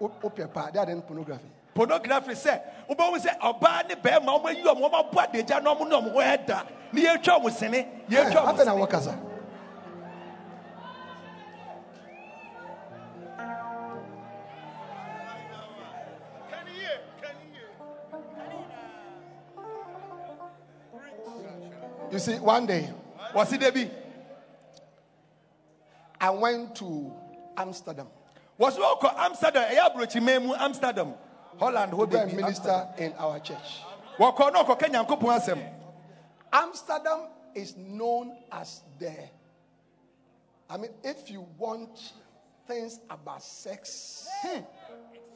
Open 0.00 0.48
part. 0.48 0.74
That 0.74 0.88
any 0.88 1.00
pornography. 1.00 1.48
Pornography 1.74 2.32
sɛ 2.32 2.60
wobɛhu 2.88 3.18
sɛ 3.18 3.38
ɔbaa 3.38 3.88
ne 3.88 3.94
bɛrima 3.94 4.38
ɔmo 4.38 4.46
ayi 4.46 4.62
ɔmo 4.62 4.90
ɔmo 4.90 5.10
abɔ 5.10 5.18
adagya 5.26 5.62
na 5.62 5.74
ɔmo 5.74 5.88
ne 5.88 5.96
ɔmo 5.96 6.12
ho 6.12 6.18
ɛda. 6.20 6.66
Ne 6.92 7.02
yɛtwa 7.02 7.40
ɔmo 7.40 7.50
sene 7.50 7.86
Yeah, 8.08 8.24
yɛtwa 8.24 8.34
ɔmo 8.36 8.46
happen 8.46 8.68
and 8.68 8.68
sene 8.68 8.80
work 8.80 8.94
as 8.94 9.06
a. 9.06 9.18
You 22.10 22.18
see, 22.18 22.38
one 22.38 22.66
day 22.66 22.90
wɔsi 23.34 23.58
de 23.58 23.72
bi 23.72 23.90
I 26.20 26.30
went 26.30 26.76
to 26.76 27.10
Amsterdam. 27.56 28.06
Wɔsi 28.60 28.78
ɔkɔ 28.78 29.14
amsterdam? 29.16 29.64
Ɛyɛ 29.64 29.90
aburokyi 29.90 30.42
mu 30.42 30.54
amsterdam 30.54 31.14
holland 31.58 31.92
hɔ 31.92 31.96
to 31.96 31.96
go 31.96 32.06
de 32.06 32.20
and 32.22 32.30
bi 32.30 32.36
minister 32.36 32.88
in 32.98 33.12
our 33.18 33.38
church. 33.40 33.82
wɔkɔ 34.18 34.52
na 34.52 34.62
ɔkɔ 34.64 34.78
kenya 34.78 35.04
nkopɔn 35.04 35.38
asɛm 35.38 35.72
Amsterdam 36.52 37.28
is 37.54 37.76
known 37.76 38.36
as 38.50 38.82
the. 38.98 39.12
I 40.68 40.76
mean, 40.76 40.90
if 41.02 41.30
you 41.30 41.46
want 41.58 42.12
things 42.66 43.00
about 43.10 43.42
sex, 43.42 44.28
hmm, 44.42 44.60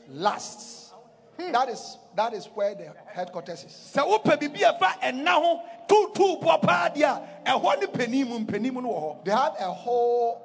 lust, 0.09 0.93
hmm. 1.39 1.53
that 1.53 1.69
is 1.69 1.99
that 2.14 2.33
is 2.33 2.47
where 2.55 2.75
the 2.75 2.93
headquarters 3.07 3.64
is. 3.64 3.93
sɛ 3.95 4.07
wopɛ 4.07 4.39
bibi 4.41 4.61
ɛfa 4.61 5.01
ɛna 5.01 5.29
ho 5.33 5.62
tuutuu 5.87 6.41
bɔ 6.43 6.62
paa 6.62 6.89
deɛ 6.91 7.05
a 7.47 7.51
ɛhɔ 7.59 7.81
ne 7.81 7.87
panin 7.87 8.29
mu 8.29 8.39
mpanin 8.41 8.73
mu 8.73 8.81
no 8.83 8.89
wɔ 8.89 9.01
hɔ 9.03 9.25
They 9.25 9.31
have 9.33 9.55
a 9.59 9.73
whole 9.73 10.43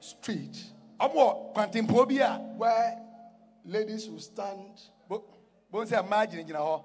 street 0.00 0.64
ɔmo 1.00 1.14
wɔ 1.14 1.54
kwantempɔn 1.54 2.08
bi 2.08 2.24
a 2.24 2.38
where 2.56 3.02
ladies 3.64 4.08
will 4.08 4.20
stand 4.20 4.80
bo 5.70 5.78
bo 5.78 5.84
sɛ 5.84 6.02
mmaa 6.02 6.26
gyinagyina 6.26 6.58
hɔ 6.58 6.82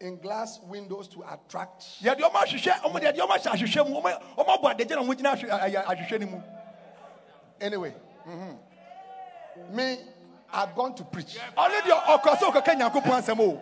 in 0.00 0.16
glass 0.18 0.58
windows 0.64 1.06
to 1.08 1.22
attract. 1.22 1.82
yɛde 2.02 2.20
ɔmo 2.20 2.34
ahwehwɛ 2.34 2.80
ɔmo 2.82 3.00
de 3.00 3.06
yɛde 3.06 3.18
ɔmo 3.18 3.36
ahyɛ 3.36 3.50
ahwehwɛ 3.52 3.88
mu 3.88 4.00
ɔmo 4.00 4.20
ɔmo 4.36 4.58
abɔ 4.58 4.70
adagya 4.74 4.96
na 4.96 5.02
ɔmo 5.02 5.14
gyina 5.14 5.32
ahwɛ 5.34 5.60
ayɛ 5.60 5.84
ahwehwɛ 5.84 6.20
no 6.20 6.26
mu 6.26 6.42
Anyway, 7.60 7.94
mm-hmm. 8.28 9.76
me, 9.76 9.96
I'd 10.52 10.74
gone 10.74 10.94
to 10.96 11.04
preach. 11.04 11.38
ɔno 11.56 11.80
deɛ 11.80 12.20
ɔkɔ 12.22 12.76
nyankopɔn 12.76 13.22
asɛm 13.22 13.40
o 13.40 13.60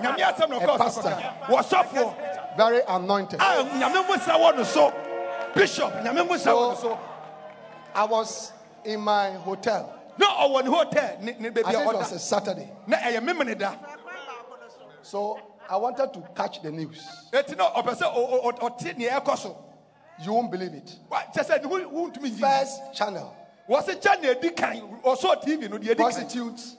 nyame 0.00 0.18
asɛm 0.20 0.48
na 0.50 0.56
A 0.56 0.60
ɔkɔ 0.60 0.74
sɛ 0.74 0.78
pastor. 0.78 1.02
ɔkɔka 1.10 1.46
wɔsɔfoɔ 1.46 2.56
Very 2.56 2.80
anointed. 2.88 3.40
a 3.40 3.64
nyame 3.64 4.06
mu 4.08 4.16
sa 4.18 4.36
wɔ 4.38 4.56
no 4.56 4.62
so 4.64 4.92
bishop 5.54 5.92
nyame 6.02 6.26
mu 6.28 6.36
sa 6.38 6.50
wɔ 6.52 6.68
no 6.70 6.74
so 6.74 6.98
I 7.94 8.04
was 8.04 8.52
in 8.84 9.00
my 9.00 9.30
hotel. 9.32 9.97
Na 10.18 10.26
ɔwɔ 10.26 10.64
ne 10.64 10.70
hotel 10.70 11.16
ne 11.20 11.36
ne 11.38 11.48
I 11.48 11.50
baabi 11.50 11.64
think 11.64 11.80
it 11.80 11.86
was 11.96 12.12
a 12.12 12.14
ɔda 12.16 12.18
Saturday. 12.20 12.70
na 12.86 12.96
ɛyɛ 12.98 13.20
memene 13.24 13.58
da. 13.58 13.74
So 15.02 15.38
I 15.70 15.76
wanted 15.76 16.12
to 16.14 16.20
catch 16.34 16.60
the 16.62 16.70
news. 16.70 17.06
eti 17.32 17.54
na 17.56 17.70
ɔpɛ 17.70 17.94
sɛ 17.96 18.14
ɔ- 18.14 18.30
ɔ- 18.30 18.42
ɔ- 18.44 18.58
ɔte 18.60 18.96
nea 18.98 19.20
ɛkɔ 19.20 19.38
so. 19.38 19.64
You 20.20 20.32
won't 20.32 20.50
believe 20.50 20.74
it. 20.74 20.96
Wa- 21.08 21.22
kyɛ 21.32 21.44
sɛ 21.46 21.62
ne 21.62 21.68
ho 21.68 21.78
wontumi 21.90 22.30
yi 22.30 22.40
First 22.40 22.80
channel, 22.94 23.34
wɔse 23.68 24.00
kyɛ 24.00 24.56
kan 24.56 25.00
ɔsɔ 25.04 25.42
tv 25.44 25.68
no 25.70 25.76
deɛ 25.78 25.82
edi 25.90 25.94
kan. 25.94 25.96
Prostitutes 25.96 26.76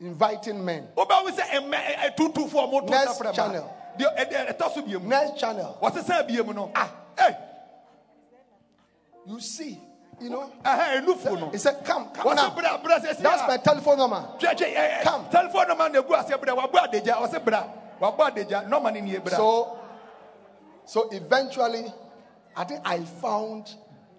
inviting 0.00 0.62
men. 0.64 0.88
wobɛwo 0.96 1.28
sɛ 1.30 1.42
ɛmɛ 1.48 2.14
ɛtutufoɔ 2.14 2.70
mo 2.70 2.80
to 2.80 2.90
Next 2.90 3.18
safrɛ 3.18 3.32
channel. 3.34 3.74
deɛ 3.98 4.16
ɛdeɛ 4.18 4.56
ɛtɔ 4.58 4.74
so 4.74 4.82
bie 4.82 4.98
Next 4.98 5.38
channel, 5.38 5.78
wɔse 5.80 6.02
sɛ 6.04 6.26
bie 6.28 6.42
mu 6.42 6.52
no. 6.52 6.70
Ah. 6.74 6.90
Ɛy 7.16 7.36
you 9.26 9.40
see, 9.40 9.80
you 10.20 10.30
know, 10.30 10.50
ɛhɛ 10.64 11.02
enufu 11.04 11.38
no 11.40 11.50
he 11.50 11.58
said, 11.58 11.84
Come, 11.84 12.08
come 12.10 12.34
now. 12.36 12.50
That's 12.50 13.20
my 13.22 13.56
telephone 13.58 13.98
number. 13.98 14.26
twɛtwɛ 14.38 14.56
ɛ 14.56 14.74
eh, 14.74 14.98
eh, 15.00 15.02
Come. 15.02 15.26
telephone 15.30 15.68
number 15.68 15.88
na 15.88 16.00
egu 16.02 16.08
aseɛ 16.14 16.40
bra 16.40 16.54
wabɔ 16.54 16.88
adagya 16.88 17.14
wɔse 17.16 17.44
bra 17.44 17.64
wabɔ 18.00 18.18
adagya 18.34 18.68
nɔɔma 18.68 18.92
ne 18.92 19.00
nie 19.00 19.18
bra 19.18 19.36
So, 19.36 19.78
so 20.86 21.08
eventually, 21.10 21.92
I 22.56 22.64
think 22.64 22.80
I 22.84 23.00
found 23.00 23.74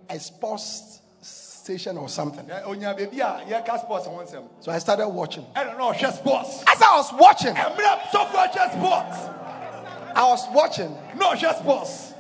a 0.10 0.20
sports 0.20 1.02
station 1.22 1.98
or 1.98 2.08
something. 2.10 2.46
Ɛ, 2.46 2.66
onya 2.68 2.94
beebi 2.94 3.20
a 3.20 3.44
yɛka 3.50 3.82
sports 3.82 4.06
ho 4.06 4.12
nsɛm 4.12 4.44
So 4.60 4.72
I 4.72 4.80
started 4.80 5.08
watching. 5.10 5.46
ɛna 5.56 5.78
na 5.78 5.92
ɔhwɛ 5.92 6.14
sports 6.14 6.64
As 6.68 6.82
I 6.82 6.98
was 6.98 7.14
watching, 7.14 7.56
ɛmmerɛ 7.56 8.00
sɔfo 8.12 8.48
ɔhwɛ 8.48 8.72
sports 8.72 9.18
I 10.16 10.24
was 10.30 10.48
watching. 10.54 10.98
No, 11.16 11.36
sports 11.36 12.14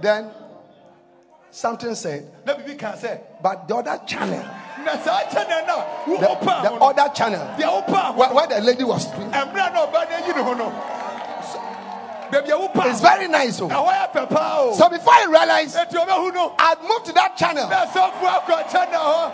Then 0.00 0.30
something 1.50 1.94
said, 1.94 2.30
na 2.46 2.54
bibi 2.56 2.74
kan 2.76 2.94
sɛ 2.94 3.20
but 3.42 3.66
the 3.68 3.76
other 3.76 4.00
channel, 4.06 4.44
na 4.84 4.96
saa 5.02 5.22
kyɛnɛ 5.24 5.66
na 5.66 5.76
wo 6.06 6.16
the, 6.16 6.68
the 6.68 6.72
other 6.72 7.14
channel, 7.14 7.46
where, 8.16 8.32
where 8.34 8.46
the 8.46 8.60
lady 8.60 8.84
was 8.84 9.08
screaming, 9.08 9.30
ɛmmerɛ 9.32 9.72
na 9.72 9.86
ɔba 9.86 10.10
no 10.10 10.16
ayi 10.16 10.36
ne 10.36 10.42
ho 10.42 10.54
no. 10.54 10.96
Baabi 12.30 12.48
a 12.50 12.56
wopa 12.68 12.90
it's 12.90 13.00
very 13.00 13.26
nice. 13.28 13.60
Oh. 13.60 13.68
ɛhɔ 13.68 13.86
yɛ 13.92 14.12
pɛ 14.12 14.30
paa 14.30 14.58
o 14.60 14.74
So 14.74 14.88
before 14.88 15.12
I 15.12 15.24
realized, 15.28 15.76
eti 15.76 15.96
ɔbɛhu 15.96 16.32
no. 16.34 16.54
I'd 16.58 16.80
moved 16.82 17.06
to 17.06 17.12
that 17.14 17.36
channel. 17.36 17.68
Na 17.68 17.86
sɔfo 17.86 18.22
akɔ 18.22 18.68
kyɛnɛ 18.68 18.94
hɔ. 18.94 19.32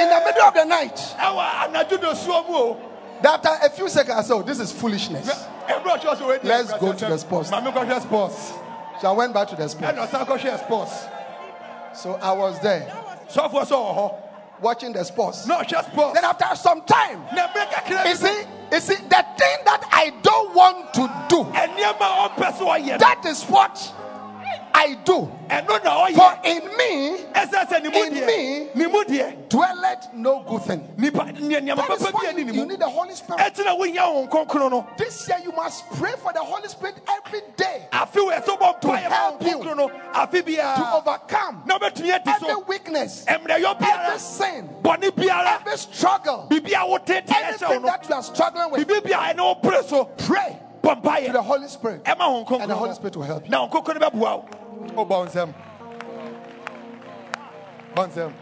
In 0.00 0.08
the 0.08 0.22
middle 0.24 0.42
of 0.42 0.54
the 0.54 0.64
night. 0.64 0.96
ɛwɔ 1.18 1.50
anadwo 1.72 2.00
do 2.00 2.14
suo 2.14 2.42
mu 2.48 2.54
o 2.54 2.76
That 3.22 3.44
after 3.46 3.66
a 3.66 3.70
few 3.70 3.88
seconds, 3.88 4.16
I 4.18 4.22
said, 4.22 4.32
oh, 4.34 4.42
this 4.42 4.58
is 4.58 4.72
foolishness. 4.72 5.28
ɛmmerɛ 5.68 6.00
ɔhwɛ 6.00 6.18
so 6.18 6.26
wɔadi 6.26 6.44
Let's 6.44 6.72
go 6.72 6.92
to 6.92 7.04
the 7.06 7.18
sports. 7.18 7.50
So 9.00 9.08
I 9.08 9.12
went 9.12 9.32
back 9.32 9.48
to 9.48 9.56
the 9.56 9.68
spot. 9.68 9.94
ɛna 9.94 10.08
ɔsan 10.08 10.26
kɔhwɛ 10.26 10.64
sports 10.64 11.04
So 11.94 12.14
I 12.14 12.32
was 12.32 12.60
there 12.60 12.86
So 13.28 13.42
sɛ 13.42 13.66
ɔwɔ 13.66 13.96
hɔ 13.96 14.14
watching 14.60 14.92
the 14.92 15.04
sports. 15.04 15.46
na 15.46 15.62
just 15.62 15.90
sports. 15.90 16.14
Then 16.14 16.24
after 16.24 16.54
some 16.56 16.82
time, 16.82 17.24
na 17.34 17.48
mmerɛ 17.48 17.70
kakra 17.70 18.06
you 18.06 18.14
see, 18.14 18.42
you 18.72 18.80
see, 18.80 18.96
the 18.96 19.24
thing 19.38 19.58
that 19.64 19.88
I 19.90 20.12
don't 20.22 20.54
want 20.54 20.94
to 20.94 21.26
do, 21.28 21.44
ɛnneɛma 21.44 22.00
a 22.00 22.28
ɔmpɛ 22.28 22.52
sɛ 22.52 22.60
ɔyɛ 22.60 22.86
no 22.92 22.98
that 22.98 23.24
is 23.26 23.44
what 23.44 23.92
I 24.80 24.94
do. 25.04 25.30
For 25.50 26.38
in 26.42 26.64
me 26.78 27.18
ɛsɛ 27.34 27.68
sɛ 27.68 27.82
ne 27.82 27.88
mu 27.90 28.02
In 28.02 28.14
me- 28.14 28.20
deɛ 28.20 28.74
ne 28.76 28.86
mu 28.86 29.04
deɛ 29.04 29.48
dwelleth 29.48 30.14
no 30.14 30.42
good 30.48 30.62
thing. 30.62 30.88
nipa 30.96 31.18
nne- 31.24 31.60
nneɛma 31.60 31.86
That 31.86 32.00
is 32.00 32.12
why 32.12 32.30
you, 32.30 32.44
you 32.46 32.64
need 32.66 32.78
the 32.80 32.88
Holy 32.88 33.14
Spirit. 33.14 33.40
ɛtena 33.40 33.78
wonya 33.78 34.10
wo 34.10 34.26
nkronkron 34.26 34.70
no 34.70 34.86
This 34.96 35.28
year 35.28 35.38
you 35.44 35.52
must 35.52 35.86
pray 35.90 36.12
for 36.12 36.32
the 36.32 36.40
Holy 36.40 36.66
Spirit 36.68 36.96
every 37.08 37.42
day 37.58 37.88
afe 37.92 38.14
wɔ 38.14 38.40
ɛsɛ 38.42 38.58
bɔ 38.58 38.98
help 39.00 39.42
you 39.42 39.48
nkronkron 39.58 39.76
no 39.76 39.88
afe 40.14 40.44
to 40.46 40.96
overcome 40.96 41.62
na 41.66 41.78
wobɛtumi 41.78 42.14
adi 42.14 42.30
every 42.30 42.54
weakness, 42.66 43.24
every 43.28 44.18
sin, 44.18 44.70
every 44.86 45.76
struggle, 45.76 46.46
biribi 46.48 46.72
a 46.72 46.86
wotete 46.88 47.26
ɛhyɛ 47.26 47.60
wo 47.60 47.68
anything 47.68 47.82
that 47.82 48.08
you 48.08 48.14
are 48.14 48.22
struggling 48.22 48.70
with. 48.70 48.88
biribi 48.88 49.10
biara 49.10 49.34
ɛne 49.34 49.40
wo 49.40 49.54
pere 49.56 49.82
so. 49.82 50.04
Pray 50.16 50.56
to 50.82 51.32
the 51.32 51.42
Holy 51.42 51.68
Spirit, 51.68 52.04
ɛma 52.04 52.18
ho 52.20 52.44
nkronkron 52.44 52.60
and 52.62 52.70
the 52.70 52.74
Holy. 52.74 52.94
Spirit 52.94 53.16
will 53.16 53.22
help 53.24 53.44
you. 53.44 53.50
na 53.50 53.64
wo 53.64 53.68
nkronkron 53.68 54.00
no 54.00 54.10
bɛboa 54.10 54.20
wo 54.20 55.04
wobɔ 55.04 55.08
wo 55.08 55.26
nsɛm 55.26 55.54
bɔ 57.94 58.08
nsɛm 58.08 58.32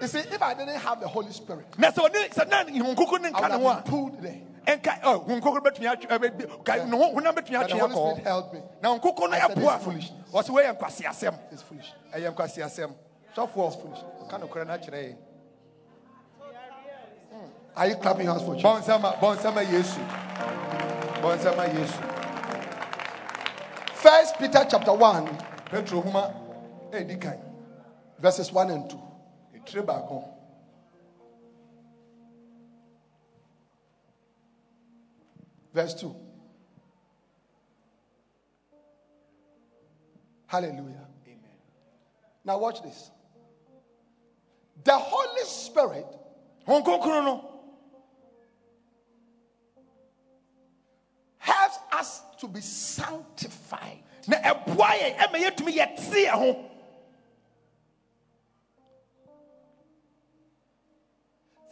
You 0.00 0.06
see, 0.06 0.20
if 0.20 0.42
I 0.42 0.54
didn't 0.54 0.76
have 0.76 0.98
the 0.98 1.08
Holy 1.08 1.30
Spirit, 1.30 1.66
na 1.78 1.90
sɛ 1.90 2.08
ɔne 2.08 2.30
sɛ 2.32 2.48
na 2.48 2.58
ho 2.84 2.94
nkronkron 2.94 3.20
no 3.22 3.28
I 3.28 3.30
nka 3.32 3.40
would 3.42 3.50
have 3.50 3.60
a 3.60 3.82
been 3.82 3.90
pulled 3.90 4.22
there. 4.22 4.40
ho 5.02 5.20
nkronkron 5.28 5.62
bɛtumi 5.62 5.86
atwe- 5.92 6.08
ɛbɛ- 6.08 6.38
bi- 6.38 6.62
ka- 6.64 6.84
ne 6.84 6.96
ho- 6.96 7.14
honam 7.14 7.34
bɛtumi 7.34 7.60
But 7.60 7.68
the 7.68 7.74
atwe 7.74 7.80
Holy 7.80 7.94
akɔ 7.94 8.10
Spirit 8.12 8.24
helped 8.26 8.54
me. 8.54 8.60
na 8.82 8.98
nkokɔ 8.98 9.20
no 9.20 9.36
I 9.36 9.40
said, 9.40 9.56
ɛboa 9.58 9.74
"It's 9.76 9.84
foolishness." 9.84 10.30
ɔsɛ 10.32 10.48
woyɛ 10.48 10.78
nkwaseasɛm 10.78 11.38
It's 11.52 11.62
foolish. 11.62 11.92
ɛyɛ 12.14 12.34
nkwaseasɛm 12.34 12.94
sɔfoɔ 13.36 14.28
ka 14.30 14.38
nokorɛ 14.38 14.66
no 14.66 14.72
akyerɛ 14.78 15.04
yɛ 15.04 15.16
Are 17.80 17.86
you 17.88 17.94
clapping 17.96 18.26
your 18.26 18.34
hands 18.34 18.44
for 18.44 18.54
Jesus? 18.54 18.68
bɔ 18.68 18.78
nsɛm 18.82 19.04
a 19.04 19.16
bɔ 19.16 19.36
nsɛm 19.36 19.56
a 19.56 19.64
yesu 19.64 20.00
bɔ 21.22 21.30
yesu 21.74 22.02
First 23.94 24.36
Peter 24.38 24.66
chapter 24.68 24.92
1, 24.92 25.26
petro 25.64 26.02
homa 26.02 26.34
ɛdi 26.90 27.18
kan 27.18 27.40
verses 28.18 28.52
1 28.52 28.70
and 28.70 28.90
2. 28.90 29.00
ɛtire 29.56 29.86
baako 29.86 30.24
Verse 35.72 35.94
2. 35.94 36.14
Hallelujah. 40.48 41.06
Amen. 41.26 41.56
Now 42.44 42.58
watch 42.58 42.82
this. 42.82 43.10
The 44.82 44.98
Holy 44.98 45.44
Spirit 45.44 46.06
helps 51.50 51.78
us 51.92 52.22
to 52.38 52.48
be 52.48 52.60
sanctified. 52.60 53.98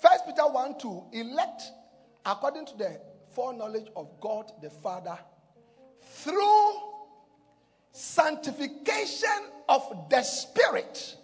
First 0.01 0.27
Peter 0.27 0.47
1 0.47 0.79
2, 0.79 1.05
elect 1.13 1.63
according 2.25 2.67
to 2.67 2.77
the 2.77 3.01
foreknowledge 3.35 3.89
of 3.97 4.09
God 4.21 4.53
the 4.63 4.71
Father 4.71 5.19
through 6.03 6.73
sanctification 7.93 9.29
of 9.69 10.09
the 10.11 10.23
Spirit 10.23 11.17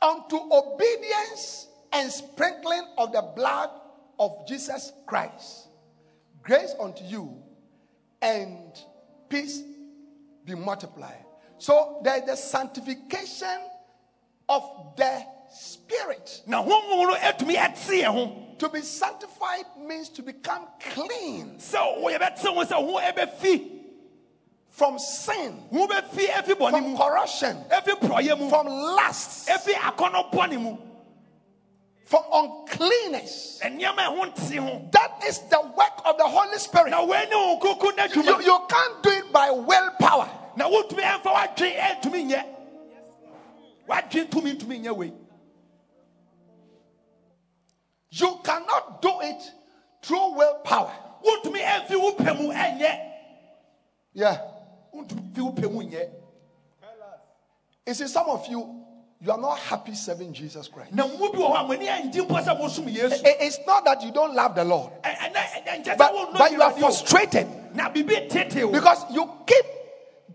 unto 0.00 0.36
obedience 0.52 1.68
and 1.92 2.10
sprinkling 2.10 2.82
of 2.98 3.12
the 3.12 3.22
blood 3.34 3.70
of 4.18 4.46
Jesus 4.46 4.92
Christ. 5.06 5.67
Grace 6.42 6.74
unto 6.80 7.04
you 7.04 7.42
and 8.22 8.72
peace 9.28 9.62
be 10.44 10.54
multiplied. 10.54 11.24
So 11.58 12.00
there 12.04 12.16
is 12.16 12.24
the 12.24 12.36
sanctification 12.36 13.58
of 14.48 14.94
the 14.96 15.24
Spirit. 15.50 16.42
na 16.46 16.62
honhom 16.62 17.08
no 17.08 17.14
atumi 17.14 17.56
ɛte 17.56 18.02
yɛn 18.02 18.12
ho. 18.12 18.54
To 18.58 18.68
be 18.68 18.82
sanctified 18.82 19.64
means 19.78 20.10
to 20.10 20.22
become 20.22 20.66
clean. 20.78 21.56
Sɛ 21.58 22.02
wɔyɛbɛte 22.02 22.38
ho 22.40 22.64
sɛ 22.64 22.74
ho 22.74 23.00
ɛbɛfi 23.00 23.78
from 24.68 24.98
sin, 24.98 25.64
ho 25.72 25.86
bɛfi 25.86 26.26
ɛfi 26.28 26.54
bɔne 26.54 26.70
from 26.70 26.96
corruption, 26.96 27.56
ɛfi 27.70 27.98
porɔyɛ 27.98 28.38
mu. 28.38 28.50
From 28.50 28.66
lust, 28.66 29.48
ɛfi 32.08 32.16
akɔnɔ 32.16 32.20
bɔne 32.20 32.20
mu 32.22 32.22
from 32.24 32.24
uncleanness. 32.32 33.60
ɛnneɛma 33.62 33.98
a 33.98 34.10
ɛho 34.10 34.92
That 34.92 35.22
is 35.26 35.38
the 35.48 35.60
work 35.60 36.00
of 36.04 36.16
the 36.18 36.24
Holy 36.26 36.58
Spirit. 36.58 36.90
na 36.90 37.04
wɔn 37.04 37.28
ne 37.28 37.36
wɔn 37.36 37.60
koko 37.60 37.90
You, 37.90 38.40
you 38.42 38.66
can't 38.68 39.02
do 39.02 39.10
it 39.10 39.32
by 39.32 39.50
willpower. 39.50 40.28
na 40.56 40.68
wotumi 40.68 41.02
ɛnfa 41.02 41.24
wadwe 41.32 41.76
ɛntumi 41.76 42.30
nyɛ 42.30 42.44
wadwe 43.88 44.28
ntumi 44.28 44.54
ntumi 44.58 44.80
nyɛ 44.84 44.96
wei 44.96 45.12
You 48.10 48.40
cannot 48.42 49.02
do 49.02 49.20
it 49.20 49.42
through 50.02 50.32
willpower. 50.34 50.92
wotumi 51.24 51.60
ɛnfi 51.60 52.00
wo 52.00 52.12
pɛ 52.12 52.36
mu 52.40 52.48
ɛnyɛ 52.52 53.12
Yeah. 54.14 54.38
wotumi 54.94 55.34
fi 55.34 55.40
wo 55.42 55.52
pɛ 55.52 55.70
mu 55.72 55.82
nyɛ 55.82 56.10
You 57.86 57.94
see, 57.94 58.06
some 58.06 58.28
of 58.28 58.46
you, 58.48 58.84
you 59.20 59.32
are 59.32 59.38
not 59.38 59.58
happy 59.58 59.94
serving 59.94 60.32
Jesus 60.32 60.68
Christ. 60.68 60.92
na 60.92 61.06
mu 61.06 61.30
bi 61.32 61.38
wɔ 61.38 61.52
hɔ 61.54 61.60
a 61.60 61.66
mo 61.66 61.72
ani 61.72 61.86
angye 61.86 62.22
mpo 62.26 62.38
sɛ 62.44 62.58
mosom 62.60 62.86
yesu. 62.94 63.24
I- 63.26 63.36
It's 63.40 63.58
not 63.66 63.84
that 63.84 64.02
you 64.02 64.12
don't 64.12 64.34
love 64.34 64.54
the 64.54 64.64
Lord, 64.64 64.92
Ɛ- 65.02 65.16
ɛnɛ 65.16 65.34
ɛnɛ 65.34 65.82
nkyɛ 65.84 65.96
sɛ 65.96 65.98
but, 65.98 66.32
but 66.34 66.52
you 66.52 66.62
are 66.62 66.70
frustrated. 66.72 67.48
Because 68.72 69.04
you 69.10 69.30
keep 69.46 69.64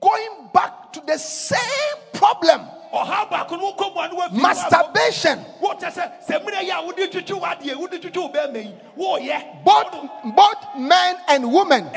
going 0.02 0.50
back 0.54 0.92
to 0.94 1.02
the 1.02 1.18
same 1.18 1.98
problem. 2.14 2.68
Ɔha 2.94 3.28
baako 3.30 3.52
no 3.58 3.74
wokɔ 3.74 3.94
mu 3.96 4.02
a 4.02 4.08
ne 4.10 4.16
wafi 4.16 4.32
masturbation. 4.34 5.46
wokyɛ 5.62 5.92
sɛ 5.92 6.12
sɛ 6.28 6.44
mmerɛ 6.46 6.62
yi 6.64 6.70
a 6.72 6.82
wode 6.84 6.98
twitwi 7.12 7.40
w'adeɛ 7.40 7.76
wode 7.78 7.92
twitwi 8.02 8.18
wo 8.22 8.30
bɛrima 8.30 8.64
yi 8.66 8.76
woyɛ. 8.98 9.64
Both, 9.64 9.96
both 10.36 10.76
men 10.78 11.18
and 11.30 11.52
women. 11.52 11.90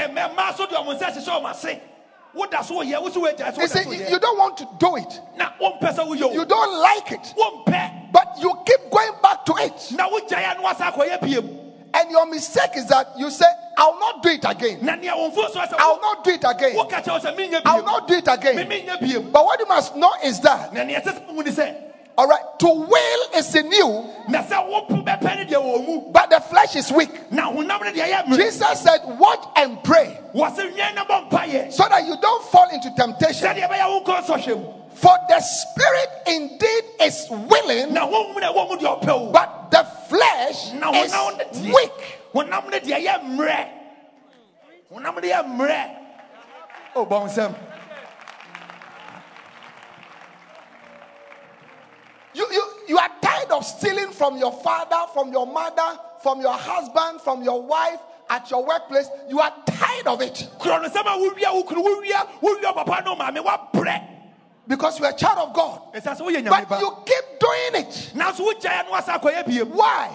Mmarima 2.36 2.36
so 2.36 2.36
de 2.36 2.36
ɔmo 2.36 2.44
nsa 2.46 2.56
hyehyɛ 2.56 2.56
ɔmo 2.56 2.60
ase 2.60 2.60
woda 2.60 2.64
so 2.64 2.74
woyɛ 2.74 3.02
wo 3.02 3.10
so 3.10 3.20
woagya 3.20 3.68
so 3.68 3.90
You 3.90 4.10
you- 4.10 4.18
don't 4.18 4.38
want 4.38 4.56
to 4.58 4.68
do 4.78 4.96
it, 4.96 5.20
na 5.36 5.50
wompɛ 5.60 5.94
sɛ 5.94 6.06
woyɛ 6.06 6.34
you 6.34 6.40
o 6.42 6.44
don't 6.44 6.74
like 6.80 7.12
it, 7.12 7.34
but 8.12 8.28
you 8.38 8.52
keep 8.66 8.90
going 8.90 9.12
back 9.22 9.44
to 9.46 9.52
it. 9.58 9.92
na 9.92 10.08
wogyae 10.08 10.52
a 10.52 10.54
na 10.56 10.62
wasa 10.62 10.84
akɔyɛ 10.92 11.20
biam 11.20 11.62
And 11.94 12.10
your 12.10 12.26
mistake 12.26 12.76
is 12.76 12.86
that 12.88 13.12
you 13.16 13.30
say, 13.30 13.46
I'll 13.78 13.98
not 13.98 14.22
do 14.22 14.28
it 14.28 14.44
again. 14.44 14.80
na 14.84 14.96
nea 14.96 15.12
wɔmfuo 15.12 15.50
so 15.50 15.60
I'll 15.78 15.98
not 16.00 16.24
do 16.24 16.30
it 16.30 16.44
again. 16.46 16.74
woka 16.76 17.02
kyerɛ 17.02 17.34
wo 17.34 17.60
I'll 17.64 17.82
not 17.82 18.06
do 18.08 18.14
it 18.14 18.28
again. 18.28 19.30
But 19.32 19.44
what 19.44 19.58
you 19.60 19.66
must 19.66 19.96
know 19.96 20.12
is 20.22 20.40
that, 20.40 20.72
na 22.16 22.24
nea 22.24 22.24
ɛsɛ 22.24 22.24
sɛ 22.24 22.24
wohu 22.24 22.24
ne 22.24 22.24
sɛ 22.24 22.24
all 22.24 22.28
right, 22.28 22.58
to 22.58 22.66
will 22.66 23.28
is 23.34 23.54
in 23.54 23.72
you, 23.72 24.12
na 24.28 24.42
sɛ 24.42 24.68
wopo 24.68 25.04
bɛpɛ 25.04 25.36
ne 25.36 25.44
deɛ 25.44 25.60
wɔ 25.62 25.86
mu. 25.86 26.00
but 26.12 26.30
the 26.30 26.40
flesh 26.40 26.76
is 26.76 26.92
weak. 26.92 27.10
na 27.30 27.50
honam 27.52 27.82
ne 27.82 27.92
deɛ 27.92 28.08
yɛ 28.10 28.24
mmerɛ 28.24 28.36
Jesus 28.36 28.80
said, 28.80 29.00
Watch 29.18 29.44
and 29.56 29.82
pray. 29.84 30.18
Wɔ 30.34 30.54
sɛ 30.54 30.72
nwɛn 30.74 30.94
na 30.94 31.04
bɔ 31.04 31.28
mpayɛ 31.30 31.72
so 31.72 31.84
that 31.88 32.04
you 32.06 32.16
don't 32.20 32.44
fall 32.44 32.68
into 32.70 32.90
temptation. 32.96 33.48
sɛdeɛ 33.48 33.68
ɛbɛyɛ 33.68 33.88
wo 33.88 34.00
nkɔ 34.04 34.24
nsɔhwɛ 34.24 34.56
mu. 34.56 34.72
For 34.96 35.16
the 35.28 35.40
spirit 35.40 36.10
indeed 36.26 36.84
is 37.02 37.26
willing, 37.30 37.92
na 37.92 38.06
honhom 38.06 38.36
ne 38.40 38.46
ɛwɔ 38.46 38.68
mu 38.70 38.76
deɛ 38.76 39.00
ɔpɛ 39.02 39.10
o 39.10 39.30
but 39.32 39.70
the 39.70 39.84
flesh 40.08 40.72
is 40.72 40.72
honam 40.72 41.36
ne 41.36 41.44
deɛ 41.44 41.74
weak. 41.74 42.18
honam 42.34 42.70
ne 42.70 42.80
You, 52.36 52.46
you, 52.52 52.64
you 52.88 52.98
are 52.98 53.08
tired 53.22 53.50
of 53.50 53.64
stealing 53.64 54.10
from 54.12 54.36
your 54.36 54.52
father, 54.52 55.10
from 55.14 55.32
your 55.32 55.46
mother, 55.46 55.98
from 56.22 56.42
your 56.42 56.52
husband, 56.52 57.22
from 57.22 57.42
your 57.42 57.62
wife 57.62 57.98
at 58.28 58.50
your 58.50 58.62
workplace. 58.66 59.08
You 59.26 59.40
are 59.40 59.54
tired 59.66 60.06
of 60.06 60.20
it 60.20 60.46
because 64.68 64.98
you 64.98 65.04
are 65.04 65.12
a 65.12 65.16
child 65.16 65.48
of 65.48 65.54
God. 65.54 65.80
But 65.92 66.80
you 66.80 66.96
keep 67.06 67.24
doing 67.38 67.84
it. 67.84 68.12
nanso 68.14 68.46
wogyaeɛ 68.46 68.86
no 68.86 68.90
wasa 68.92 69.12
akɔyɛ 69.18 69.44
biam 69.46 69.68
Why? 69.68 70.10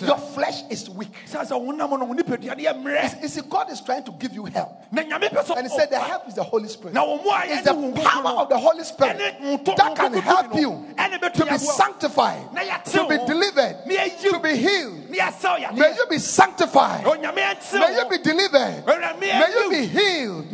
Your 0.00 0.18
flesh 0.18 0.62
is 0.70 0.90
weak. 0.90 1.12
sɛ 1.26 1.46
sɛ 1.46 1.52
honam 1.52 1.98
no 1.98 2.04
wo 2.04 2.14
nipadua 2.14 2.56
no 2.56 2.64
yɛ 2.64 2.82
mmerɛ 2.82 3.22
You 3.22 3.28
see, 3.28 3.40
God 3.42 3.70
is 3.70 3.80
trying 3.80 4.04
to 4.04 4.12
give 4.12 4.32
you 4.32 4.44
help. 4.44 4.82
na 4.90 5.02
nyame 5.02 5.30
pɛ 5.30 5.44
sɛ 5.44 5.56
And 5.56 5.66
He 5.70 5.76
said 5.76 5.90
the 5.90 5.98
help 5.98 6.28
is 6.28 6.34
the 6.34 6.42
Holy 6.42 6.68
Spirit. 6.68 6.94
na 6.94 7.04
wo 7.04 7.16
mu 7.22 7.30
a 7.30 7.42
It's 7.46 7.62
the 7.62 8.02
power 8.04 8.40
of 8.40 8.48
the 8.48 8.58
Holy 8.58 8.84
Spirit 8.84 9.18
that 9.18 9.96
can 9.96 10.12
help 10.14 10.54
you 10.56 10.86
to 11.34 11.46
be 11.46 11.58
sanctified, 11.58 12.42
to 12.86 13.08
be 13.08 13.16
delivered, 13.26 13.76
to 13.86 14.40
be 14.42 14.56
healed. 14.56 15.10
May 15.10 15.94
you 15.94 16.06
be 16.08 16.18
sanctified. 16.18 17.04
May 17.04 17.96
you 17.96 18.08
be 18.10 18.18
delivered. 18.18 18.84
May 19.20 19.52
you 19.54 19.70
be 19.70 19.86
healed 19.86 20.46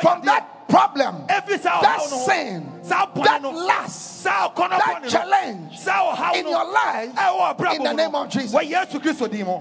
from 0.00 0.22
that 0.22 0.59
problem, 0.70 1.26
that 1.26 2.00
sin, 2.24 2.80
that 2.84 3.42
lust, 3.42 4.24
that 4.24 5.04
challenge 5.08 5.72
in 6.36 6.48
your 6.48 6.72
life 6.72 7.74
in 7.76 7.82
the 7.82 7.92
name 7.92 8.14
of 8.14 8.28
Jesus. 8.30 8.54
wɔ 8.54 8.62
yesu 8.70 9.00
kristo 9.00 9.30
din 9.30 9.46
mu 9.46 9.60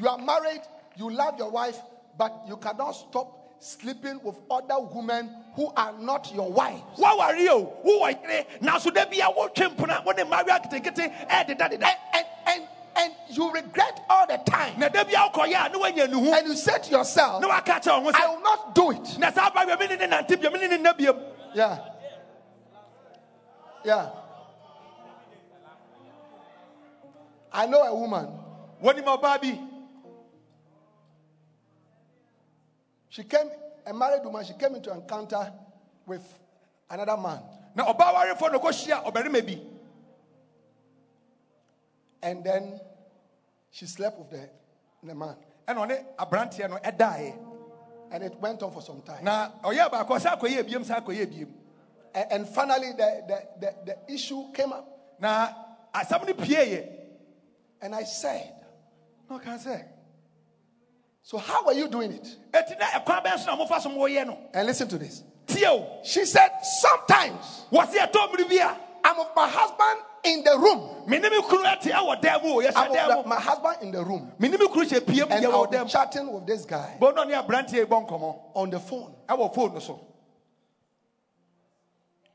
You 0.00 0.08
are 0.08 0.18
married, 0.18 0.60
you 0.96 1.08
love 1.10 1.38
your 1.38 1.50
wife, 1.50 1.78
but 2.18 2.32
you 2.48 2.56
cannot 2.56 2.92
stop 2.92 3.44
sleeping 3.60 4.20
with 4.22 4.36
other 4.50 4.78
women 4.92 5.30
who 5.54 5.72
are 5.76 5.92
not 5.98 6.30
your 6.34 6.50
wife. 6.52 6.82
woaware 6.98 7.48
o 7.48 7.72
wowɔ 7.84 8.22
yere 8.22 8.46
nanso 8.60 8.92
da 8.92 9.06
bia 9.06 9.26
wotwe 9.30 9.68
mpona 9.74 10.04
wode 10.04 10.24
mmawe 10.24 10.50
aketekete 10.50 11.10
ɛdedadeda 11.28 11.84
And, 11.84 11.96
and, 12.12 12.26
and, 12.46 12.68
and 12.96 13.12
you 13.30 13.50
regret 13.52 14.00
all 14.08 14.26
the 14.26 14.38
time. 14.38 14.78
na 14.78 14.88
da 14.88 15.04
bia 15.04 15.18
wokɔyɛ 15.30 15.66
a 15.66 15.68
ne 15.70 15.78
woanya 15.78 16.08
ne 16.10 16.14
ho 16.30 16.32
And 16.34 16.46
you 16.48 16.54
say 16.56 16.78
to 16.78 16.90
yourself, 16.90 17.40
na 17.40 17.48
waka 17.48 17.72
kyerɛ 17.80 18.02
wo 18.02 18.10
I 18.14 18.26
will 18.28 18.40
not 18.40 18.74
do 18.74 18.90
it. 18.92 19.18
na 19.18 19.30
saa 19.32 19.50
ba 19.50 19.60
wia 19.66 19.78
mene 19.78 19.96
ne 19.98 20.06
nante 20.06 20.40
bia 20.40 20.50
mene 20.50 20.68
ne 20.68 20.78
nna 20.78 20.94
biam 20.96 21.20
Yeah. 21.54 21.78
Yeah. 23.84 24.10
I 27.52 27.66
know 27.66 27.82
a 27.82 27.94
woman. 27.94 28.28
wɔnim 28.82 29.04
ɔbaa 29.04 29.40
bi 29.40 29.58
She 33.08 33.22
came, 33.22 33.48
a 33.86 33.94
married 33.94 34.24
woman, 34.24 34.44
she 34.44 34.54
came 34.54 34.74
into 34.74 34.90
encounter 34.92 35.52
with 36.06 36.22
another 36.90 37.16
man. 37.16 37.38
na 37.76 37.84
And 42.24 42.42
then 42.42 42.80
she 43.70 43.84
slept 43.86 44.18
with 44.18 44.30
the, 44.30 44.48
the 45.02 45.14
man. 45.14 45.36
ɛna 45.68 45.86
ɔne 45.86 46.04
aberanteɛ 46.18 46.70
no 46.70 46.76
ɛdaeɛ 46.76 47.36
And 48.10 48.22
it 48.24 48.34
went 48.40 48.62
on 48.62 48.72
for 48.72 48.80
some 48.82 49.02
time. 49.02 49.22
na 49.22 49.50
oh 49.62 49.68
ɔyɛ 49.70 49.90
baakɔ 49.90 50.18
sɛ 50.18 50.38
akɔyɛ 50.40 50.62
biam 50.68 50.82
sɛ 50.84 51.04
akɔyɛ 51.04 51.26
biam 51.26 51.48
And, 52.14 52.32
and 52.32 52.48
finally, 52.48 52.92
the, 52.92 53.24
the, 53.28 53.42
the, 53.60 53.74
the 53.84 54.12
issue 54.14 54.50
came 54.52 54.72
up. 54.72 54.88
na 55.20 55.48
asɛm 55.94 56.26
no 56.26 56.32
pieeɛ 56.32 56.88
And 57.82 57.94
I 57.94 58.04
said, 58.04 58.54
na 59.28 59.38
ɔka 59.38 59.60
say. 59.60 59.84
So, 61.22 61.38
how 61.38 61.66
are 61.66 61.74
you 61.74 61.88
doing 61.88 62.12
it? 62.12 62.36
ɛti 62.52 62.78
na 62.78 62.86
ɛkwan 62.86 63.22
bɛn 63.22 63.38
so 63.38 63.54
na 63.54 63.62
mofa 63.64 63.80
so 63.82 63.90
moyɛ 63.90 64.26
no 64.26 64.38
And 64.54 64.66
listen 64.66 64.88
to 64.88 64.96
this. 64.98 65.22
She 65.46 66.24
said, 66.24 66.50
Sometimes 66.80 67.64
wɔ 67.70 67.86
se 67.92 67.98
ɛtɔ 67.98 68.32
mmere 68.32 68.48
bi 68.48 68.56
a 68.64 68.76
I'm 69.04 69.18
with 69.18 69.28
my 69.36 69.46
husband 69.46 70.00
in 70.24 70.42
the 70.44 70.58
room. 70.58 70.88
mene 71.06 71.22
me 71.22 71.40
kunu 71.42 71.64
ɛte 71.64 71.90
ɛwɔ 71.92 72.20
dan 72.20 72.42
mu 72.42 72.48
o 72.54 72.60
I'm 72.60 72.66
yɛhyɛ 72.66 72.88
with 72.88 72.92
dan 72.94 73.08
the- 73.08 73.16
mu 73.16 73.22
my 73.28 73.40
husband 73.40 73.76
in 73.82 73.90
the 73.92 74.04
room. 74.04 74.32
mene 74.38 74.52
me 74.52 74.66
kunu 74.68 74.84
hyɛ 74.88 75.00
piem 75.00 75.26
And 75.30 75.46
I'll 75.46 75.66
be 75.66 75.84
chatting 75.90 76.32
with 76.32 76.46
this 76.46 76.64
guy 76.64 76.96
bɔn 77.00 77.14
na 77.14 77.24
ɔne 77.24 77.46
aberanteɛ 77.46 77.72
yi 77.74 77.84
bɔ 77.84 78.06
nkɔmmɔ 78.08 78.36
on 78.54 78.70
the 78.70 78.80
phone. 78.80 79.14
phone 79.28 80.00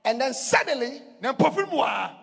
And 0.06 0.22
then 0.22 0.34
suddenly, 0.34 1.02
na 1.22 1.34
mpɔfiri 1.34 1.72
mu 1.72 1.80
a 1.82 2.16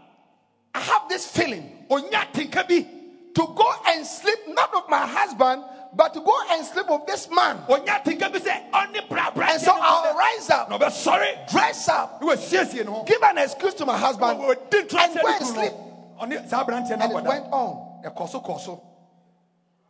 I 0.74 0.80
have 0.80 1.08
this 1.08 1.26
feeling 1.26 1.86
to 1.88 3.46
go 3.54 3.72
and 3.88 4.06
sleep 4.06 4.38
not 4.48 4.72
with 4.74 4.84
my 4.88 5.06
husband, 5.06 5.62
but 5.94 6.12
to 6.14 6.20
go 6.20 6.34
and 6.50 6.64
sleep 6.64 6.86
with 6.88 7.06
this 7.06 7.28
man. 7.30 7.58
ɔnya 7.68 8.02
tenka 8.04 8.32
bi 8.32 8.38
sɛ 8.38 8.70
ɔne 8.70 9.08
bra 9.08 9.30
And 9.36 9.60
so 9.60 9.72
I'll 9.74 10.16
rise 10.16 10.50
up, 10.50 10.70
ɔbɛsɔre 10.70 11.50
dress 11.50 11.88
up, 11.88 12.20
na 12.20 12.28
wasiesie 12.28 12.84
ne 12.84 12.90
ho 12.90 13.04
give 13.04 13.22
an 13.22 13.38
excuse 13.38 13.74
to 13.74 13.86
my 13.86 13.96
husband, 13.96 14.40
and 14.40 14.88
go 14.88 14.98
and 14.98 15.46
sleep. 15.46 15.72
no 15.72 16.26
ɔne 16.26 16.48
saa 16.48 16.64
And 16.66 17.02
it 17.02 17.12
went 17.12 17.46
on. 17.52 18.02
ɛkɔ 18.04 18.28
so 18.28 18.40
kɔ 18.40 18.80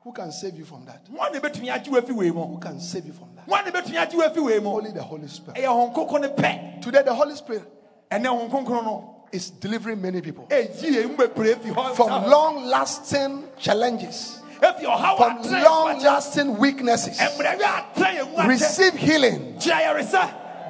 Who 0.03 0.13
can 0.13 0.31
save 0.31 0.57
you 0.57 0.65
from 0.65 0.85
that? 0.87 1.05
wɔn 1.07 1.33
na 1.33 1.41
ebɛtumi 1.41 1.69
agye 1.69 1.89
wo 1.91 2.01
afi 2.01 2.13
wei 2.13 2.31
mu. 2.31 2.47
Who 2.47 2.59
can 2.59 2.81
save 2.81 3.07
you 3.07 3.13
from 3.13 3.29
that? 3.35 3.47
wɔn 3.49 3.65
na 3.65 3.71
ebɛtumi 3.73 4.07
agye 4.07 4.15
wo 4.15 4.29
afi 4.29 4.45
wei 4.45 4.61
mu. 4.61 4.71
Only 4.71 4.93
the 4.93 5.03
Holy 5.03 5.27
Spirit. 5.29 5.61
ɛyɛ 5.61 5.67
hɔn 5.67 5.95
koko 5.95 6.17
ne 6.19 6.29
pɛ. 6.29 6.81
Today, 6.83 7.03
the 7.03 7.15
Holy 7.15 7.35
Spirit 7.35 7.65
ɛnɛ 8.11 8.27
hɔn 8.27 8.51
koko 8.51 8.81
no. 8.83 9.17
is 9.33 9.51
delivering 9.51 10.01
many 10.01 10.21
people. 10.21 10.47
Eyi 10.51 11.05
emu 11.05 11.17
bebree 11.17 11.61
fi 11.61 11.71
hɔ. 11.71 11.97
From 11.97 12.31
long 12.31 12.67
lasting 12.67 13.49
challenges, 13.59 14.41
efi 14.45 14.45
ɔha 14.45 14.45
wa 14.45 14.46
from 14.61 15.43
long 15.63 16.01
lasting 16.01 16.57
weaknesses. 16.59 17.19
ɛmbrɛ 17.19 17.59
wi 17.59 17.67
atena 17.67 18.09
yɛn 18.19 18.31
mu 18.31 18.37
akyɛ 18.39 18.49
Receive 18.49 18.95
healing. 18.95 19.59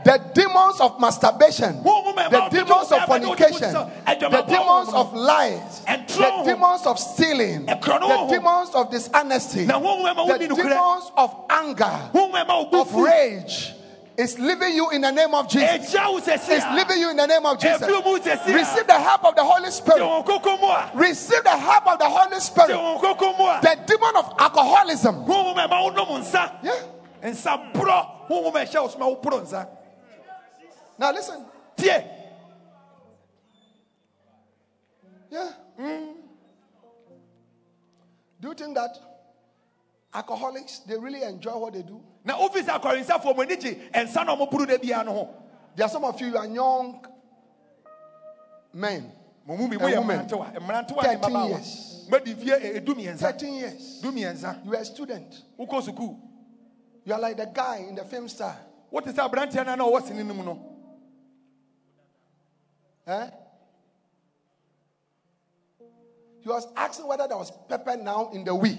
The 0.06 0.20
demons 0.34 0.80
of 0.80 1.00
masturbation, 1.00 1.82
the 1.82 2.48
demons 2.52 2.92
of 2.92 3.04
fornication, 3.06 3.72
the 3.72 4.44
demons 4.48 4.94
of 4.94 5.12
lies, 5.14 5.80
the 5.84 6.42
demons 6.44 6.86
of 6.86 6.98
stealing, 6.98 7.66
the 7.66 8.28
demons 8.30 8.70
of 8.74 8.90
dishonesty, 8.90 9.64
the 9.64 10.52
demons 10.54 11.10
of 11.16 11.34
anger, 11.50 12.10
of 12.72 12.94
rage 12.94 13.74
is 14.16 14.38
leaving 14.38 14.74
you 14.74 14.90
in 14.90 15.00
the 15.02 15.10
name 15.10 15.34
of 15.34 15.48
Jesus. 15.48 15.84
It's 15.84 15.94
wo 15.94 16.20
sɛsi 16.20 16.50
Is 16.56 16.64
leaving 16.74 16.98
you 16.98 17.10
in 17.10 17.16
the 17.16 17.26
name 17.26 17.44
of 17.44 17.58
Jesus. 17.58 17.82
Efi 17.82 18.04
mu 18.04 18.18
sɛsi 18.18 18.48
a. 18.48 18.54
Receive 18.54 18.86
the 18.86 18.98
help 18.98 19.24
of 19.24 19.34
the 19.36 19.44
Holy 19.44 19.70
Spirit. 19.70 20.00
wɔn 20.00 20.24
koko 20.26 20.56
mu 20.56 20.66
a 20.68 20.90
Receive 20.94 21.42
the 21.44 21.50
help 21.56 21.86
of 21.86 21.98
the 21.98 22.08
Holy 22.08 22.40
Spirit. 22.40 22.70
wɔn 22.70 23.00
koko 23.00 23.32
mu 23.36 23.44
a 23.44 23.60
The 23.62 23.76
demon 23.86 24.16
of 24.16 24.32
alcoholism. 24.38 25.24
wɔn 25.26 25.54
mu 25.54 25.60
ɛma 25.60 25.82
wo 25.82 25.90
nom 25.90 26.08
nsa 26.22 26.52
Yeah. 26.62 26.82
nsa 27.22 27.72
borɔ 27.72 28.28
wɔn 28.30 28.42
mu 28.44 28.50
ɛhyɛ 28.50 28.82
wo 28.82 28.88
soma 28.88 29.08
wo 29.08 29.16
borɔ 29.16 29.42
nsa 29.42 29.68
Now 30.98 31.12
listen. 31.12 31.44
Yeah. 31.78 32.02
Mm. 35.78 36.14
Do 38.40 38.48
you 38.48 38.54
think 38.54 38.74
that 38.76 38.96
Alcoholics, 40.14 40.78
they 40.88 40.96
really 40.96 41.22
enjoy 41.22 41.58
what 41.58 41.74
they 41.74 41.82
do. 41.82 42.00
Na 42.26 42.34
wofi 42.36 42.60
sɛ 42.62 42.78
akɔrensafoɔ 42.80 43.36
mo 43.36 43.42
ani 43.42 43.56
gye 43.56 43.74
ɛnsa 43.94 44.26
na 44.26 44.34
ɔmoboro 44.36 44.66
da 44.66 44.76
biara 44.76 45.04
no 45.06 45.12
ho 45.12 45.34
There 45.76 45.84
are 45.86 45.90
some 45.90 46.04
of 46.04 46.18
you, 46.20 46.28
you 46.28 46.36
are 46.38 46.46
young 46.46 47.04
men, 48.72 49.12
mo 49.46 49.56
mu 49.56 49.68
bi 49.68 49.76
And 49.76 50.08
women. 50.08 50.26
ne 50.26 50.86
13 50.86 51.48
years. 51.48 52.06
madi 52.10 52.34
fie 52.34 52.50
ɛdu 52.80 53.18
13 53.18 53.54
years. 53.54 54.00
You 54.02 54.74
are 54.74 54.80
a 54.80 54.84
student. 54.84 55.42
You 55.58 57.12
are 57.14 57.20
like 57.20 57.36
the 57.36 57.46
guy 57.46 57.84
in 57.88 57.94
the 57.94 58.04
film 58.04 58.28
star. 58.28 58.56
What 58.90 59.06
is 59.06 59.14
no 59.14 59.26
a 59.26 59.28
na 59.28 59.76
ɔwɔ 59.76 60.02
sene 60.08 60.26
no 60.26 60.34
mu 60.34 60.58
Eh? 63.06 63.30
He 66.40 66.48
was 66.48 66.66
asking 66.76 67.06
whether 67.06 67.28
there 67.28 67.36
was 67.36 67.52
pepper 67.68 67.96
now 67.96 68.30
in 68.32 68.42
the 68.44 68.54
wee. 68.54 68.78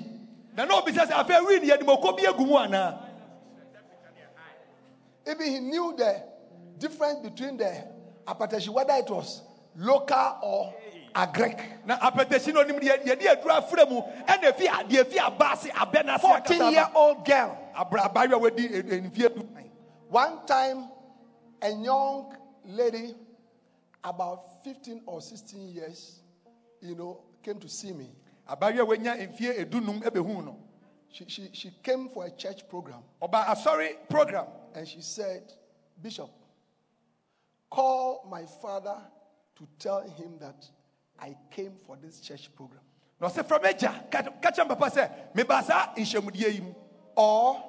na 0.58 0.66
na 0.66 0.82
obisa 0.82 1.06
sɛ 1.06 1.12
afei 1.24 1.44
wi 1.46 1.60
ne 1.60 1.70
yɛdemɔkɔ 1.70 2.18
bi 2.18 2.24
agu 2.26 2.46
mu 2.46 2.56
anaa 2.58 3.07
Even 5.30 5.46
he 5.48 5.60
knew 5.60 5.94
the 5.98 6.24
difference 6.78 7.20
between 7.20 7.58
the 7.58 7.84
akpeteshie, 8.26 8.70
whether 8.70 8.94
it 8.94 9.10
was 9.10 9.42
local 9.76 10.38
or 10.42 10.74
agric. 11.16 11.86
na 11.86 11.98
apɛtɛhyi 12.00 12.54
no 12.54 12.64
onim 12.64 12.80
deɛ 12.80 13.04
yɛde 13.06 13.26
aduru 13.28 13.52
afrɛ 13.62 13.90
mu 13.90 14.02
ɛna 14.28 14.56
fi 14.56 14.68
adeɛ 14.68 15.06
fi 15.08 15.20
aba 15.20 15.52
ase 15.52 15.70
abɛ 15.70 16.20
14 16.20 16.72
year 16.72 16.90
old 16.96 17.26
girl. 17.26 17.58
abaayewa 17.76 18.42
wadi 18.42 18.68
mfie 18.70 19.34
du 19.36 19.48
One 20.10 20.46
time, 20.46 20.90
a 21.62 21.70
young 21.70 22.34
lady, 22.66 23.14
about 24.04 24.64
15 24.64 25.02
or 25.06 25.20
16 25.22 25.68
years, 25.74 26.22
you 26.82 26.96
know, 26.96 27.20
came 27.44 27.60
to 27.60 27.68
see 27.68 27.92
me. 27.92 28.10
abaayewa 28.50 28.88
wanya 28.98 29.16
mfie 29.30 29.66
edunum 29.66 30.02
ɛbɛhu 30.04 30.46
no 30.46 30.58
She, 31.10 31.26
she, 31.28 31.50
she 31.54 31.72
came 31.82 32.10
for 32.10 32.26
a 32.26 32.32
church 32.32 32.68
program 32.70 33.00
ɔba 33.22 33.46
ah, 33.48 33.54
sorry 33.56 33.98
program 34.10 34.46
and 34.78 34.88
she 34.88 35.02
said, 35.02 35.52
Bishop, 36.02 36.30
call 37.70 38.28
my 38.30 38.46
father 38.62 38.98
to 39.58 39.68
tell 39.80 40.02
him 40.02 40.38
that 40.40 40.66
I 41.20 41.36
came 41.52 41.74
for 41.86 41.98
this 41.98 42.20
church 42.22 42.50
program. 42.56 42.82
na 43.20 43.28
ɔsɛ 43.28 43.44
fra 43.48 43.60
m'agya 43.60 44.12
ka 44.12 44.22
ka 44.42 44.52
kyerɛ 44.52 44.68
mpapa 44.70 44.90
sɛ 44.94 45.34
meba 45.34 45.64
saa 45.64 45.94
nhyɛmudeɛ 45.96 46.76
Or 47.16 47.64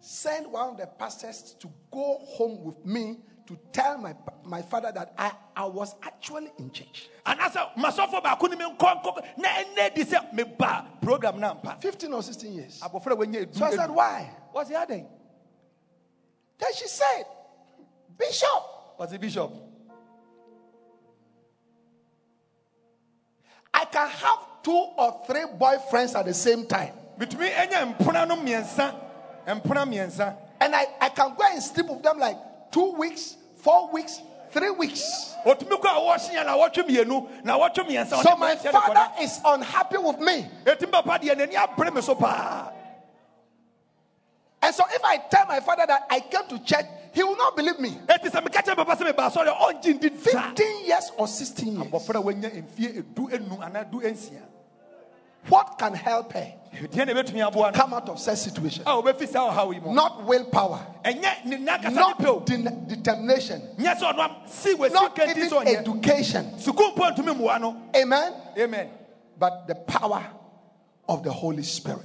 send 0.00 0.46
one 0.52 0.70
of 0.70 0.76
the 0.76 0.86
pastors 0.86 1.56
to 1.58 1.68
go 1.90 2.18
home 2.22 2.62
with 2.62 2.86
me 2.86 3.18
to 3.48 3.58
tell 3.72 3.98
my, 3.98 4.14
my 4.44 4.62
father 4.62 4.92
that 4.94 5.14
I, 5.18 5.32
I 5.56 5.64
was 5.64 5.96
actually 6.02 6.52
in 6.58 6.70
church. 6.70 7.08
anaasɛ 7.26 7.74
masɔfo 7.74 8.22
baako 8.22 8.48
ne 8.50 8.56
me 8.56 8.64
nkɔ 8.76 9.02
nkɔ 9.02 9.38
na 9.38 9.48
ɛnɛ 9.48 9.94
di 9.96 10.04
sɛ 10.04 10.32
meba 10.32 10.86
program 11.02 11.40
no 11.40 11.48
ampa 11.50 11.80
15 11.82 12.12
or 12.12 12.22
16 12.22 12.52
years. 12.54 12.80
abɔfra 12.80 13.16
wanya 13.18 13.44
edu 13.44 13.56
So 13.56 13.64
I 13.64 13.74
said, 13.74 13.90
Why? 13.90 14.30
wɔse 14.54 14.70
adɛn 14.70 15.08
Then 16.58 16.74
she 16.74 16.86
said, 16.88 17.24
Bishop, 18.18 18.48
wɔse 18.98 19.20
bishop? 19.20 19.52
I 23.72 23.84
can 23.84 24.08
have 24.08 24.38
two 24.62 24.86
or 24.96 25.22
three 25.26 25.44
boyfriends 25.58 26.14
at 26.18 26.24
the 26.26 26.34
same 26.34 26.66
time. 26.66 26.92
metumi 27.18 27.50
anya 27.56 27.94
mpona 27.94 28.26
no 28.26 28.36
mmiɛnsa 28.36 28.94
mpona 29.46 29.84
mmiɛnsa 29.86 30.36
And 30.60 30.74
I, 30.74 30.86
I 31.00 31.08
can 31.10 31.34
go 31.36 31.44
and 31.48 31.62
sleep 31.62 31.86
with 31.86 32.02
them 32.02 32.18
like 32.18 32.36
two 32.72 32.92
weeks, 32.98 33.36
four 33.58 33.92
weeks, 33.92 34.20
three 34.50 34.70
weeks. 34.70 35.34
ɔtumi 35.46 35.78
kɔ 35.80 35.86
a 35.86 36.00
wɔhyea 36.00 36.44
na 36.44 36.56
wɔtwe 36.58 36.88
mmienu 36.88 37.44
na 37.44 37.56
wɔtwe 37.58 37.86
mmiɛnsa 37.86 38.22
So 38.22 38.36
my 38.36 38.56
father 38.56 39.12
is 39.22 39.40
unhappy 39.44 39.98
with 39.98 40.18
me. 40.18 40.46
And 44.68 44.74
so 44.74 44.84
if 44.92 45.02
I 45.02 45.16
tell 45.16 45.46
my 45.46 45.60
father 45.60 45.84
that 45.86 46.06
I 46.10 46.20
came 46.20 46.46
to 46.50 46.58
church, 46.62 46.84
he 47.14 47.22
will 47.24 47.36
not 47.38 47.56
believe 47.56 47.80
me. 47.80 47.98
ɛti 48.06 48.28
sɛ 48.30 48.44
meka 48.44 48.62
kyerɛ 48.62 48.76
papa 48.76 48.96
sɛ 48.96 49.10
meba 49.14 49.30
asɔre 49.32 49.48
a 49.48 49.72
ɔngye 49.72 49.98
ndi 49.98 50.10
da 50.32 50.40
15 50.52 50.84
years 50.86 51.10
or 51.16 51.26
16 51.26 51.72
years. 51.72 51.86
abɔfra 51.90 52.22
wanya 52.22 52.50
mfie 52.50 52.98
edu 53.02 53.32
enu 53.32 53.56
anaa 53.62 53.90
du 53.90 54.00
nsia 54.00 54.42
What 55.48 55.78
can 55.78 55.94
help 55.94 56.32
her 56.34 56.52
deɛ 56.92 57.06
na 57.06 57.14
ɛbɛtumi 57.14 57.40
aboa 57.50 57.72
no 57.72 57.78
come 57.80 57.94
out 57.94 58.08
of 58.10 58.18
such 58.20 58.36
situation? 58.40 58.82
a 58.86 58.90
wɔbɛfi 58.90 59.26
saa 59.26 59.50
ɔhaw 59.50 59.72
yi 59.72 59.80
mu 59.80 59.94
Not 59.94 60.22
willpower, 60.26 60.80
ɛnyɛ 61.02 61.46
ne 61.46 61.56
nakasa 61.56 61.90
ne 61.90 61.94
not 61.94 62.44
de- 62.44 62.94
determination, 62.94 63.62
nyɛ 63.78 63.96
sɛ 63.98 64.12
ɔno 64.12 64.18
am- 64.18 64.36
si 64.46 64.74
wasi 64.74 64.92
not 64.92 65.18
even 65.18 65.66
education. 65.66 66.52
sukuu 66.58 66.92
mpo 66.94 67.14
ntumi 67.16 67.34
mmoa 67.34 67.58
no 67.58 67.74
Amen. 67.96 68.34
amen 68.58 68.90
But 69.38 69.66
the 69.66 69.76
power 69.76 70.22
of 71.08 71.22
the 71.22 71.32
Holy 71.32 71.62
Spirit. 71.62 72.04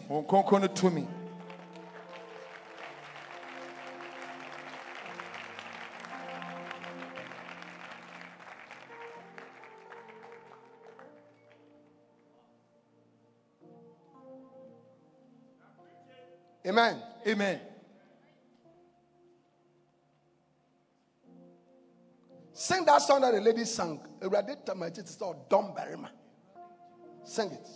Amen. 16.65 17.01
amen 17.27 17.59
Sing 22.53 22.85
that 22.85 23.01
song 23.01 23.21
that 23.21 23.33
the 23.33 23.41
lady 23.41 23.65
sang. 23.65 23.99
Awurade 24.21 24.55
tamagye 24.63 25.03
te 25.03 25.11
sɛ 25.11 25.35
ɔdɔm 25.49 25.75
barima. 25.75 26.09
Sing 27.25 27.51
it. 27.51 27.67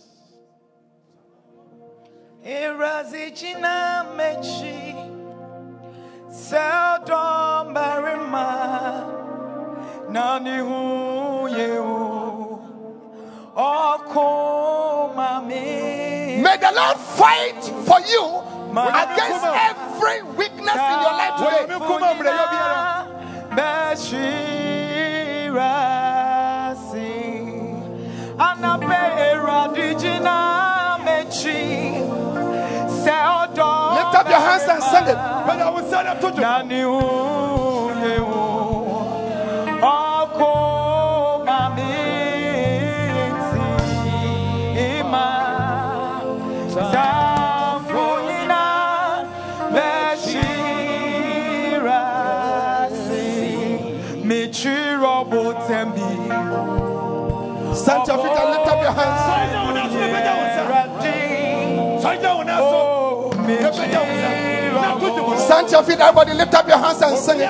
Irazijina 2.45 4.05
mechi 4.15 4.93
Seldom 6.30 7.73
barima 7.73 9.07
Nani 10.09 10.57
hu 10.59 11.47
yehu 11.49 12.59
Oko 13.55 15.14
mami 15.15 16.41
May 16.41 16.57
the 16.57 16.72
Lord 16.73 16.97
fight 16.97 17.64
for 17.85 17.99
you 18.07 18.56
against 18.86 19.45
every 19.70 20.22
weakness 20.38 20.76
in 20.76 20.98
your 21.06 21.16
life 21.18 21.36
today. 21.41 21.66
Beshirasi 26.38 27.14
Anape 28.38 29.02
eradijina 29.30 30.38
mechi. 31.06 31.62
Seldom 33.04 33.95
Lift 33.98 34.16
up 34.16 34.28
your 34.30 34.40
hands 34.40 34.64
and 34.70 34.84
sing 34.84 35.08
it. 35.08 35.18
bɛda 35.48 35.66
wo 35.74 35.80
nsa 35.82 35.99
na 36.04 36.14
to 36.22 36.30
dwom 36.32 36.70
nsa 57.88 58.03
na 64.81 64.95
to 64.99 65.07
dwom 65.15 65.38
Stand 65.39 65.68
to 65.68 65.73
your 65.76 65.84
feet, 65.84 65.99
everybody. 65.99 66.34
Lift 66.34 66.53
up 66.53 66.68
your 66.68 66.77
hands 66.77 67.01
and 67.01 67.18
sing 67.18 67.39
it. 67.39 67.47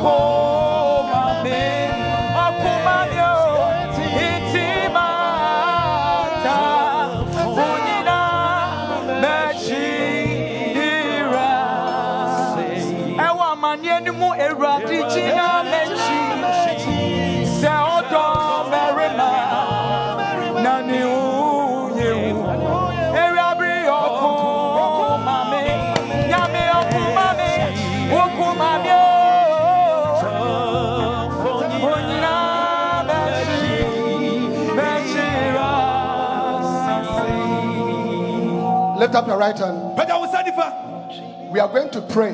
Dwom 0.00 0.39
Lift 39.00 39.14
up 39.14 39.26
your 39.26 39.38
right 39.38 39.56
hand. 39.58 39.96
pagya 39.96 40.20
wo 40.20 40.26
nsa 40.26 40.44
nifa 40.44 41.50
We 41.50 41.58
are 41.58 41.68
going 41.68 41.88
to 41.90 42.02
pray 42.02 42.32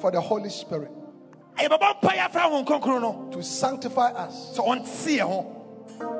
for 0.00 0.10
the 0.10 0.20
Holy 0.20 0.50
Spirit 0.50 0.90
yɛbɛbɔ 1.56 2.00
mpayɛ 2.00 2.18
afra 2.18 2.40
ho 2.42 3.28
to 3.30 3.42
sanctify 3.42 4.08
us 4.10 4.56
sɛ 4.58 4.66
ɔnte 4.66 5.18
yɛ 5.18 5.20
ho 5.22 5.46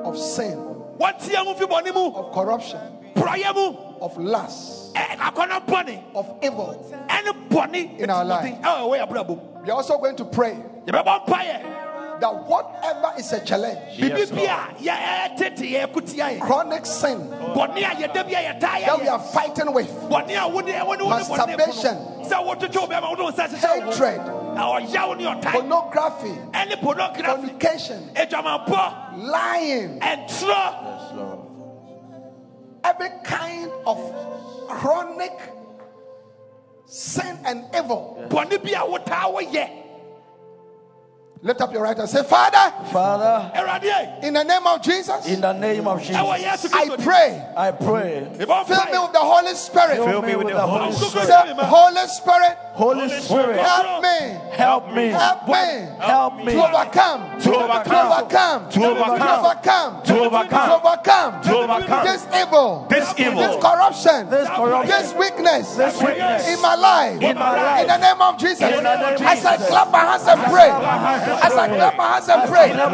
of 0.03 0.17
sin, 0.17 0.57
wɔnte 0.97 1.29
yɛ 1.29 1.35
ho 1.45 1.53
fi 1.53 1.65
bɔne 1.65 1.93
mu 1.93 2.13
of 2.15 2.33
corruption, 2.33 2.79
of 4.01 4.17
lust, 4.17 4.93
ɛ- 4.95 5.17
akɔnɔ 5.17 5.65
bɔne 5.65 6.01
of 6.15 6.25
evil. 6.41 6.85
In 7.99 8.09
our 8.09 8.23
life. 8.25 8.45
ɛwɔ 8.45 8.61
ɛwɔ 8.63 8.97
yɛ 8.97 9.07
abrabɔ 9.07 9.27
mu 9.27 9.37
We 9.63 9.69
are 9.71 9.75
also 9.77 9.97
going 9.97 10.15
to 10.15 10.25
pray 10.25 10.57
that 12.19 12.33
whatever 12.47 13.11
is 13.17 13.31
a 13.33 13.43
challenge, 13.45 13.79
biribi 13.97 14.35
bi 14.35 14.43
a 14.43 14.73
yɛ 14.81 14.95
ɛtete 15.37 15.71
yɛ 15.71 15.91
kutia 15.91 16.37
yɛ 16.37 16.39
chronic 16.39 16.85
sin 16.85 17.19
bɔne 17.55 17.77
a 17.77 17.95
yɛda 17.95 18.23
bi 18.25 18.31
a 18.33 18.53
yɛtaa 18.53 18.85
that 18.85 19.01
we 19.01 19.07
are 19.07 19.19
fighting 19.19 19.71
with, 19.73 19.89
bɔne 20.09 20.35
a 20.37 20.47
wode 20.47 20.65
ɛwɔ 20.67 20.97
ne 20.97 21.03
wode 21.03 21.21
bɔne 21.23 21.29
Masturbation. 21.29 21.97
sɛ 22.23 22.45
wotwitwe 22.45 22.81
wo 22.81 22.87
bɛma 22.87 23.09
wode 23.09 23.19
wo 23.19 23.31
nsa 23.31 23.47
hyehyɛ 23.47 23.85
wo 23.85 23.91
hatred, 23.91 24.25
na 24.55 24.61
ɔyaw 24.79 25.17
ne 25.17 25.23
ɔtan 25.25 25.51
pornography, 25.51 26.37
ɛne 26.51 26.81
pornography. 26.81 27.23
fornication, 27.23 28.09
adwamampɔ 28.15 29.17
lying, 29.17 29.99
ɛntorɔ 29.99 31.45
every 32.83 33.09
kind 33.23 33.71
of 33.85 33.97
chronic 34.67 35.37
sin 36.85 37.37
and 37.45 37.63
evil. 37.75 38.17
bɔne 38.29 38.57
Lift 41.41 41.61
up 41.61 41.71
your 41.71 41.83
right 41.83 41.95
hand. 41.95 42.09
Say, 42.09 42.21
Father, 42.23 42.73
Father, 42.91 43.49
in 44.23 44.33
the 44.33 44.43
name 44.43 44.67
of 44.67 44.81
Jesus, 44.81 45.25
in 45.25 45.39
the 45.39 45.53
name 45.53 45.87
of 45.87 46.01
Jesus, 46.01 46.15
I 46.17 46.97
pray. 46.99 47.45
I 47.55 47.71
pray. 47.71 48.27
Fill 48.35 48.45
me 48.45 48.99
with 48.99 49.13
the 49.13 49.23
Holy 49.23 49.53
Spirit. 49.55 49.95
Fill 50.03 50.21
me 50.21 50.35
with 50.35 50.47
the 50.47 50.59
Holy 50.59 50.91
Spirit. 50.91 51.27
Say, 51.27 51.53
Holy 51.63 52.07
Spirit, 52.07 52.57
Holy 52.75 53.09
Spirit. 53.21 53.59
help 53.59 54.01
me, 54.03 54.39
Help 54.51 54.93
me. 54.95 55.07
help 55.07 55.47
me 55.47 55.63
Help 55.99 56.35
me. 56.43 56.51
to 56.53 56.59
overcome, 56.59 57.39
To 57.39 57.43
to 57.43 57.55
overcome. 57.55 58.11
overcome, 58.11 58.69
To 58.69 58.85
overcome. 58.85 59.19
to 59.19 59.39
overcome, 59.39 60.03
To 60.03 60.19
overcome. 60.19 60.67
to 60.67 60.75
overcome 60.75 61.41
To 61.43 61.57
overcome. 61.57 62.03
this 62.05 62.27
evil, 62.35 62.87
This 62.89 63.13
evil. 63.19 63.39
this 63.39 63.55
corruption, 63.63 64.29
This 64.29 64.49
corruption. 64.49 64.89
this 64.91 65.13
weakness, 65.15 65.75
This 65.75 66.01
weakness. 66.03 66.47
in 66.51 66.61
my 66.61 66.75
life. 66.75 67.21
In 67.21 67.35
my 67.37 67.55
life. 67.55 67.81
In 67.81 67.87
the 67.87 67.97
name 67.97 68.21
of 68.21 68.37
Jesus, 68.37 68.59
In 68.61 68.83
the 68.83 68.95
name 68.95 69.15
of 69.15 69.21
as 69.21 69.45
I 69.45 69.55
Jesus. 69.55 69.69
clap 69.69 69.91
my 69.91 69.99
hands 70.03 70.27
and 70.27 70.41
pray, 70.51 70.69
as 71.37 71.53
I 71.53 71.67
clap 71.67 71.95
my 71.97 72.07
hands 72.13 72.29
and 72.29 72.41
pray, 72.49 72.67
help 72.69 72.91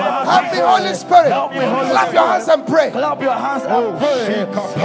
me, 0.52 0.60
Holy 0.60 0.94
Spirit. 0.94 1.30
Help 1.32 1.52
me, 1.53 1.60
Holy 1.66 1.90
Clap 1.90 2.14
your 2.14 2.28
hands 2.28 2.48
and 2.48 2.68
pray. 2.68 2.91
Clap 2.91 3.22
your 3.22 3.34
hands 3.34 3.64
and 3.66 3.99
pray 3.99 4.26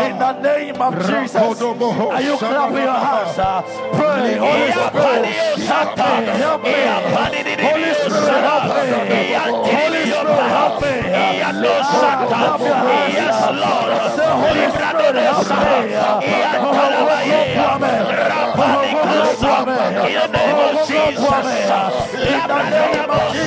in 0.06 0.18
the 0.18 0.32
name 0.40 0.80
of 0.82 0.92
Jesus. 1.06 1.34
Are 1.34 2.22
you 2.22 2.36
clapping 2.38 2.76
your 2.76 3.00
hands? 3.08 3.38
uh, 3.38 3.62
Pray, 3.92 4.36
Holy 4.36 4.70
Spirit, 4.72 5.24
help 5.70 5.96
me. 5.98 6.74
Holy 7.60 7.92
Spirit, 7.94 8.40
help 8.40 8.64
me. 8.70 8.86
Holy 9.80 10.04
Spirit, 10.10 10.50
help 10.50 10.82
me. 10.82 10.94
Ah, 11.82 12.26
Clap 12.28 12.60
your 12.60 12.74
hands. 12.74 13.16
uh, 13.16 14.16
Say, 14.16 14.30
Holy 14.30 14.66
Spirit, 14.70 15.16
help 15.16 15.46
me. 15.50 15.70
In 22.30 22.46
the 22.48 22.70
name 22.70 23.10
of 23.10 23.32
Jesus. 23.32 23.39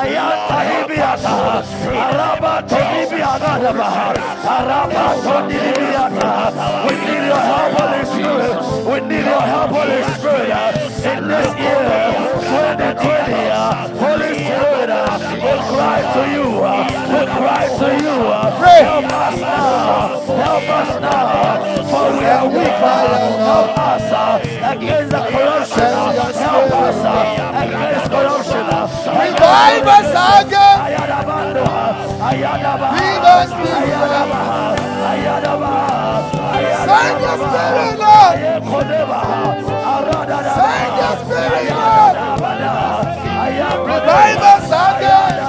Ayata 0.00 0.58
Ibiata. 0.80 1.34
Araba 2.04 2.54
Tonibiata. 2.68 3.52
Araba 4.54 5.04
Tonibiata. 5.22 6.30
We 6.86 6.94
need 7.06 7.24
your 7.30 7.42
help, 7.50 7.72
Holy 7.78 8.02
Spirit. 8.10 8.56
We 8.86 8.96
need 9.08 9.24
your 9.24 9.40
help, 9.42 9.70
Holy 9.70 10.02
Spirit. 10.14 10.50
In 11.00 11.28
this 11.28 11.50
year, 11.56 11.86
2020, 12.50 13.50
uh, 13.50 13.88
Holy 14.02 14.32
Spirit, 14.34 14.90
uh, 14.90 15.18
we 15.40 15.52
cry 15.70 16.00
to 16.14 16.22
you. 16.34 16.46
uh, 16.60 16.70
We 17.10 17.20
cry 17.38 17.64
to 17.78 17.88
you. 18.04 18.16
uh, 18.28 18.50
Help 18.60 19.04
us 19.04 19.40
now. 19.40 20.20
Help 20.44 20.68
us 20.70 20.90
now. 21.00 21.84
For 21.90 22.06
we 22.18 22.24
are 22.26 22.46
weak. 22.48 22.80
uh, 22.82 22.94
Help 23.50 23.78
us 23.78 24.12
uh, 24.12 24.72
against 24.72 25.10
the 25.10 25.20
corruption. 25.30 25.82
uh, 25.82 26.32
Help 26.32 26.72
us 26.72 26.98
uh, 27.04 27.62
against 27.64 28.10
corruption. 28.10 28.64
Uh, 29.20 29.30
Revive 29.30 29.86
us 29.86 30.10
again. 30.40 30.76
Give 32.96 33.24
us 33.24 33.50
Send 36.86 37.20
your 37.20 37.36
spirit, 37.36 37.96
Lord. 38.00 38.36
Send 40.56 40.92
your 41.00 41.14
spirit, 41.20 41.66
Lord. 41.70 42.14
Revive 43.86 44.42
us 44.42 44.66
again. 44.66 45.40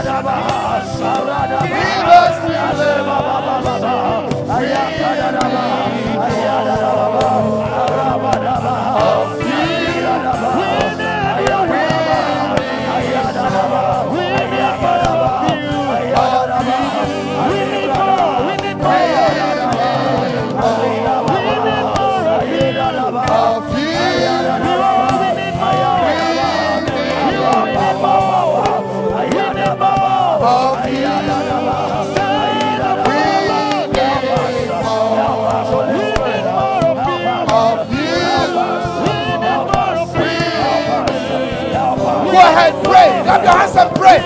Clap 43.41 43.43
your 43.43 43.57
hands 43.57 43.75
and 43.75 43.95
pray. 43.95 44.19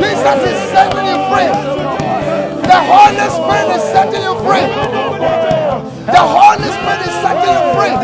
Jesus 0.00 0.38
is 0.48 0.58
setting 0.72 1.06
you 1.06 1.18
free. 1.28 1.50
The 2.64 2.80
Holy 2.88 3.28
Spirit 3.28 3.76
is 3.76 3.82
setting 3.92 4.22
you 4.22 4.34
free. 4.40 4.66
The 6.06 6.24
Holy 6.24 6.70
Spirit 6.72 7.02
is 7.06 7.14
setting 7.20 7.52
you 7.52 7.62
free. 7.76 7.96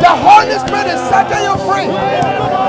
The 0.00 0.14
Holy 0.14 0.58
Spirit 0.58 0.86
is 0.86 1.00
setting 1.08 1.42
you 1.42 1.56
free. 1.66 2.65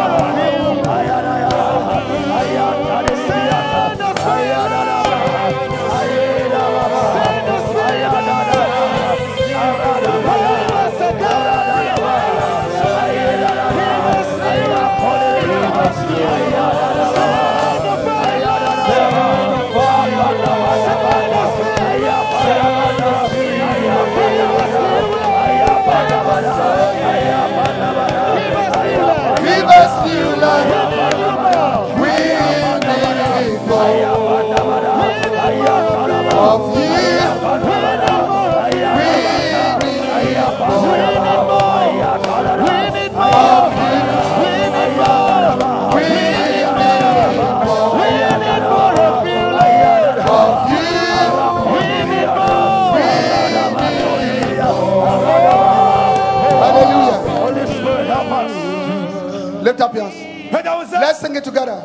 Together. 61.57 61.81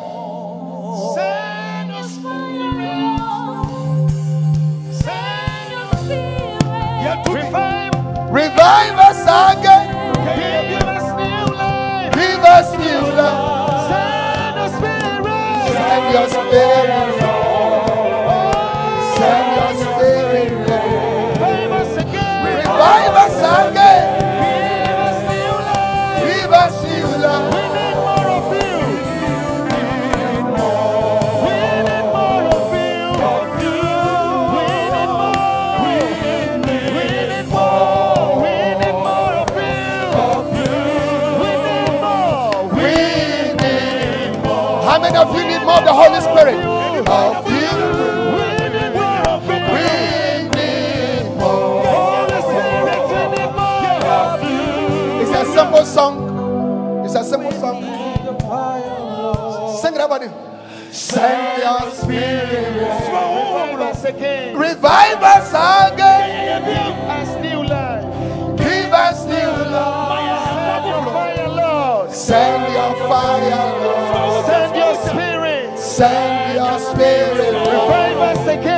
Send 1.15 1.89
your 1.93 2.05
spirit. 2.05 3.09
Send 4.93 5.73
your 5.73 5.89
spirit. 6.05 7.29
revive 7.29 7.93
Revive 8.33 8.99
us 9.09 9.23
again. 9.23 9.87
give 10.69 10.89
us 10.89 11.07
new 11.17 11.55
life 11.57 12.13
Give 12.13 12.43
us 12.45 12.69
new 12.79 13.03
life. 13.17 13.89
Send 13.89 14.57
your 14.57 14.69
spirit. 14.77 15.73
Send 15.73 16.05
your 16.15 16.29
spirit. 16.29 16.82
Simple 55.73 55.87
song. 55.87 57.05
It's 57.05 57.15
a 57.15 57.25
simple 57.25 57.53
song. 57.53 57.83
Sing 59.81 59.95
it, 59.95 60.01
everybody. 60.01 60.29
Send 60.93 61.63
your 61.63 61.91
spirit. 61.93 62.93
Revive 64.55 65.23
us 65.23 65.51
again. 65.55 66.65
Give 68.59 68.93
us 68.93 69.25
new 69.25 69.41
life. 69.73 70.95
Send 72.15 72.73
your 72.75 73.09
fire, 73.09 73.73
Lord. 73.81 74.47
Send 74.47 74.77
your 74.77 74.95
spirit. 75.07 75.79
Send 75.79 76.55
your 76.55 76.79
spirit, 76.79 77.55
Revive 77.55 78.19
us 78.19 78.47
again. 78.47 78.72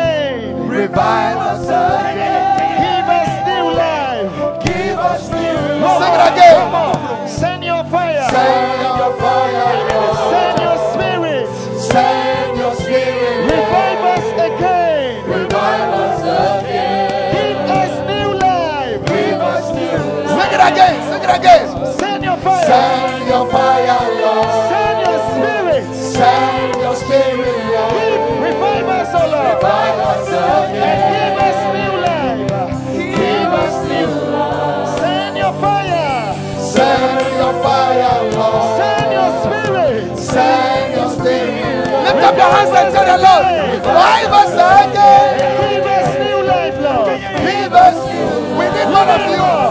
Again. 21.34 21.68
Again. 21.68 21.98
Send 21.98 22.24
your 22.24 22.36
fire. 22.38 22.66
Send 22.66 23.28
your 23.28 23.50
fire, 23.50 24.00
Lord. 24.22 24.48
Send 24.70 24.96
your 25.06 25.20
spirit. 25.34 25.84
Send 25.94 26.80
your 26.80 26.94
spirit, 26.96 27.56
Lord. 27.74 28.42
Revive 28.42 28.88
us, 28.88 29.10
O 29.14 29.22
Lord. 29.34 29.56
Revive 29.56 29.98
us 30.10 30.28
And 30.30 31.00
give 31.14 31.36
us 31.48 31.58
new 31.74 31.94
life. 32.06 32.40
Give 33.18 33.52
us 33.62 33.74
new. 33.90 34.10
Life. 34.30 34.98
Send 35.00 35.36
your 35.36 35.52
fire. 35.60 36.34
Send 36.58 37.26
your 37.40 37.54
fire, 37.62 38.14
Lord. 38.38 38.78
Send 38.78 39.08
your 39.18 39.30
spirit. 39.44 40.18
Send 40.18 40.94
your 40.96 41.10
spirit. 41.10 42.04
Lift 42.06 42.22
up 42.28 42.36
your 42.36 42.50
hands 42.54 42.70
and 42.70 42.94
tell 42.94 43.06
the 43.06 43.18
Lord, 43.24 43.74
revive 43.74 44.32
us 44.42 44.52
again. 44.54 45.70
Give 45.70 45.86
us 45.98 46.08
new 46.24 46.40
life, 46.46 46.76
Lord. 46.86 47.20
Give 47.42 47.72
us. 47.72 47.96
We 48.58 48.64
need 48.76 48.88
more 48.92 49.08
of 49.08 49.22
you. 49.30 49.63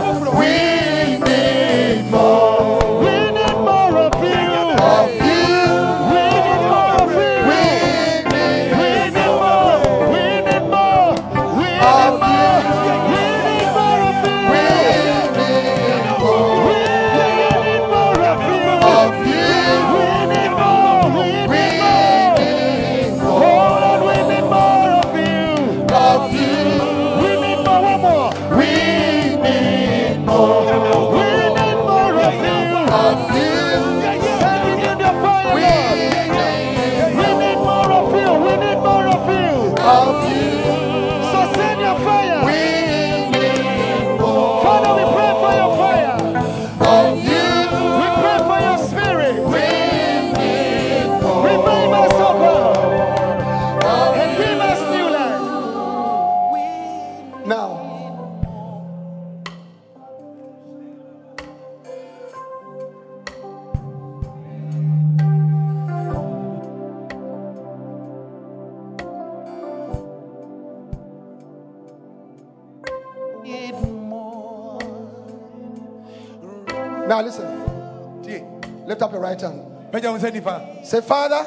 Say, 80.84 81.02
Father. 81.02 81.46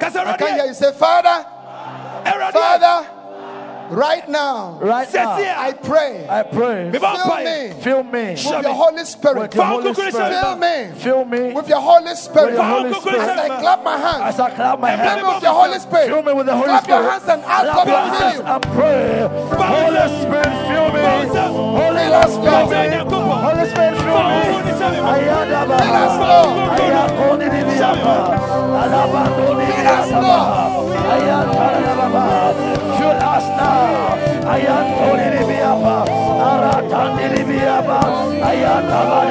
I 0.00 0.36
can 0.36 0.54
hear 0.56 0.66
you. 0.66 0.74
Say, 0.74 0.92
Father. 0.92 1.46
Father. 2.52 3.17
Right 3.90 4.28
now, 4.28 4.78
Right 4.80 5.12
now, 5.14 5.30
I 5.36 5.72
pray. 5.72 6.26
I 6.28 6.42
pray. 6.42 6.90
Fill 6.92 7.00
me 7.40 7.72
Fill 7.82 8.02
me 8.04 8.30
with 8.34 8.62
your 8.62 8.74
Holy 8.74 9.04
Spirit. 9.04 9.38
with 9.38 9.54
your 9.54 9.64
Fa 9.64 9.68
Holy 9.70 9.92
kokoro 9.94 10.10
Spirit. 10.10 10.32
hyɛ 10.32 10.40
Fill 10.40 10.56
me 10.56 10.92
Fill 10.98 11.24
me 11.24 11.52
with 11.54 11.68
your 11.68 11.80
Holy 11.80 12.14
Spirit. 12.14 12.46
with 12.46 12.54
your 12.54 12.64
Holy 12.64 12.92
Fa 12.92 13.00
kokoro 13.00 13.18
Spirit. 13.18 13.28
As 13.28 13.38
I 13.38 13.48
clap 13.60 13.84
my 13.84 13.96
hands, 13.96 14.22
As 14.22 14.40
I 14.40 14.50
clap 14.50 14.80
my 14.80 14.90
fill 14.96 14.98
me 14.98 15.04
hands, 15.08 15.34
with 15.34 15.42
your 15.42 15.54
Holy 15.54 15.78
Spirit. 15.78 16.08
fill 16.08 16.22
me 16.22 16.32
with 16.32 16.46
the 16.46 16.56
Holy 16.56 16.76
Spirit. 16.78 16.84
Clap 16.84 16.88
your 16.88 17.10
hands 17.10 17.28
and 17.28 17.42
ask 17.44 17.64
God 17.64 17.84
to 17.84 17.90
fill 17.90 17.98
hands 17.98 18.34
you. 18.36 18.42
and 18.44 18.62
pray. 18.76 19.28
Holy 19.58 20.08
Spirit, 20.20 20.52
fill 20.68 20.88
me. 20.92 21.00
Holy 21.08 21.28
Spirit, 22.28 22.28
fill 22.38 22.68
me. 22.68 22.84
Holy 23.40 23.64
Spirit, 23.68 23.96
fill 24.04 24.22
me. 24.28 24.40
Ayadaba. 25.08 25.78
Us, 25.88 26.16
Lord. 26.20 26.68
Ayakoni 26.76 27.46
dibiapa. 27.48 28.14
Alabandoni 28.78 29.66
Fill 29.66 29.88
us, 29.88 30.06
dibiapa. 30.08 30.48
Fill 33.08 33.22
us 33.24 33.46
now. 33.56 34.48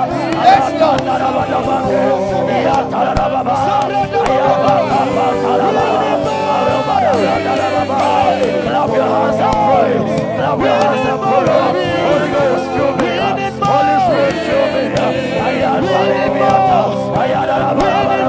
Clap 7.63 8.91
your 8.91 9.07
hands 9.07 9.41
and 9.41 9.55
pray. 9.63 9.93
Clap 10.37 10.59
your 10.59 10.77
hands 10.83 11.07
and 11.11 11.21
pray. 11.23 11.53
Holy 12.03 12.29
Ghost, 12.33 12.67
fill 12.75 12.93
me. 12.97 13.11
Holy 13.63 13.97
Spirit, 14.05 14.37
fill 14.47 14.67
me. 14.75 14.83
Ayatarabiyata. 15.47 16.81
Ayatarabadabadaba. 17.21 18.22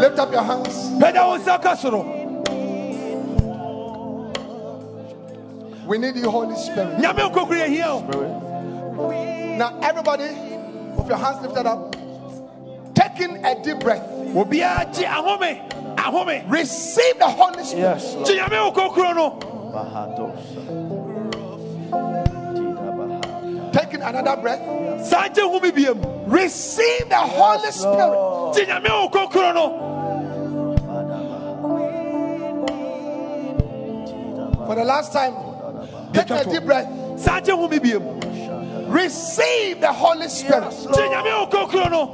Lift 0.00 0.18
up 0.18 0.32
your 0.32 0.42
hands. 0.42 0.90
We 5.86 5.98
need 5.98 6.16
you, 6.16 6.30
Holy 6.30 6.54
Spirit. 6.56 6.98
Now, 9.58 9.78
everybody, 9.82 10.28
with 10.96 11.08
your 11.08 11.16
hands 11.16 11.42
lifted 11.42 11.66
up, 11.66 11.96
taking 12.94 13.44
a 13.44 13.60
deep 13.62 13.80
breath, 13.80 14.02
ahome. 16.02 16.44
Receive 16.48 17.18
the 17.18 17.28
Holy 17.28 17.64
Spirit. 17.64 17.80
Yes, 17.82 18.14
Lord. 18.14 18.26
Gye 18.26 18.34
Nyame 18.36 18.72
nkokoro 18.72 19.14
no. 19.14 19.38
Taking 23.72 24.02
another 24.02 24.36
breath, 24.40 24.60
Saa 25.06 25.28
gye 25.28 25.42
ho 25.42 25.60
bi 25.60 25.70
biem. 25.70 25.98
receive 26.26 27.08
the 27.08 27.16
Holy 27.16 27.70
Spirit. 27.70 28.54
Gye 28.54 28.66
Nyame 28.66 28.88
nkokoro 29.10 29.52
no. 29.54 29.84
For 34.66 34.74
the 34.74 34.84
last 34.84 35.12
time, 35.12 35.34
take 36.12 36.30
a 36.30 36.44
deep 36.44 36.64
breath, 36.64 36.88
Saa 37.20 37.40
gye 37.40 37.52
ho 37.54 37.68
bi 37.68 37.78
biem. 37.78 38.02
receive 38.92 39.80
the 39.80 39.92
Holy 39.92 40.28
Spirit. 40.28 40.70
Gye 40.94 41.08
Nyame 41.08 41.30
nkokoro 41.46 41.90
no. 41.90 42.04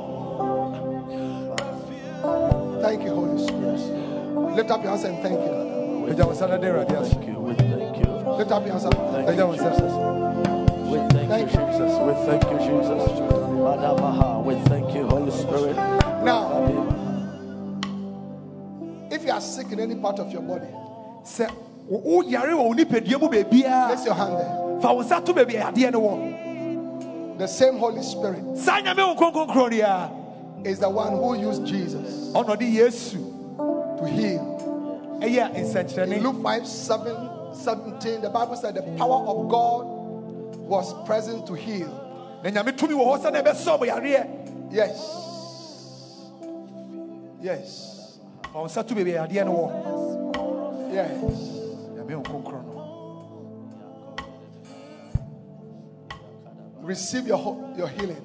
Thank 2.83 3.03
you. 3.05 3.24
Lift 4.55 4.71
up 4.71 4.83
your 4.83 4.91
hands 4.91 5.05
and 5.05 5.19
thank 5.23 5.35
you. 5.35 5.53
Pagya 6.09 6.25
wo 6.27 6.33
nsa 6.33 6.49
na 6.49 6.57
de 6.57 6.67
Awurade 6.69 7.01
ase. 7.01 7.13
Thank 7.15 7.27
you. 7.27 7.39
We 7.41 7.55
thank 7.55 7.97
you. 7.99 8.13
Lift 8.39 8.53
up 8.53 8.63
your 8.65 8.73
hands 8.73 8.85
and 8.85 8.95
thank 8.95 9.39
wo 9.39 9.55
nsa. 9.57 9.71
We 10.91 10.99
thank 11.09 11.31
you, 11.41 11.47
Jesus. 11.47 11.93
We 11.99 12.13
thank 12.27 12.45
you, 12.45 12.59
Jesus. 12.59 13.03
We 14.47 14.55
thank 14.69 14.95
you, 14.95 15.07
Holy 15.09 15.31
Spirit. 15.31 15.77
Now, 16.23 16.65
if 19.11 19.25
you. 19.25 19.31
Are 19.33 19.41
sick 19.41 19.73
in 19.73 19.81
any 19.81 19.97
part 19.97 20.19
of 20.21 20.31
your 20.31 20.43
body, 20.43 20.67
sɛ 21.25 21.51
wo- 21.89 22.23
woyare 22.23 22.51
wɔ 22.55 22.65
wo 22.65 22.75
nipadua 22.75 23.19
mu 23.21 23.29
baabiaa 23.29 23.87
place 23.89 24.05
your 24.05 24.15
hand 24.15 24.39
there. 24.39 24.81
fa 24.81 24.93
wo 24.95 25.03
nsa 25.03 25.25
to 25.25 25.33
baabi 25.35 25.55
a 25.57 25.73
adeɛ 25.73 25.91
no 25.93 26.01
wɔ 26.01 27.39
The 27.39 27.49
same 27.49 27.79
Holy 27.79 28.03
Spirit 28.03 28.45
is 30.65 30.79
the 30.79 30.89
one 30.89 31.13
who 31.17 31.35
used 31.35 31.67
Jesus 31.67 32.31
yesu 34.07 35.89
to 35.89 36.05
heal. 36.05 36.13
In 36.13 36.23
Luke 36.23 36.43
5 36.43 36.67
7, 36.67 37.55
17, 37.55 38.21
the 38.23 38.31
Bible 38.31 38.57
said 38.57 38.75
the 38.75 38.83
power 38.99 39.27
of 39.27 39.49
God 39.49 39.87
was 40.59 40.93
present 41.07 41.47
to 41.47 41.55
heal. 41.55 42.01
na 42.45 42.51
nyame 42.51 42.73
tumi 42.77 42.93
wɔ 42.95 43.05
hɔ 43.07 43.19
sɛ 43.21 43.33
na 43.33 43.43
ɛbɛsɔ 43.43 43.79
mo 43.81 43.87
yareɛ 43.87 44.27
Yes. 44.71 44.99
Yes. 47.41 48.19
fa 48.53 48.59
wo 48.59 48.65
nsa 48.67 48.87
to 48.87 48.95
baabi 48.95 49.15
a 49.15 49.27
adeɛ 49.27 49.45
Yes. 50.93 51.11
nyame 51.97 52.15
wo 52.17 52.23
nkronkron 52.23 52.65
no 52.67 52.71
Receive 56.83 57.27
your, 57.27 57.75
your 57.79 57.89
healing. 57.89 58.21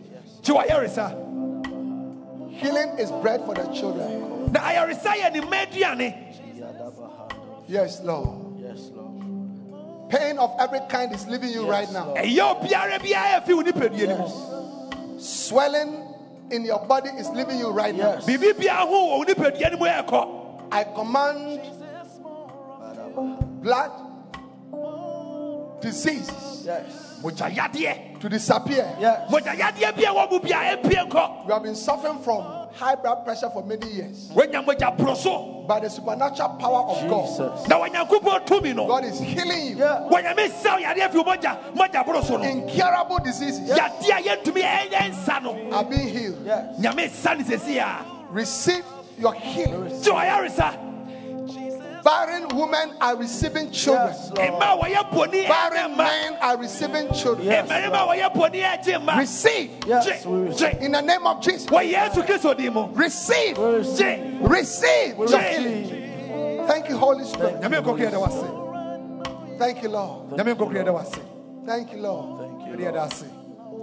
Healing 2.51 2.89
is 2.99 3.09
bread 3.21 3.39
for 3.45 3.55
the 3.55 3.65
children. 3.71 4.38
Na 4.51 4.59
ayaresa 4.61 5.13
yɛ 5.15 5.31
ne 5.33 5.41
mma 5.41 5.65
aduane 5.65 6.25
Yes, 7.67 8.01
Lord. 8.01 8.57
Yes, 8.59 8.89
Lord. 8.95 10.09
Pain 10.09 10.39
of 10.39 10.55
every 10.59 10.79
kind 10.89 11.13
is 11.13 11.27
leaving 11.27 11.49
you 11.51 11.69
right 11.69 11.91
now. 11.91 12.15
ɛyɛ 12.15 12.59
obiara 12.61 12.97
biara 12.99 13.41
ɛfi 13.43 13.55
wo 13.55 13.61
nipadua 13.63 14.07
no 14.07 14.17
mu 14.17 15.19
Swelling 15.19 16.03
in 16.49 16.65
your 16.65 16.79
body 16.87 17.09
is 17.11 17.29
leaving 17.29 17.59
you 17.59 17.69
right 17.69 17.93
now. 17.95 18.13
Yes. 18.15 18.25
biribi 18.25 18.53
biara 18.53 18.87
ho 18.87 18.93
wɔ 18.93 19.17
wo 19.19 19.23
nipadua 19.25 19.71
no 19.71 19.77
mu 19.77 19.85
ɛkɔ 19.85 20.35
I 20.71 20.83
command 20.83 21.61
blood 23.61 23.91
diseases 25.81 26.63
Yes. 26.65 27.19
to 28.19 28.29
disappear. 28.29 28.95
Yes. 28.99 29.29
mogya 29.31 29.55
yadeɛ 29.55 29.95
bi 29.95 30.03
a 30.03 30.13
wɔ 30.13 30.31
mu 30.31 30.39
biara 30.39 30.81
ɛmpie 30.81 31.07
nkɔ 31.09 31.45
You 31.47 31.53
have 31.53 31.63
been 31.63 31.75
suffering 31.75 32.17
from 32.19 32.43
high 32.73 32.95
blood 32.95 33.23
pressure 33.25 33.49
for 33.49 33.63
many 33.65 33.87
years. 33.91 34.29
woanya 34.33 34.63
mogya 34.65 34.95
boro 34.97 35.13
so 35.15 35.65
By 35.67 35.79
the 35.81 35.89
supernatural 35.89 36.49
power 36.59 36.81
of 36.89 37.09
God, 37.09 37.25
Jesus. 37.27 37.67
na 37.67 37.79
wanyankopɔn 37.79 38.45
tumi 38.47 38.75
no 38.75 38.87
God 38.87 39.05
is 39.05 39.19
healing 39.19 39.67
you. 39.67 39.77
Yeah. 39.77 40.07
wɔnyame 40.11 40.49
sa 40.51 40.75
wo 40.75 40.81
yadeɛ 40.83 41.11
fi 41.11 41.17
wo 41.17 41.23
mogya 41.23 41.73
mogya 41.75 42.05
boro 42.05 42.21
so 42.21 42.37
no 42.37 42.43
Incurable 42.43 43.19
diseases 43.23 43.69
yadeɛ 43.69 44.19
a 44.19 44.23
yɛntumi 44.23 44.61
ɛyɛ 44.63 45.11
nsa 45.11 45.43
no 45.43 45.71
are 45.71 45.83
being 45.85 46.07
healed. 46.07 46.45
Yes. 46.45 46.79
nyame 46.79 47.09
sa 47.09 47.33
ne 47.33 47.43
sɛsi 47.43 47.77
a 47.81 48.05
Receive 48.31 48.85
your 49.17 49.33
healing. 49.33 49.89
Gye 51.99 52.03
Barren 52.03 52.47
women 52.55 52.93
are 53.01 53.15
receiving 53.15 53.71
children. 53.71 54.07
Yes, 54.07 54.31
Lord. 54.35 54.49
mma 54.49 54.73
a 54.73 54.77
wɔyɛ 54.83 55.11
bɔne 55.11 55.45
ɛne 55.45 55.47
Barren 55.47 55.97
men 55.97 56.33
are 56.41 56.57
receiving 56.57 57.11
children. 57.13 57.47
Yes. 57.47 57.67
mmarima 57.69 58.03
a 58.03 58.07
wɔyɛ 58.07 58.33
bɔne 58.33 58.61
ɛgye 58.63 59.01
mma 59.03 59.17
Receive 59.17 59.71
Yes, 59.87 60.05
gye 60.05 60.29
we 60.29 60.37
receive. 60.47 60.79
gye 60.79 60.85
in 60.85 60.91
the 60.93 61.01
name 61.01 61.27
of 61.27 61.41
Jesus. 61.41 61.65
wɔ 61.67 61.91
yesu 61.91 62.25
kristo 62.25 62.55
din 62.57 62.73
mu 62.73 62.87
Receive. 62.93 63.57
We 63.57 63.65
receive. 63.75 63.97
gye 63.99 64.37
Receive 64.41 65.17
We 65.17 65.27
your 65.27 65.39
Jay. 65.39 65.57
healing. 65.57 66.67
Thank 66.67 66.89
you, 66.89 66.97
Holy 66.97 67.25
Spirit. 67.25 67.59
nyame 67.61 67.81
nkɔkɔ 67.83 67.97
yɛda 68.11 68.19
wase 68.21 69.57
Thank 69.59 69.83
you, 69.83 69.89
Lord. 69.89 70.29
nyame 70.31 70.55
nkɔkɔ 70.55 70.73
yɛda 70.83 70.93
wase 70.93 71.19
Thank 71.65 71.91
you, 71.93 71.99
Lord. 72.01 72.39
awurade 72.39 72.79
yɛda 72.79 73.05
ase 73.11 73.25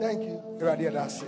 Thank 0.01 0.23
you. 0.23 0.43
awurade 0.61 0.81
yɛda 0.81 1.07
ase 1.07 1.25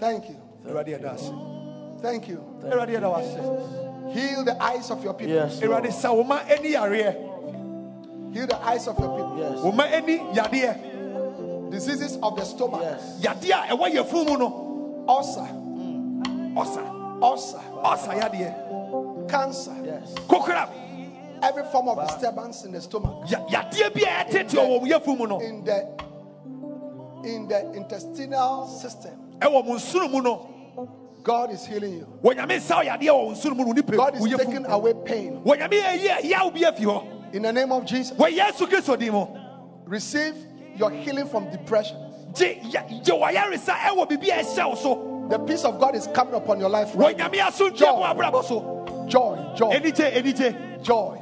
Thank 0.00 0.28
you. 0.28 0.36
awurade 0.66 0.88
yɛda 0.88 2.02
Thank 2.02 2.28
you. 2.28 3.83
Awurade 4.04 4.04
yɛda 4.04 4.06
wase 4.10 4.12
Heal 4.12 4.44
the 4.44 4.62
eyes 4.62 4.90
of 4.90 5.04
your 5.04 5.14
people. 5.14 5.34
Yes. 5.34 5.62
Lord. 5.62 5.92
sa 5.92 6.12
wo 6.12 6.22
ma 6.24 6.38
Heal 6.44 8.46
the 8.46 8.56
eyes 8.64 8.88
of 8.88 8.98
your 8.98 9.08
people. 9.10 9.36
Yes. 9.38 9.58
wo 9.62 9.72
ma 9.72 9.84
ani 9.84 10.18
Diseases 11.70 12.18
of 12.22 12.36
the 12.36 12.44
stomach. 12.44 12.80
Yes. 12.82 13.20
yadeɛ 13.20 13.70
a 13.70 13.76
ɛwɔ 13.76 13.90
yɛfu 13.94 14.24
mu 14.26 14.36
no 14.38 15.04
Ulcer. 15.08 15.48
ɔsa 16.54 16.82
Ulcer. 17.22 17.60
ɔsa 17.82 18.14
yadeɛ 18.20 19.28
Cancer. 19.28 19.74
Yes. 19.84 20.14
kokora 20.28 20.68
Every 21.42 21.64
form 21.64 21.88
of 21.88 21.98
disturbance 22.06 22.64
in 22.64 22.72
the 22.72 22.80
stomach. 22.80 23.28
ya- 23.30 23.44
yadeɛ 23.48 23.92
bi 23.94 24.00
a 24.02 24.24
ɛtete 24.24 24.54
wɔ 24.54 24.80
mo 24.80 24.86
yɛfu 24.86 25.18
no 25.28 25.38
In 25.40 25.64
the 25.64 25.86
in 27.24 27.48
the 27.48 27.72
intestinal 27.72 28.66
system. 28.68 29.12
God 31.24 31.50
is 31.52 31.66
healing 31.66 31.94
you. 31.94 32.06
wɔnyame 32.22 32.60
sa 32.60 32.76
wo 32.76 32.82
oh, 32.82 32.84
yadeɛ 32.84 33.08
wɔ 33.08 33.10
oh, 33.10 33.24
wo 33.26 33.32
nsoro 33.32 33.56
mu 33.56 33.64
no 33.64 33.72
nipa 33.72 33.96
God 33.96 34.14
is 34.16 34.36
taking 34.36 34.66
away 34.66 34.92
pain. 35.04 35.40
wɔnyame 35.42 35.70
ɛyi 35.82 36.08
ɛyaw 36.20 36.52
bi 36.52 36.60
afi 36.60 36.84
hɔ 36.84 37.34
In 37.34 37.42
the 37.42 37.52
name 37.52 37.72
of 37.72 37.84
Jesus. 37.86 38.16
wɔ 38.16 38.28
yesu 38.36 38.66
kristo 38.68 38.96
din 38.98 39.12
mu 39.12 39.26
Receive 39.86 40.36
your 40.76 40.90
healing 40.90 41.26
from 41.26 41.50
depression. 41.50 41.96
gye 42.34 42.60
ya- 42.64 42.82
gye 43.02 43.12
wɔyaresa 43.12 43.72
ɛwɔ 43.74 44.08
biribi 44.08 44.28
a 44.28 44.42
ɛhyɛ 44.44 44.68
wo 44.68 44.74
so 44.74 45.10
The 45.30 45.38
peace 45.38 45.64
of 45.64 45.80
God 45.80 45.94
is 45.96 46.06
coming 46.08 46.34
upon 46.34 46.60
your 46.60 46.68
life 46.68 46.90
right 46.94 47.16
Joy. 47.16 47.24
mo 47.24 48.02
abrabɔ 48.04 48.44
so 48.44 49.06
Joy, 49.08 49.38
joy, 49.56 49.70
joy 50.84 51.18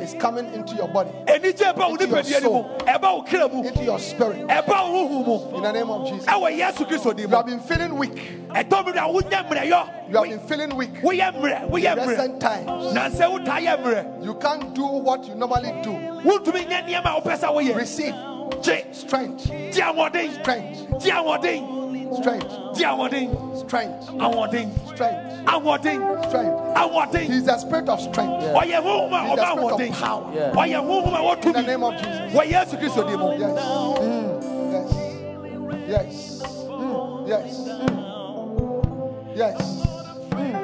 is 0.00 0.14
coming 0.14 0.46
into 0.54 0.74
your 0.76 0.88
body, 0.88 1.10
Into 1.28 1.48
your 1.48 1.74
nipadua 1.74 2.02
no 2.14 2.22
mu 2.24 2.40
soul. 2.40 2.78
ɛba 2.86 3.02
wo 3.02 3.22
kra 3.22 3.66
into 3.66 3.84
your 3.84 3.98
spirit. 3.98 4.38
ɛba 4.48 4.90
wo 4.90 5.08
honhom 5.08 5.26
mu 5.50 5.56
In 5.56 5.62
the 5.62 5.72
name 5.72 5.90
of 5.90 6.08
Jesus. 6.08 6.24
ɛwɔ 6.26 6.56
yesu 6.58 6.86
kristo 6.88 7.14
din 7.14 7.28
You 7.28 7.36
have 7.36 7.46
been 7.46 7.60
feeling 7.60 7.96
weak. 7.98 8.48
ɛtɔ 8.48 8.86
mi 8.86 8.92
na 8.92 9.08
wonyɛ 9.08 9.46
mmerɛyɔ 9.48 10.10
You 10.10 10.16
have 10.16 10.24
been 10.28 10.38
feeling 10.40 10.74
weak. 10.76 10.94
woyɛ 11.02 11.34
mmerɛ 11.34 11.68
woyɛ 11.70 11.92
In 11.92 11.98
mmerɛ 11.98 12.06
recent 12.08 12.40
times, 12.40 12.94
nansɛ 12.94 13.28
wotaa 13.44 13.60
yɛ 13.60 13.82
mmerɛ 13.82 14.24
you 14.24 14.34
can't 14.34 14.74
do 14.74 14.84
what 14.86 15.26
you 15.26 15.34
normally 15.34 15.72
do. 15.82 15.90
wontumi 15.90 16.66
nyɛ 16.66 16.86
nneɛma 16.88 17.18
a 17.18 17.20
wopɛ 17.20 17.38
sɛ 17.38 17.52
woyɛ 17.52 17.76
Receive 17.76 18.14
strength, 18.92 19.46
gye 19.72 19.82
ahoɔden 19.82 20.32
strength, 20.40 21.02
gye 21.02 21.10
ahoɔden 21.12 22.16
strength, 22.16 22.52
gye 22.76 22.84
ahoɔden 22.84 23.56
strength, 23.58 24.08
ahoɔden 24.18 24.68
strength, 24.88 25.46
ahoɔden 25.46 26.28
strength. 26.28 26.56
ahoɔden 26.76 27.26
He's 27.26 27.44
the 27.44 27.58
spirit 27.58 27.88
of 27.88 28.00
strength. 28.00 28.44
ɔyɛ 28.44 28.80
honhom 28.82 29.12
a 29.12 29.20
He's 29.28 29.36
the 29.36 29.46
spirit 29.46 29.90
of 29.90 29.98
power. 29.98 30.30
Yeah. 30.34 30.52
ɔyɛ 30.52 30.80
honhom 30.82 31.14
a 31.14 31.46
In 31.46 31.52
the 31.52 31.62
name 31.62 31.84
of 31.84 31.94
Jesus. 31.94 32.32
wɔ 32.32 32.42
yesu 32.50 32.76
kristo 32.78 33.02
din 33.08 33.18
mu 33.18 33.30
Yes. 33.38 33.52
Mm. 34.00 34.40
Yes. 34.72 34.90
Yes. 35.88 36.56
Mm. 36.68 37.28
Yes. 37.28 37.58
Mm. 37.80 37.98
Yes. 39.36 39.58
Mm. 40.30 40.54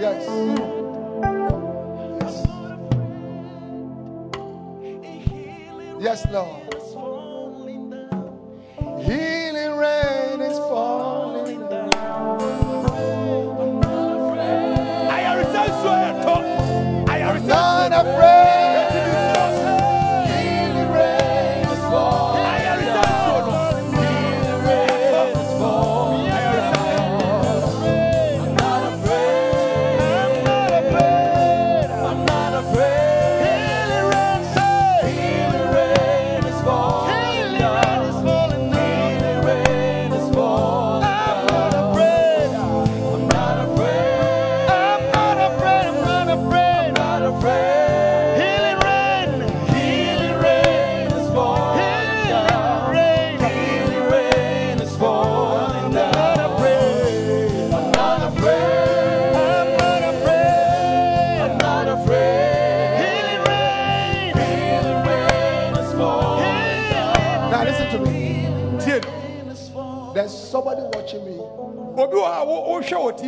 Yes. 0.00 0.22
Yes. 0.26 0.94
Yes, 6.00 6.26
Lord. 6.30 6.83
Healing 9.04 9.76
rain 9.76 10.40
is 10.40 10.58
falling 10.60 11.03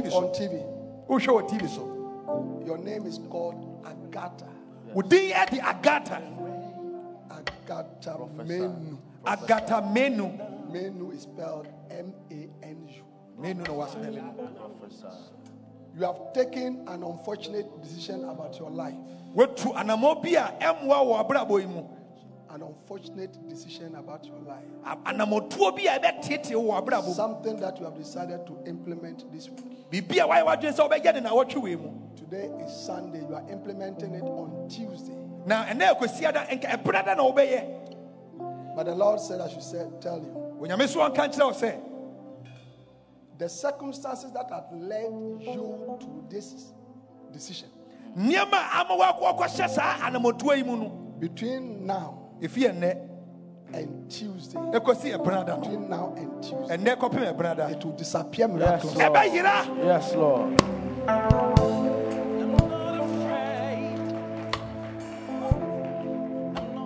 tv 0.02 0.10
so 0.10 0.18
on 0.18 0.32
TV. 0.32 0.62
wohwɛ 1.08 1.26
wɔ 1.26 1.48
tv 1.48 1.68
so 1.68 1.92
Your 2.66 2.78
name 2.78 3.06
is 3.06 3.18
called 3.30 3.80
Agatha. 3.86 4.46
wo 4.94 5.02
din 5.02 5.30
ɛde 5.32 5.60
agata 5.62 6.20
Agatha 7.30 8.18
Manu. 8.36 8.98
agata 9.24 9.82
menu 9.92 10.28
Manu 10.72 11.10
is 11.12 11.22
spelled 11.22 11.68
M 11.90 12.12
A 12.30 12.48
N 12.62 12.88
U. 12.88 13.02
menu 13.38 13.62
na 13.62 13.70
waspɛle 13.72 14.16
no 14.22 14.34
You 15.98 16.04
have 16.04 16.32
taken 16.34 16.86
an 16.88 17.02
unfortunate 17.02 17.82
decision 17.82 18.24
about 18.28 18.58
your 18.58 18.70
life. 18.70 18.94
wotu 19.34 19.72
anammɔ 19.74 20.22
bi 20.22 20.30
a 20.30 20.52
ɛmmoa 20.60 21.04
wɔ 21.04 21.28
abrabɔ 21.28 21.60
yi 21.60 21.66
mu 21.66 21.82
An 22.48 22.62
unfortunate 22.62 23.36
decision 23.48 23.94
about 23.96 24.24
your 24.24 24.38
life. 24.46 24.64
A- 24.86 24.96
bi 24.96 25.82
a 25.82 25.98
ɛbɛtetee 25.98 26.54
wɔ 26.54 26.82
abrabɔ 26.84 27.06
mu 27.08 27.12
Something 27.14 27.56
that 27.58 27.78
you 27.78 27.84
have 27.84 27.96
decided 27.98 28.46
to 28.46 28.56
implement 28.66 29.30
this 29.32 29.50
week. 29.50 29.75
Biribi 29.90 30.18
a 30.20 30.26
wayɛ 30.26 30.44
wadwene 30.46 30.72
sɛ 30.74 30.88
wobɛyɛ 30.88 31.14
ne 31.14 31.20
na 31.20 31.30
wɔtwe 31.30 31.62
wei 31.62 31.76
mu 31.76 31.92
Today 32.16 32.50
is 32.64 32.72
Sunday. 32.74 33.20
You 33.20 33.34
are 33.36 33.44
implementing 33.50 34.14
it 34.14 34.22
on 34.22 34.68
Tuesday. 34.68 35.14
Now 35.44 35.64
and 35.68 35.78
na 35.78 35.94
ɛnɛ 35.94 35.98
ɛkɔsia 36.00 36.32
da 36.32 36.44
nka 36.46 36.82
ɛberɛ 36.82 37.04
da 37.04 37.14
na 37.14 37.22
wobɛyɛ 37.22 38.74
But 38.74 38.84
the 38.86 38.94
Lord 38.94 39.20
said, 39.20 39.40
I 39.40 39.48
should 39.48 39.62
say, 39.62 39.86
tell 40.00 40.18
you, 40.18 40.58
onyame 40.60 40.88
so 40.88 41.00
ɔnka 41.00 41.28
nkyerɛ 41.28 41.44
wo 41.46 41.52
sɛ 41.52 41.80
the 43.38 43.48
circumstances 43.48 44.32
that 44.32 44.50
have 44.50 44.66
led 44.72 45.12
you 45.40 45.96
to 46.00 46.24
this 46.28 46.72
decision 47.32 47.68
nneɛma 48.16 48.54
a 48.54 48.80
ama 48.80 48.96
woakɔkɔhyɛ 48.96 49.68
saa 49.68 49.98
anammɔtuo 50.08 50.56
yi 50.56 50.62
mu 50.62 50.88
between 51.20 51.86
now 51.86 52.18
ɛfi 52.40 52.70
ɛnnɛ 52.72 53.08
and 53.76 54.10
Tuesday, 54.10 54.58
ɛkɔsi 54.58 55.16
ɛberɛ 55.16 55.46
da 55.46 55.56
no 55.56 55.60
between 55.60 55.88
now 55.88 56.14
and 56.16 56.42
Tuesday, 56.42 56.76
ɛnnɛ 56.76 56.96
kɔpem 56.96 57.36
ɛberɛ 57.36 57.56
da 57.56 57.66
it 57.68 57.84
will 57.84 57.92
disappear 57.92 58.48
Yes, 58.48 58.54
miraculously. 58.84 59.42
Lord. 59.42 59.84
Yes, 59.84 60.14
Lord. 60.14 61.66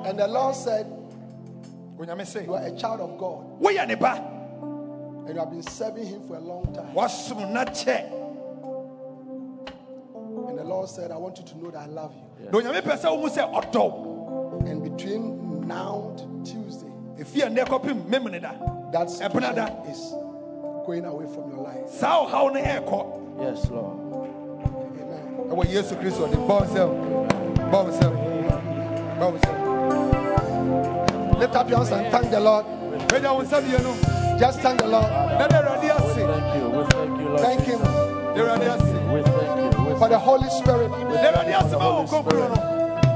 And 0.07 0.19
the 0.19 0.27
Lord 0.27 0.55
said, 0.57 0.87
You 1.99 2.55
are 2.55 2.67
a 2.67 2.77
child 2.77 3.01
of 3.01 3.19
God 3.19 3.61
woyɛ 3.61 3.87
ne 3.87 3.95
ba 3.95 4.15
and 5.27 5.35
you 5.35 5.39
have 5.39 5.51
been 5.51 5.63
serving 5.63 6.07
Him 6.07 6.27
for 6.27 6.37
a 6.37 6.41
long 6.41 6.73
time. 6.75 6.93
wasom 6.95 7.51
na 7.53 7.65
kyɛ 7.67 8.11
And 10.49 10.59
the 10.59 10.65
Lord 10.65 10.89
said, 10.89 11.11
I 11.11 11.17
want 11.19 11.39
you 11.39 11.45
to 11.45 11.59
know 11.59 11.71
that 11.71 11.83
I 11.83 11.87
love 11.87 12.15
you. 12.41 12.47
na 12.51 12.59
onyame 12.59 12.81
pɛ 12.83 12.97
sɛ 12.99 13.11
wo 13.11 13.23
mu 13.23 13.29
sɛ 13.29 13.53
ɔdɔ 13.53 14.67
And 14.71 14.83
between 14.83 15.67
now 15.69 16.13
to 16.17 16.25
Tuesday, 16.53 16.70
that 18.93 19.07
Ebunada. 19.09 19.67
situation 19.67 19.91
is 19.91 20.01
going 20.87 21.05
away 21.05 21.27
from 21.27 21.51
your 21.51 21.63
life. 21.63 21.89
saa 21.89 22.27
ɔhaw 22.27 22.53
no 22.53 22.61
ɛɛkɔ 22.61 23.07
Yes, 23.41 23.71
Lord. 23.71 23.97
Amen. 25.01 25.23
ɛwɔ 25.49 25.65
yesu 25.73 25.95
kristo 25.97 26.27
de 26.31 26.37
bɔ 26.37 26.61
nsɛm 26.67 26.91
bɔ 27.71 27.79
nsɛm 27.89 28.13
bɔ 29.19 29.27
nsɛm 29.39 29.57
Lift 31.41 31.55
up 31.57 31.69
your 31.71 31.79
hands 31.79 31.91
and 31.93 32.07
thank 32.13 32.31
the 32.31 32.41
Lord. 32.41 32.67
pagya 33.09 33.33
wo 33.35 33.43
nsa 33.43 33.61
mmienu 33.61 33.95
Just 34.39 34.61
thank 34.61 34.81
the 34.81 34.87
Lord. 34.89 35.05
na 35.11 35.47
da 35.49 35.59
awurade 35.63 35.91
ase 35.91 36.15
Thank 36.15 36.55
you. 36.57 36.69
We 36.71 36.85
thank 36.85 37.21
you, 37.21 37.29
Lord. 37.29 37.41
Thank 37.41 37.61
Him 37.61 37.79
da 37.81 37.89
awurade 38.41 38.69
ase 38.75 38.93
We 39.13 39.23
thank 39.23 39.75
you. 39.75 39.85
We 39.87 39.99
for 39.99 40.09
the 40.09 40.19
Holy 40.19 40.49
Spirit. 40.51 40.91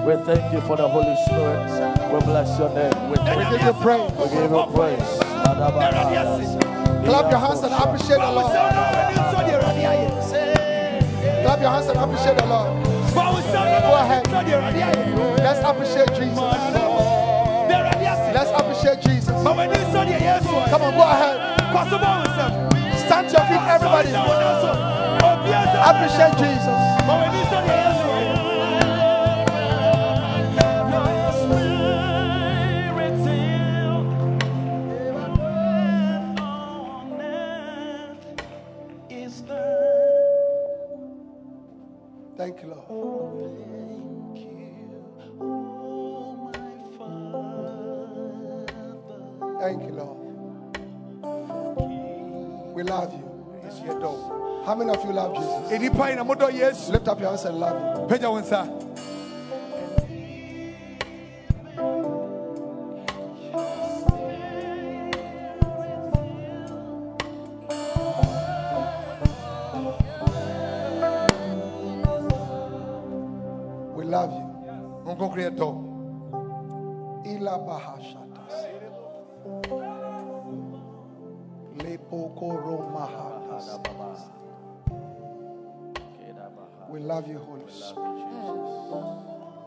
Da 0.05 0.13
awurade 0.13 0.13
ase 0.13 0.13
ma 0.13 0.13
wo 0.13 0.13
nkonkuro 0.13 0.13
no 0.13 0.13
We 0.13 0.17
thank 0.25 0.53
you 0.53 0.61
for 0.61 0.77
the 0.77 0.89
Holy 0.89 1.17
Spirit. 1.27 1.71
We 2.13 2.21
bless 2.21 2.59
your 2.59 2.69
name. 2.71 2.93
We, 3.11 3.17
We 3.19 3.45
give 3.51 3.65
you 3.65 3.73
praise. 3.75 4.13
we 4.13 4.29
give 4.29 4.51
you 4.51 4.65
praise. 4.75 5.19
da 5.45 5.67
awurade 5.69 6.17
ase 6.19 6.59
Clap 7.05 7.31
your 7.31 7.41
hands 7.41 7.63
and 7.63 7.75
appreciate 7.75 8.21
the 8.21 8.33
Lord. 8.33 8.53
nsa 8.53 8.63
na 8.75 8.83
awurade 8.85 9.15
nso 9.15 9.39
de 9.47 9.53
awurade 9.55 9.85
ayɛ 9.93 10.09
Clap 11.45 11.61
your 11.61 11.71
hands 11.71 11.89
and 11.89 11.99
appreciate 11.99 12.37
the 12.39 12.47
Lord. 12.47 12.71
ma 13.15 13.31
wo 13.31 13.39
nsa 13.41 13.61
na 13.65 13.79
Go 13.81 13.95
ahead. 13.95 14.25
awurade 14.25 14.33
nso 14.33 14.41
de 14.45 14.53
awurade 14.55 14.81
ayɛ 14.89 15.37
Let's 15.45 15.61
appreciate 15.61 16.11
Jesus. 16.15 16.39
da 16.41 17.75
awurade 17.77 18.07
ase 18.13 18.29
Let's 18.35 18.51
appreciate 18.61 19.01
Jesus. 19.01 19.37
ma 19.45 19.51
w'ani 19.53 19.77
nso 19.85 20.01
de 20.05 20.17
yesu 20.21 20.53
ayɛ 20.53 20.71
Come 20.71 20.83
on, 20.85 20.93
go 20.97 21.03
ahead. 21.03 21.37
kɔ 21.73 21.81
so 21.91 21.97
bɔ 21.99 22.09
wo 22.09 22.25
nsɛm 22.29 22.53
Stand 23.05 23.29
to 23.29 23.37
your 23.37 23.45
feet, 23.49 23.61
everybody. 23.69 24.09
Sɔre 24.09 24.17
sɛ 24.17 24.29
wo 24.29 24.35
nan 24.41 24.55
so. 24.63 24.71
Obiara 25.29 25.67
sɛ- 25.73 25.89
Appreciate 25.91 26.35
Jesus. 26.41 26.79
Thank 49.65 49.81
you, 49.85 49.93
Lord. 49.97 50.19
We 52.75 52.83
love 52.83 53.15
you. 53.15 53.25
How 54.67 54.75
many 54.75 54.91
of 54.91 55.03
you 55.03 55.13
love 55.13 55.35
Jesus? 55.37 55.81
nnipa 55.81 56.11
yi 56.11 56.17
na 56.17 56.25
modɔ 56.25 56.51
yesu 56.53 56.93
Lift 56.93 57.09
up 57.09 57.19
your 57.19 57.31
hands 57.31 57.45
and 57.47 57.59
love 57.59 58.11
him. 58.11 58.84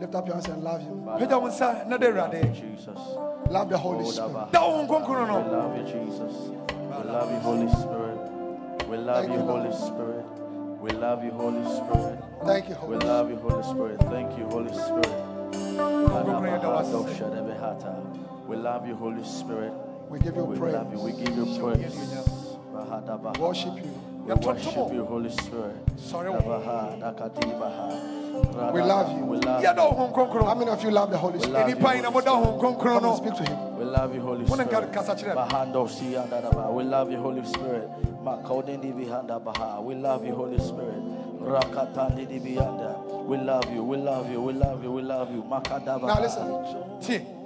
Lift 0.08 0.16
up 0.16 0.26
your 0.26 0.36
hands 0.36 0.48
and 0.48 0.64
love 0.64 0.82
him. 0.82 1.06
wo 1.06 1.48
nsa 1.50 1.86
na 1.90 1.98
da 1.98 2.08
awurade 2.08 2.54
Jesus. 2.54 2.98
Love 3.52 3.70
the 3.70 3.78
Holy 3.78 4.06
Spirit. 4.06 4.32
nkonkoro 4.86 5.26
We 5.26 5.52
love 5.52 5.78
you, 5.78 5.84
Jesus. 5.84 6.34
We 6.48 7.04
love 7.12 7.32
you, 7.34 7.40
Holy 7.40 7.70
Spirit. 7.70 8.20
We 8.90 8.98
love 8.98 9.28
you, 9.28 9.34
you, 9.34 9.42
Holy 9.42 9.74
Spirit. 9.74 10.26
We 10.82 10.92
love 10.92 11.26
you, 11.26 11.32
Holy 11.32 11.66
Spirit. 11.66 12.20
Thank 12.46 12.70
you, 12.70 12.76
Holy 12.76 13.00
Spirit. 13.00 13.02
We 13.02 13.06
love 13.06 13.30
you, 13.30 13.36
Holy 13.36 13.64
Spirit. 13.64 14.00
Thank 14.10 14.38
you, 14.38 14.46
Holy 14.46 14.74
Spirit. 14.74 15.12
We 18.48 18.56
love 18.56 18.88
you, 18.88 18.96
Holy 18.96 19.24
Spirit. 19.26 19.74
We 20.10 20.20
give 20.20 20.38
you 20.38 20.46
We 20.46 20.58
praise. 20.58 20.74
love 20.74 20.94
you. 20.94 21.00
We 21.02 21.12
give 21.12 21.36
you 21.36 21.60
praise. 21.60 22.00
Worship 23.40 23.76
you. 23.76 23.92
We 24.26 24.34
worship 24.36 24.94
you, 24.94 25.04
Holy 25.04 25.32
Spirit. 25.32 25.76
Sorry. 25.98 26.30
Oh. 26.30 28.27
We 28.74 28.82
love 28.82 29.18
you. 29.18 29.26
We 29.26 29.38
love 29.38 29.64
you. 29.64 30.46
How 30.46 30.56
many 30.56 30.72
of 30.72 30.84
you 30.84 30.92
love 30.92 31.12
the 31.12 31.18
Holy 31.18 31.40
Spirit? 31.40 31.70
you, 31.70 31.76
nnipa 31.76 31.96
yi 31.96 32.02
na 32.02 32.12
Holy 32.12 32.22
Spirit. 32.22 32.80
Come 32.80 33.06
on, 33.06 33.18
speak 33.18 33.36
to 33.36 33.44
him. 33.44 33.78
We 33.78 33.86
love 33.86 34.16
you, 34.16 34.22
Holy 34.22 34.48
Spirit. 34.48 34.92
kasa 34.94 35.16
kyerɛ 35.16 35.36
me. 35.36 35.42
Bahando 35.42 35.88
siya 35.88 36.28
dadaba. 36.28 36.72
We 36.74 36.84
love 36.84 37.12
you, 37.12 37.18
Holy 37.18 37.46
Spirit. 37.46 37.90
Makodin 38.24 38.82
di 38.82 38.92
bihanda 38.92 39.44
baha. 39.44 39.82
We 39.82 39.96
love 39.96 40.26
you, 40.26 40.36
Holy 40.36 40.60
Spirit. 40.60 41.02
Rakatandi 41.42 42.28
di 42.28 42.40
bihanda. 42.40 42.98
We 43.26 43.38
love 43.38 43.72
you. 43.74 43.84
We 43.84 43.98
love 43.98 44.32
you. 44.32 44.42
We 44.42 44.54
love 44.54 44.84
you. 44.84 44.92
We 44.92 45.02
love 45.02 45.32
you. 45.32 45.44
Now 45.48 46.20
listen. 46.20 46.48
tie 47.02 47.37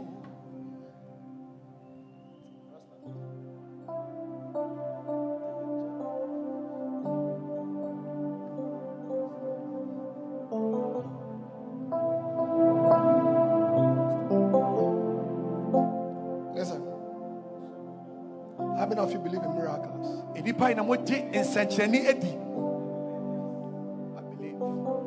miracles? 20.71 20.71
nnipa 20.71 20.71
yi 20.71 20.75
na 20.75 20.83
mogye 20.83 21.29
nsɛnkyerɛnne 21.31 22.09
adi? 22.09 22.37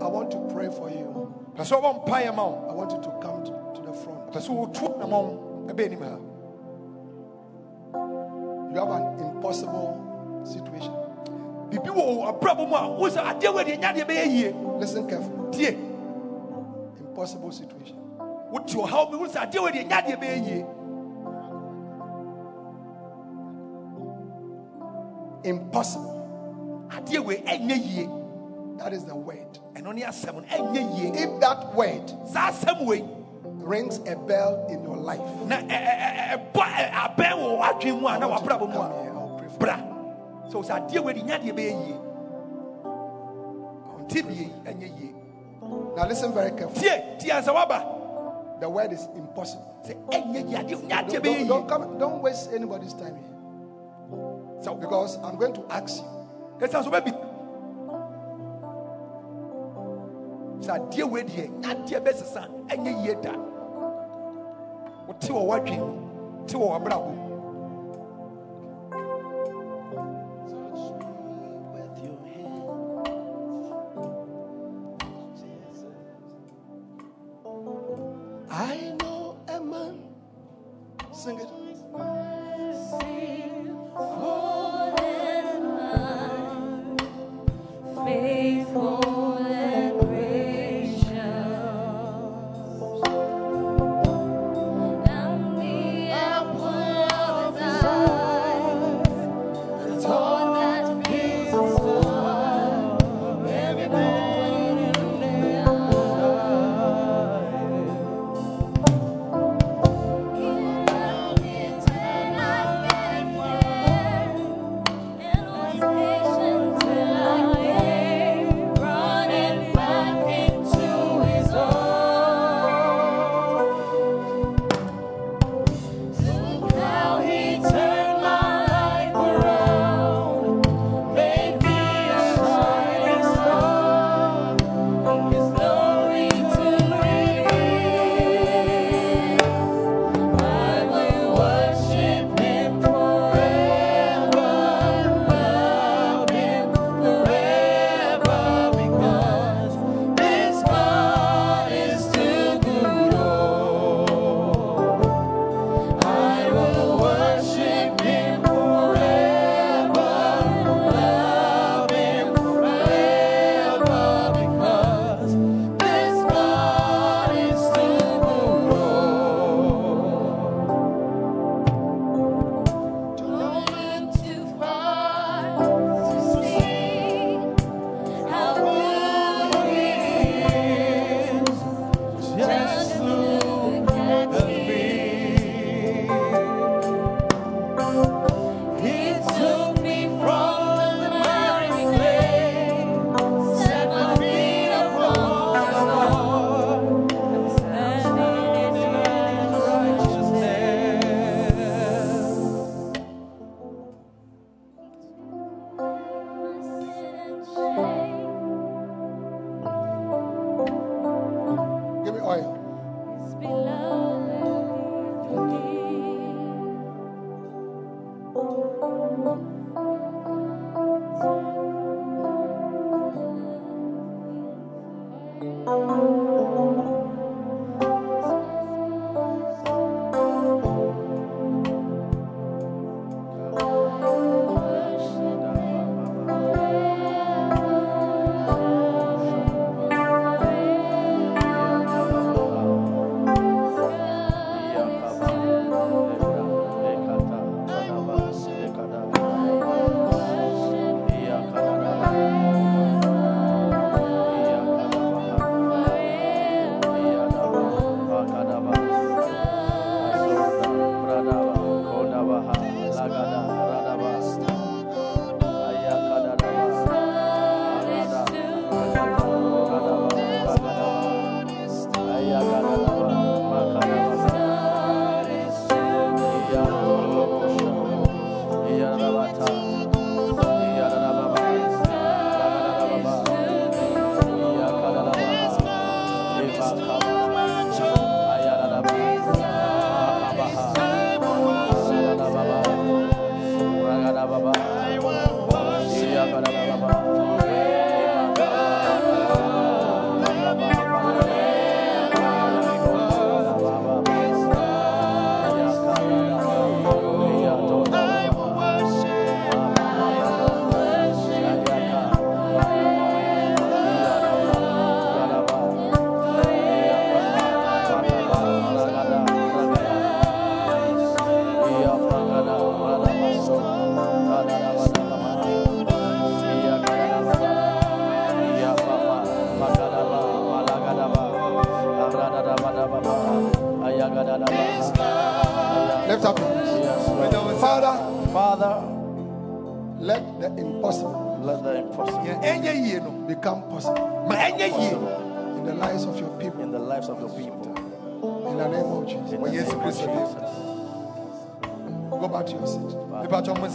I 0.01 0.09
want 0.09 0.31
to 0.33 0.39
pray 0.53 0.71
for 0.71 0.91
you. 0.91 1.33
pɛ 1.57 1.63
sɛ 1.65 1.81
wɔbɔ 1.81 2.05
mpaeɛ 2.07 2.35
ma 2.35 2.45
wo. 2.47 2.67
I 2.69 2.75
want 2.75 2.93
you 2.93 2.99
to 2.99 3.11
come 3.21 3.45
to, 3.45 3.51
to 3.75 3.87
the 3.87 3.93
front. 3.93 4.33
pɛ 4.33 4.41
sɛ 4.41 4.51
wotu 4.51 4.99
nama 4.99 5.21
wo. 5.21 5.39
Ɛbɛ 5.69 5.85
anim 5.87 6.03
ha. 6.03 6.19
You 8.73 8.81
have 8.81 8.91
an 8.91 9.21
impossible 9.21 10.43
situation. 10.45 10.93
biribi 11.71 11.91
wɔ 11.91 12.17
wo 12.17 12.33
abrabɔ 12.33 12.69
impossible. 25.45 26.89
That 28.79 28.93
is 28.93 29.05
the 29.05 29.15
word. 29.15 29.59
And 29.77 29.87
only 29.87 30.03
seven. 30.13 30.45
If 30.51 31.41
that 31.41 31.75
word 31.75 32.13
rings 33.45 33.99
a 34.07 34.17
bell 34.17 34.67
in 34.69 34.83
your 34.83 34.97
life, 34.97 35.21
so 40.51 40.61
it's 40.61 40.71
a 40.71 40.87
dear 40.91 41.03
way 41.03 41.15
now 45.97 46.07
listen 46.09 46.33
very 46.35 46.51
carefully. 46.51 46.89
The 48.61 48.69
word 48.69 48.93
is 48.93 49.09
impossible. 49.17 49.85
Don't, 50.11 50.33
don't, 51.23 51.49
don't, 51.49 51.69
come, 51.69 51.99
don't 51.99 52.23
waste 52.23 52.51
anybody's 52.53 52.93
time 52.95 53.17
here. 53.17 53.34
Because 54.73 55.19
I'm 55.19 55.37
going 55.37 55.53
to 55.53 55.65
ask 55.71 56.03
you. 56.03 57.15
adeɛ 60.75 61.05
wei 61.11 61.23
deɛ 61.23 61.45
nyadeɛ 61.61 62.01
bɛsesa 62.05 62.43
ɛnyɛ 62.69 63.05
yie 63.05 63.15
da 63.23 63.33
wote 65.07 65.29
wɔ 65.29 65.43
w'adwen 65.49 65.81
mu 65.81 66.47
te 66.47 66.57
wɔ 66.57 66.67
w'abrabɔ 66.73 67.11
mu 67.15 67.24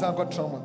nipa 0.09 0.25
kyɛ 0.25 0.43
mo 0.51 0.58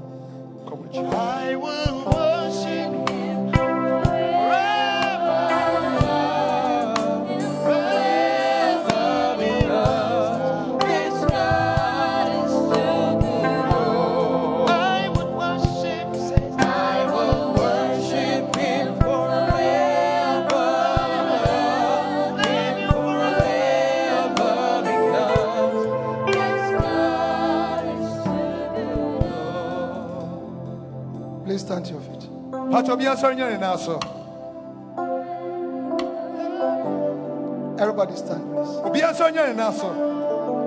Everybody 37.79 38.15
stand, 38.17 38.45
please. 38.55 38.69
obi 38.85 39.01
asɔre 39.01 39.33
nyɛ 39.33 39.49
ne 39.49 39.53
nan 39.55 39.73
so 39.73 39.93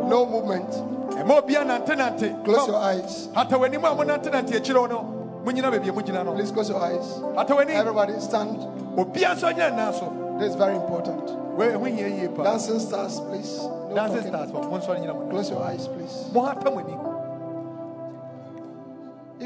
No 0.10 0.26
movement. 0.26 0.70
ɛma 1.16 1.38
obi 1.42 1.54
anantenante 1.56 2.44
Close 2.44 2.68
your 2.68 2.76
eyes. 2.78 3.30
hata 3.34 3.56
w'anim 3.58 3.84
a 3.84 3.96
monantenante 3.96 4.52
akyirɛ 4.60 4.90
no 4.90 5.42
monyina 5.46 5.72
baabi 5.72 5.90
a 5.90 5.94
mogyina 5.94 6.26
no 6.26 6.34
Please 6.34 6.52
close 6.52 6.70
your 6.70 6.82
eyes. 6.82 7.22
Everybody 7.70 8.20
stand. 8.20 8.58
obi 8.98 9.22
asɔre 9.22 9.54
nyɛ 9.56 9.70
ne 9.72 9.76
nan 9.78 9.94
so 9.94 10.14
This 10.40 10.50
is 10.50 10.56
very 10.56 10.76
important. 10.76 11.32
wei 11.58 11.68
ɛho 11.70 11.86
hia 11.96 12.08
yie 12.10 12.28
paa 12.36 12.44
Dancing 12.44 12.80
stars, 12.80 13.20
please. 13.22 13.58
No 13.90 13.96
dancing 13.96 14.28
stars 14.28 14.52
pa 14.52 14.60
mo 14.62 14.78
nsɔre 14.78 15.00
nyina 15.00 15.14
mo 15.16 15.30
Close 15.30 15.50
your 15.50 15.64
eyes, 15.64 15.88
please. 15.88 16.26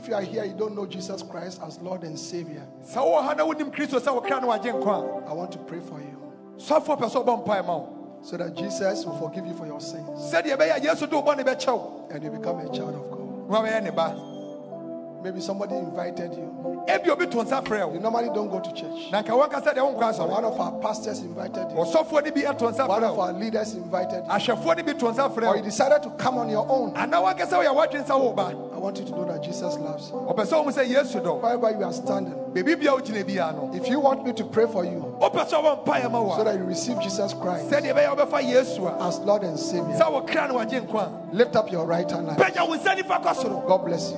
If 0.02 0.08
you 0.08 0.16
are 0.16 0.22
here, 0.24 0.44
you 0.46 0.56
don't 0.56 0.74
know 0.76 0.88
Jesus 0.88 1.22
Christ 1.22 1.62
as 1.64 1.78
Lord 1.78 2.02
and 2.02 2.18
Savior, 2.18 2.66
sɛ 2.84 2.98
wowɔ 2.98 3.24
ha 3.24 3.34
na 3.36 3.46
wonim 3.46 3.72
kristo 3.72 4.00
sɛ 4.00 4.10
wokra 4.20 4.42
no 4.42 4.48
wagye 4.48 4.74
nkwa. 4.74 5.30
I 5.30 5.34
want 5.34 5.52
to 5.52 5.60
pray 5.60 5.80
for 5.80 6.00
you. 6.00 6.18
A 6.58 6.60
sɔfoɔ 6.60 7.00
pɛ 7.00 7.12
sɛ 7.12 7.24
ɔbɔ 7.24 7.46
mpae 7.46 7.64
ma 7.68 7.78
wo. 7.78 8.20
So 8.24 8.36
that 8.38 8.56
Jesus 8.56 9.06
will 9.06 9.16
forgive 9.20 9.46
you 9.46 9.54
for 9.54 9.68
your 9.68 9.80
sins. 9.80 10.34
Sɛdeɛ 10.34 10.58
ɛbɛyɛ 10.58 10.78
a 10.78 10.80
yesu 10.82 11.08
de 11.08 11.16
wo 11.16 11.22
bɔne 11.22 11.46
bɛkyɛ 11.46 11.78
wo 11.78 12.08
and 12.10 12.24
you 12.24 12.32
become 12.32 12.58
a 12.62 12.70
child 12.76 12.96
of 12.96 13.12
God. 13.12 13.48
na 13.48 13.62
wabɛyɛ 13.62 13.84
ne 13.84 13.92
ba. 13.92 15.22
Maybe 15.24 15.40
somebody 15.40 15.76
invited 15.76 16.34
you. 16.34 16.50
Ebi 16.88 17.10
obi 17.10 17.28
to 17.28 17.38
nsa 17.38 17.64
frɛ 17.64 17.94
You 17.94 18.00
normally 18.00 18.30
don't 18.34 18.50
go 18.50 18.60
to 18.60 18.72
church. 18.74 19.12
na 19.12 19.22
nka 19.22 19.30
wankasa 19.34 19.74
deɛ 19.76 19.80
wonkɔ 19.96 20.14
So 20.16 20.26
one 20.26 20.46
of 20.46 20.60
our 20.60 20.72
pastors 20.80 21.20
invited 21.20 21.72
you. 21.72 21.78
ɔsɔfoɔ 21.78 22.26
no 22.26 22.32
bi 22.32 22.42
ɛto 22.42 22.72
nsa 22.74 22.88
One 22.88 23.04
of 23.04 23.20
our 23.20 23.34
leaders 23.34 23.74
invited 23.74 24.24
you. 24.26 24.32
ahwɛfoɔ 24.32 24.78
no 24.78 24.84
bi 24.84 24.94
to 24.94 25.06
nsa 25.06 25.30
frɛ 25.34 25.48
Or 25.48 25.56
you 25.58 25.64
decided 25.64 26.04
to 26.04 26.10
come 26.12 26.38
on 26.38 26.50
your 26.50 26.66
own. 26.70 26.94
anaa 26.94 27.22
wankasa 27.34 27.54
woyɛ 27.64 27.74
woadwe 27.76 28.04
nsa 28.06 28.20
wo 28.20 28.32
ba 28.34 28.54
I 28.74 28.78
want 28.84 28.98
you 28.98 29.06
to 29.06 29.12
know 29.12 29.26
that 29.26 29.44
Jesus 29.44 29.76
loves 29.78 30.10
you. 30.10 30.16
ɔpɛ 30.16 30.46
sɛ 30.46 30.52
wo 30.58 30.64
mu 30.66 30.72
sɛ 30.72 30.88
yesu 30.90 31.22
dɔ 31.22 31.42
Wherever 31.42 31.72
you 31.72 31.84
are 31.86 31.94
standing, 31.94 32.34
baabi 32.54 32.80
bia 32.80 32.92
wogyina 32.92 33.24
biara 33.24 33.54
no 33.56 33.72
if 33.74 33.88
you 33.90 34.00
want 34.00 34.26
me 34.26 34.34
to 34.34 34.44
pray 34.46 34.66
for 34.68 34.84
you 34.86 35.06
wopɛ 35.22 35.48
sɛ 35.48 35.62
ɔbɔ 35.64 35.86
mpaeɛ 35.86 36.12
ma 36.12 36.22
wo 36.22 36.36
so 36.36 36.44
that 36.44 36.56
you 36.58 36.64
receive 36.64 37.00
Jesus 37.02 37.34
Christ 37.34 37.70
sɛdeɛ 37.70 37.94
ɛbɛyɛ 37.94 38.12
a 38.12 38.16
wobɛfa 38.16 38.42
yesu 38.50 38.88
a 38.88 39.08
as 39.08 39.20
Lord 39.20 39.44
and 39.44 39.60
Savior, 39.60 39.96
sɛ 39.98 40.12
wokra 40.28 40.48
no 40.48 40.56
wagye 40.56 40.82
nkwa 40.88 41.10
lift 41.34 41.56
up 41.56 41.72
your 41.72 41.86
right 41.86 42.10
hand. 42.10 42.28
pagya 42.30 42.68
wo 42.68 42.76
nsa 42.76 42.96
nifa 42.98 43.22
kɔ 43.24 43.36
soro 43.36 43.68
God 43.68 43.86
bless 43.86 44.12
you. 44.12 44.18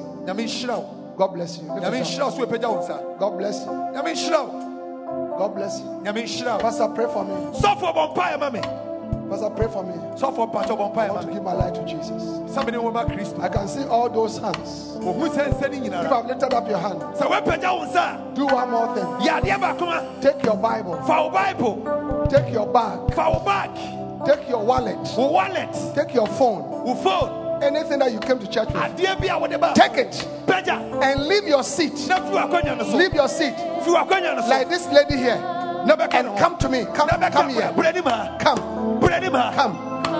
Nyame 1.17 1.17
nhyira 1.17 1.17
wo 1.17 1.17
God 1.17 1.33
bless 1.33 1.57
you. 1.57 1.63
Lift 1.63 1.83
nyame 1.83 1.93
it 1.93 2.01
up. 2.01 2.07
nhyira 2.07 2.25
wo 2.25 2.31
so 2.31 2.45
ɛpagya 2.45 3.19
God 3.19 3.37
bless 3.37 3.65
you. 3.65 3.71
nyame 3.71 4.13
nhyira 4.13 4.45
wo 4.47 5.37
God 5.37 5.55
bless 5.55 5.79
you. 5.79 5.85
nyame 6.03 6.23
nhyira 6.23 6.53
wo 6.55 6.59
Pastor, 6.59 6.87
pray 6.89 7.05
for 7.05 7.23
me. 7.25 7.33
sɔfoɔ 7.59 7.93
bɔ 7.95 8.15
mpaeɛ 8.15 8.39
ma 8.39 8.49
me 8.49 8.61
Pastor, 9.29 9.49
pray 9.51 9.67
for 9.67 9.83
me. 9.83 9.93
sɔfoɔ 10.15 10.51
mpakyɛ 10.51 10.77
bɔ 10.77 10.97
I 10.97 11.09
want 11.11 11.27
to 11.27 11.33
give 11.33 11.43
my 11.43 11.53
life 11.53 11.73
to 11.73 11.85
Jesus. 11.85 12.23
sɛ 12.23 12.65
mene 12.65 12.77
wɔma 12.81 13.05
kristo 13.11 13.39
I 13.41 13.49
can 13.49 13.67
see 13.67 13.83
all 13.85 14.09
those 14.09 14.37
hands. 14.37 14.97
ohu 15.01 15.29
sɛ 15.29 15.49
nsɛ 15.53 15.89
no 15.91 16.01
If 16.01 16.11
I've 16.11 16.25
lifted 16.25 16.53
up 16.53 16.67
your 16.67 16.77
hand, 16.79 16.99
sɛ 17.01 17.27
woapagya 17.29 17.77
wo 17.77 17.85
nsa 17.85 18.35
do 18.35 18.45
one 18.45 18.71
more 18.71 18.95
thing. 18.95 19.03
a 19.05 19.19
yɛ 19.19 19.41
adeɛ 19.41 19.59
baako 19.59 19.85
ma 19.85 20.01
Take 20.21 20.43
your 20.43 20.57
Bible, 20.57 22.27
take 22.29 22.51
your 22.51 22.67
bag, 22.67 22.99
take 24.25 24.47
your 24.49 24.63
wallet, 24.63 24.97
wallet 25.17 25.69
take 25.95 26.13
your 26.13 26.27
phone, 26.27 26.63
phone 27.03 27.42
anything 27.63 27.99
that 27.99 28.11
you 28.11 28.19
came 28.19 28.39
to 28.39 28.47
church 28.47 28.67
with. 28.67 28.75
adeɛ 28.83 29.19
bi 29.21 29.27
a 29.27 29.39
wode 29.39 29.59
ba 29.59 29.73
Take 29.75 29.97
it 29.97 30.27
pagya 30.45 30.79
and 31.03 31.27
leave 31.27 31.47
your 31.47 31.63
seat. 31.63 31.93
na 32.07 32.17
fi 32.17 32.31
w'akɔnya 32.31 32.77
no 32.77 32.83
so 32.83 32.97
Leave 32.97 33.13
your 33.13 33.27
seat. 33.27 33.55
fi 33.55 33.89
w'akɔnya 33.89 34.35
no 34.35 34.41
so 34.41 34.47
Like 34.49 34.69
this 34.69 34.87
lady 34.87 35.17
here. 35.17 35.37
na 35.85 35.95
bɛka 35.95 36.13
And 36.15 36.27
no 36.27 36.35
come 36.37 36.57
to 36.57 36.69
me. 36.69 36.85
Come, 36.93 37.07
na 37.11 37.17
bɛka 37.17 37.31
come 37.33 37.49
here. 37.49 37.71
brɛ 37.75 37.93
nim 37.93 38.03
ha 38.05 38.37
Come, 38.39 38.59
brɛ 39.01 39.21
nim 39.21 39.33
ha 39.33 39.51
come, 39.55 39.75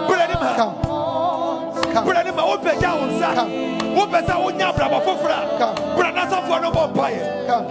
brɛ 0.07 0.27
nim 0.27 0.37
ha 0.37 0.53
come, 0.55 1.93
come. 1.93 2.05
brɛ 2.07 2.25
nim 2.25 2.33
ha 2.35 2.43
wopagya 2.45 2.91
wo 2.99 3.07
nsa 3.07 3.35
Come. 3.35 3.51
wopɛ 3.95 4.25
sɛ 4.25 4.33
wonya 4.43 4.73
abrabɔ 4.73 5.03
foforɔ 5.05 5.31
a 5.31 5.57
Come. 5.59 5.75
brɛ 5.97 6.13
na 6.13 6.25
sɔfoɔ 6.25 6.61
no 6.61 6.71
bɔ 6.71 6.93
mpaeɛ 6.93 7.47
Come, 7.47 7.65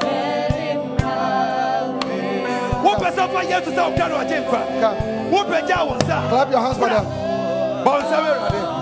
wopɛ 2.84 3.08
sɛ 3.12 3.32
fa 3.32 3.40
yesu 3.44 3.70
sɛ 3.72 3.82
wokra 3.94 4.08
no 4.08 4.16
wagye 4.16 4.44
nkwa 4.44 4.60
come. 4.80 4.96
wopagya 5.32 5.86
wo 5.86 5.94
nsa 5.98 6.28
Clap 6.28 6.50
your 6.50 6.60
hands 6.60 6.78
for 6.78 6.88
them. 6.88 7.04
bɔ 7.04 7.86
wo 7.86 8.00
nsɛm 8.00 8.22
awurade 8.24 8.81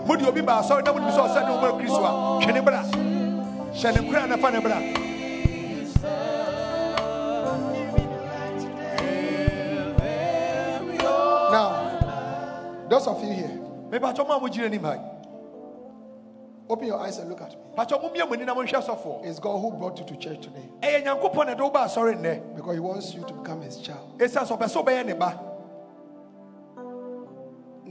mode 0.11 0.27
obi 0.27 0.41
ba 0.41 0.59
asɔre 0.59 0.83
na 0.83 0.91
bi 0.91 0.99
sɛ 0.99 1.21
ɔsɛ 1.23 1.45
ne 1.45 1.51
woma 1.51 1.71
kristo 1.79 2.03
a 2.03 2.11
hwɛ 2.43 2.53
ne 2.53 2.61
bra. 2.61 2.83
Hyɛ 3.73 3.93
ne 3.93 3.99
nkura 4.01 4.27
na 4.27 4.37
fa 4.37 4.51
ne 4.51 4.59
bra. 4.59 4.79
Now, 11.51 11.69
those 12.89 13.07
of 13.07 13.23
you 13.23 13.31
here, 13.31 13.59
mebatɔ 13.89 14.27
mo 14.27 14.33
a 14.35 14.39
mogyina 14.39 14.65
anim 14.65 14.83
ha 14.83 14.97
open 16.69 16.87
your 16.87 16.99
eyes 17.01 17.17
and 17.17 17.29
look 17.29 17.41
at 17.41 17.51
me. 17.51 17.57
patɔ 17.77 18.01
mommia 18.01 18.25
mo 18.25 18.33
ani 18.33 18.45
na 18.45 18.53
monhwɛ 18.53 19.25
It's 19.25 19.39
God 19.39 19.59
who 19.59 19.71
brought 19.71 19.97
you 19.99 20.05
to 20.05 20.15
church 20.17 20.41
today. 20.41 20.69
Ɛyɛ 20.81 21.05
nyankopɔn 21.05 21.45
na 21.47 21.69
ba 21.69 21.85
asɔre 21.85 22.15
nnɛ 22.17 22.55
because 22.55 22.73
He 22.73 22.79
wants 22.79 23.13
you 23.13 23.23
to 23.23 23.33
become 23.33 23.61
His 23.61 23.77
child. 23.77 24.19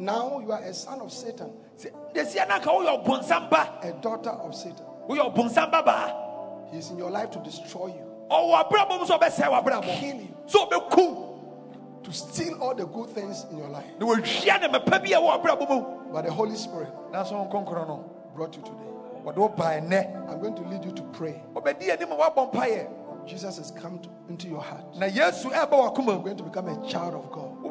Now 0.00 0.40
you 0.40 0.50
are 0.50 0.62
a 0.62 0.72
son 0.72 1.00
of 1.02 1.12
Satan, 1.12 1.52
Sɛ- 1.76 1.92
desia 2.14 2.48
na 2.48 2.58
anka 2.58 2.70
woyɛ 2.72 3.04
ɔbonsam 3.04 3.50
ba 3.50 3.78
a 3.82 3.92
daughter 3.92 4.30
of 4.30 4.54
Satan. 4.54 4.86
woyɛ 5.06 5.30
ɔbonsam 5.34 5.70
ba? 5.70 5.82
Baa 5.84 6.72
He's 6.72 6.90
in 6.90 6.96
your 6.96 7.10
life 7.10 7.30
to 7.32 7.38
destroy 7.40 7.88
you, 7.88 8.06
oh, 8.30 8.50
ɔwɔ 8.54 8.64
abrabɔ 8.70 8.98
mu 9.00 9.04
sɛ 9.04 9.20
ɔbɛsɛe 9.20 9.50
w'abrabɔ 9.62 10.00
kill 10.00 10.16
you, 10.16 10.34
to 12.02 12.12
steal 12.12 12.54
all 12.62 12.74
the 12.74 12.86
good 12.86 13.10
things 13.10 13.44
in 13.50 13.58
your 13.58 13.68
life. 13.68 13.84
na 13.98 14.06
wɔhwia 14.06 14.60
ne 14.62 14.68
mɛpa 14.68 15.02
bi 15.02 15.10
a 15.12 15.20
ɛwɔ 15.20 15.42
abrabɔ 15.44 15.68
mu. 15.68 16.12
But 16.12 16.24
the 16.24 16.32
Holy 16.32 16.56
Spirit 16.56 16.88
nanso 17.12 17.32
wo 17.32 17.44
nkɔnkorɔ 17.50 17.86
no. 17.86 18.04
brought 18.34 18.56
you 18.56 18.62
today. 18.62 18.76
wɔde 19.22 19.36
wo 19.36 19.48
baa 19.50 19.72
ɛnnɛ 19.80 20.30
I'm 20.30 20.40
going 20.40 20.54
to 20.54 20.62
lead 20.62 20.82
you 20.82 20.92
to 20.92 21.02
pray. 21.12 21.42
ɔbɛdi 21.54 21.90
anim 21.90 22.10
a 22.12 22.16
woabɔ 22.16 22.50
mpayɛ 22.54 22.86
Jesus 23.26 23.58
has 23.58 23.70
come 23.72 23.98
to, 23.98 24.08
into 24.30 24.48
your 24.48 24.62
heart. 24.62 24.96
na 24.96 25.04
yesu 25.06 25.50
ɛba 25.52 25.70
w'akoma 25.70 26.06
You're 26.14 26.22
going 26.24 26.36
to 26.38 26.42
become 26.44 26.68
a 26.68 26.88
child 26.88 27.12
of 27.14 27.30
God. 27.30 27.62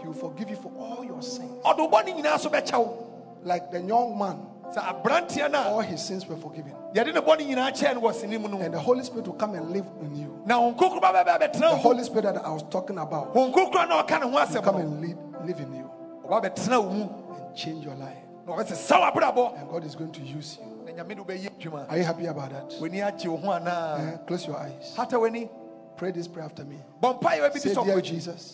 He 0.00 0.06
will 0.06 0.14
forgive 0.14 0.50
you 0.50 0.56
for 0.56 0.72
all 0.78 1.04
your 1.04 1.22
sins. 1.22 1.62
ɔde 1.64 1.78
wo 1.78 1.88
bɔne 1.90 2.14
nyinaa 2.22 2.38
so 2.38 2.48
bɛkyɛ 2.50 2.78
wo 2.78 3.06
Like 3.42 3.70
the 3.70 3.80
young 3.80 4.18
man, 4.18 4.38
sɛ 4.74 4.78
aberanteɛ 5.02 5.50
no 5.50 5.58
all 5.62 5.80
his 5.80 6.02
sins 6.02 6.26
were 6.26 6.36
forgiven. 6.36 6.72
yɛde 6.94 7.14
ne 7.14 7.20
bɔne 7.20 7.40
nyinaa 7.48 7.70
kyɛɛ 7.72 7.94
no 7.94 8.00
wɔ 8.02 8.14
sene 8.14 8.38
mu 8.40 8.48
no 8.48 8.58
And 8.60 8.72
the 8.74 8.78
Holy 8.78 9.02
Spirit 9.04 9.26
will 9.26 9.34
come 9.34 9.54
and 9.54 9.70
live 9.70 9.86
in 10.02 10.14
you. 10.16 10.40
na 10.46 10.58
wo 10.60 10.72
nkokoro 10.74 11.00
ba 11.00 11.12
bɛbɛ 11.12 11.38
bɛtena 11.40 11.60
The 11.70 11.76
Holy 11.76 12.02
Spirit 12.04 12.22
that 12.34 12.44
I 12.44 12.50
was 12.50 12.62
talking 12.70 12.98
about 12.98 13.34
wo 13.34 13.50
nkokoro 13.50 13.88
na 13.88 14.02
ɔka 14.02 14.20
ne 14.20 14.26
will 14.26 14.62
come 14.62 14.76
and 14.76 15.00
live, 15.00 15.18
live 15.46 15.60
in 15.60 15.74
you 15.74 15.90
ɔba 16.24 16.42
bɛtena 16.44 16.82
wo 16.84 16.90
mu 16.90 17.02
and 17.36 17.56
change 17.56 17.84
your 17.84 17.94
life. 17.96 18.16
na 18.46 18.54
ɔbɛsesa 18.56 19.12
w'abrabɔ 19.12 19.60
And 19.60 19.68
God 19.70 19.84
is 19.84 19.94
going 19.94 20.12
to 20.12 20.20
use 20.22 20.58
you. 20.60 20.66
na 20.94 21.02
nyame 21.02 21.14
de 21.16 21.22
wobɛyɛ 21.22 21.90
Are 21.90 21.96
you 21.98 22.04
happy 22.04 22.26
about 22.26 22.50
that? 22.50 22.70
w'ani 22.80 23.00
agye 23.00 23.26
wo 23.28 23.50
Uh, 23.50 24.16
close 24.26 24.46
your 24.46 24.56
eyes. 24.56 24.94
Pray 25.96 26.10
this 26.12 26.28
prayer 26.28 26.46
after 26.46 26.64
me. 26.64 26.76
bɔ 27.02 27.20
mpayɛ 27.20 27.40
wa 27.42 27.48
bi 27.50 27.58
Say, 27.58 27.74
Dear 27.74 28.00
Jesus, 28.00 28.52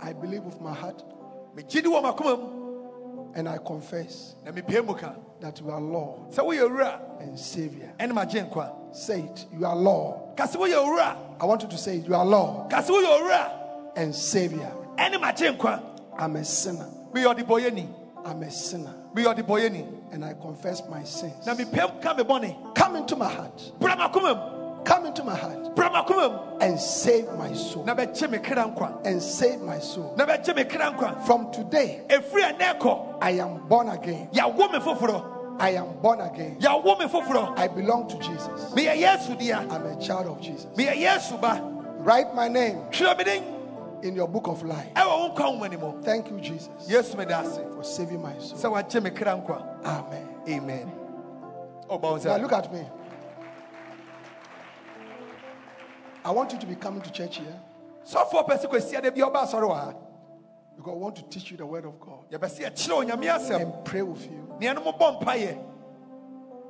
ka 0.00 0.06
sɛ 0.06 0.10
awurade 0.10 0.10
yesu 0.10 0.10
I 0.10 0.12
believe 0.12 0.42
with 0.44 0.60
my 0.60 0.72
heart 0.72 1.02
megye 1.56 1.82
di 1.82 1.88
wɔ 1.88 2.02
m'akoma 2.02 2.38
mu 2.38 2.64
And 3.36 3.48
I 3.48 3.58
confess 3.58 4.36
na 4.44 4.52
mepie 4.52 4.84
mu 4.84 4.94
ka 4.94 5.14
that 5.40 5.60
you 5.60 5.70
are 5.70 5.80
Lord 5.80 6.30
sɛ 6.30 6.44
woyɛ 6.44 6.68
owura 6.68 7.00
and 7.20 7.38
Savior. 7.38 7.92
Say 8.92 9.22
it. 9.22 9.46
You 9.52 9.66
are 9.66 9.74
Lord. 9.74 10.36
ka 10.36 10.44
sɛ 10.44 10.56
woyɛ 10.56 10.76
owura 10.84 11.16
I 11.40 11.44
want 11.44 11.62
you 11.62 11.68
to 11.68 11.76
say 11.78 11.98
it. 11.98 12.06
You 12.06 12.14
are 12.14 12.24
Lord 12.24 12.70
ka 12.70 12.80
sɛ 12.80 12.90
woyɛ 12.90 13.20
owura 13.20 13.50
and 13.96 14.14
Savior. 14.14 14.72
I'm 14.96 16.36
a 16.36 16.44
sinner. 16.44 16.90
I'm 18.24 18.42
a 18.42 18.50
sinner. 18.50 18.94
And 19.16 20.24
I 20.24 20.34
confess 20.34 20.82
my 20.88 21.02
sins. 21.02 21.46
na 21.46 21.54
mepie 21.54 22.04
mu 22.04 22.16
me 22.16 22.24
bɔne 22.24 22.74
Come 22.76 22.96
into 22.96 23.16
my 23.16 23.28
heart. 23.28 23.72
Bra 24.84 25.00
makoma 25.00 25.02
mu 25.02 25.04
Come 25.04 25.06
into 25.06 25.24
my 25.24 25.34
heart 25.34 25.74
bra 25.76 25.90
makoma 25.90 26.30
mu 26.52 26.58
and 26.60 26.78
save 26.78 27.26
my 27.38 27.52
soul. 27.52 27.84
na 27.84 27.94
bɛgye 27.94 28.30
me 28.30 28.38
kra 28.38 28.64
nkwa 28.74 29.04
And 29.06 29.22
save 29.22 29.60
my 29.60 29.78
soul. 29.78 30.14
na 30.16 30.26
bɛgye 30.26 30.54
me 30.56 30.64
kra 30.64 30.92
nkwa 30.92 31.26
From 31.26 31.50
today, 31.52 32.02
ɛfiri 32.08 32.58
ɛnɛ 32.58 32.78
kɔ 32.78 33.18
I 33.20 33.30
am 33.32 33.66
born 33.68 33.88
again. 33.88 34.28
yɛawo 34.32 34.72
me 34.72 34.78
foforɔ 34.78 35.30
I 35.60 35.70
am 35.70 35.86
born 36.02 36.20
again. 36.20 36.56
yɛawo 36.60 36.98
me 36.98 37.06
foforɔ 37.06 37.58
I 37.58 37.68
belong 37.68 38.08
to 38.08 38.18
Jesus. 38.18 38.72
meyɛ 38.74 38.96
yesu 39.00 39.38
dea 39.38 39.52
I'm 39.52 39.86
a 39.86 39.96
child 40.00 40.26
of 40.26 40.40
Jesus. 40.40 40.66
meyɛ 40.76 40.94
yesu 40.96 41.40
ba 41.40 41.60
Write 41.98 42.34
my 42.34 42.48
name 42.48 42.80
twerɛ 42.90 43.16
me 43.18 43.24
din 43.24 43.44
in 44.02 44.14
your 44.14 44.28
book 44.28 44.46
of 44.48 44.62
life. 44.62 44.92
ɛwɔ 44.94 45.06
wo 45.06 45.34
nkwa 45.34 45.58
nwoma 45.58 45.70
ni 45.70 45.76
Thank 46.04 46.30
you, 46.30 46.38
Jesus, 46.40 46.68
ase 46.90 47.58
for 47.74 47.82
saving 47.82 48.20
my 48.20 48.36
soul. 48.38 48.58
wagye 48.72 49.02
me 49.02 49.10
kra 49.10 49.40
Amen. 49.86 50.28
amen 50.48 50.92
Now 51.88 52.36
look 52.38 52.52
at 52.52 52.72
me. 52.72 52.80
I 56.24 56.30
want 56.30 56.52
you 56.52 56.58
to 56.58 56.66
be 56.66 56.74
coming 56.74 57.02
to 57.02 57.12
church 57.12 57.36
here. 57.38 57.60
So 58.04 58.18
sɛ 58.18 58.66
kɔsia 58.66 59.02
da 59.02 59.10
bia 59.10 59.26
ɔba 59.26 59.44
asɔre 59.46 59.68
wɔ 59.68 59.96
because 60.76 60.92
I 60.92 60.96
want 60.96 61.16
to 61.16 61.22
teach 61.24 61.50
you 61.50 61.56
the 61.56 61.66
word 61.66 61.84
of 61.84 61.98
God. 62.00 62.30
Yɛbɛ 62.30 62.48
sɛ 62.48 62.70
yɛkyerɛ 62.70 63.06
onyame 63.10 63.24
asɛm 63.26 63.60
and 63.60 63.84
pray 63.84 64.02
with 64.02 64.24
you. 64.24 64.48
Neɛ 64.60 64.74
no 64.74 64.92
mobɔ 64.92 65.22
mpayɛ 65.22 65.58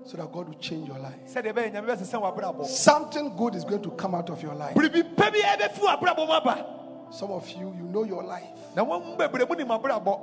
so 0.05 0.19
that 0.19 0.31
God 0.31 0.49
will 0.49 0.59
change 0.59 0.87
your 0.89 0.99
life. 0.99 1.15
sɛdeɛ 1.27 1.53
ɛbɛyɛ 1.53 1.73
nyame 1.73 1.87
bɛsesɛ 1.87 2.21
w'abrabɔ 2.21 2.67
Something 2.67 3.37
good 3.37 3.55
is 3.55 3.65
going 3.65 3.83
to 3.83 3.91
come 3.93 4.15
out 4.15 4.29
of 4.31 4.43
your 4.43 4.55
life. 4.55 4.75
biribi 4.75 5.17
pa 5.17 5.31
bi 5.31 5.39
ɛbɛfi 5.39 5.79
w'abrabɔ 5.79 6.27
mu 6.27 6.33
aba. 6.33 6.67
Some 7.11 7.31
of 7.31 7.49
you, 7.51 7.73
you 7.77 7.85
know 7.85 8.05
your 8.05 8.23
life. 8.23 8.45
na 8.75 8.85
wɔn 8.85 9.17
bebree 9.17 9.49
mu 9.49 9.55
nim 9.57 9.69
abrabɔ 9.69 10.21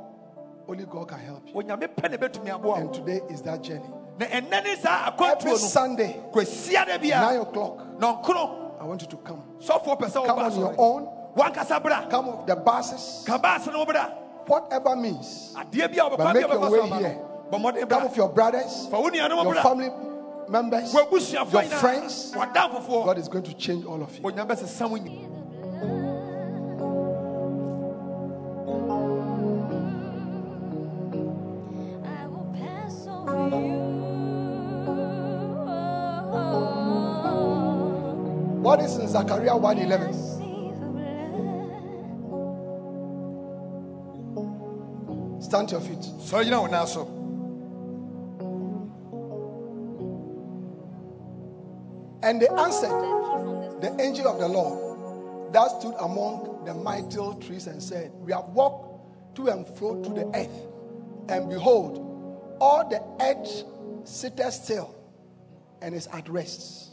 Only 0.68 0.86
God 0.86 1.08
can 1.08 1.20
help 1.20 1.48
you. 1.48 1.54
onyame 1.56 1.88
pɛ 1.88 2.12
ne 2.12 2.18
bɛtumi 2.18 2.78
And 2.78 2.94
today 2.94 3.22
is 3.30 3.42
that 3.42 3.62
journey. 3.64 3.90
na 4.20 4.26
ɛnɛ 4.28 4.64
ne 4.64 4.76
saa 4.76 5.14
Every 5.20 5.56
Sunday, 5.58 6.22
kɔsia 6.32 6.86
da 6.86 6.98
nine 6.98 7.40
o'clock, 7.42 7.80
nɔnkono 7.98 8.61
I 8.82 8.86
want 8.86 9.02
you 9.04 9.08
to 9.10 9.18
come. 9.18 9.44
sɔfoɔ 9.60 10.00
pɛ 10.00 10.10
sɛ 10.10 10.26
Come 10.26 10.40
on 10.40 10.60
your 10.60 10.76
own. 10.78 11.08
wankasa 11.36 11.82
bra 11.84 12.08
Come 12.10 12.28
with 12.38 12.48
the 12.48 12.56
buses. 12.56 13.24
ka 13.28 13.38
baase 13.38 13.72
no 13.72 13.86
bra 13.86 14.10
Whatever 14.48 14.96
means. 14.96 15.54
adeɛ 15.56 15.96
bi 15.96 16.06
a 16.06 16.18
But 16.18 16.34
make 16.34 16.48
your 16.48 16.70
way 16.70 16.90
here. 16.90 17.18
no 17.52 17.58
bɔ 17.58 17.62
mmɔden 17.62 17.90
Come 17.90 18.04
with 18.04 18.18
your 18.18 18.30
brothers, 18.30 18.88
your 18.92 19.56
family 19.62 19.90
members. 20.50 20.94
your 20.94 21.06
friends. 21.80 22.32
God 22.34 23.18
is 23.20 23.28
going 23.30 23.44
to 23.44 23.54
change 23.54 23.86
all 23.86 24.02
of 24.02 24.18
you. 24.18 24.22
Is 38.84 38.98
in 38.98 39.08
Zechariah 39.08 39.60
1:11? 39.60 40.14
See. 40.14 40.52
Stand 45.46 45.70
to 45.70 45.76
your 45.76 45.82
feet. 45.82 46.00
sɔre 46.20 46.44
gyina 46.46 46.62
wo 46.62 46.68
now 46.68 46.86
so 46.86 47.22
And 52.24 52.42
they 52.42 52.48
answered 52.48 53.82
the 53.82 53.96
angel 54.00 54.28
of 54.28 54.40
the 54.40 54.48
Lord 54.48 55.54
that 55.54 55.70
stood 55.80 55.96
among 56.00 56.64
the 56.66 56.74
mighty 56.74 57.18
trees 57.46 57.68
and 57.68 57.82
said, 57.82 58.12
We 58.22 58.32
have 58.32 58.50
walked 58.50 59.36
to 59.36 59.48
and 59.50 59.68
fro 59.68 60.02
through 60.04 60.16
the 60.16 60.28
earth, 60.36 60.68
and 61.30 61.50
behold, 61.50 62.58
all 62.62 62.88
the 62.88 63.02
earth 63.20 63.64
sitteth 64.08 64.54
still 64.54 64.96
and 65.82 65.96
is 65.96 66.08
at 66.14 66.30
rest. 66.30 66.91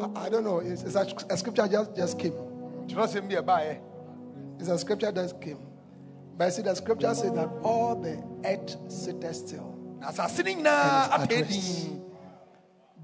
I, 0.00 0.26
I 0.26 0.28
don't 0.28 0.44
know, 0.44 0.58
it's, 0.58 0.82
it's 0.82 0.94
a, 0.96 1.06
a 1.30 1.36
scripture 1.36 1.68
just, 1.68 1.94
just 1.96 2.18
came. 2.18 2.32
twerɛsɛm 2.88 3.28
bi 3.28 3.34
ɛbaeɛ 3.36 3.78
It's 4.60 4.68
a 4.68 4.78
scripture 4.78 5.10
that 5.12 5.40
came. 5.40 5.58
But 6.36 6.46
I 6.46 6.50
see, 6.50 6.62
the 6.62 6.74
scripture 6.74 7.14
says 7.14 7.32
that 7.32 7.48
all 7.62 7.94
the 7.96 8.22
earth 8.44 8.76
sitteth 8.88 9.36
still. 9.36 9.74
na 10.00 10.08
asase 10.10 10.44
no 10.44 10.50
And 10.50 10.64
nyinaa 10.64 11.04
it's 11.06 11.14
at 11.14 11.20
apɛ 11.30 11.40
rest. 11.42 11.84
din 11.86 12.00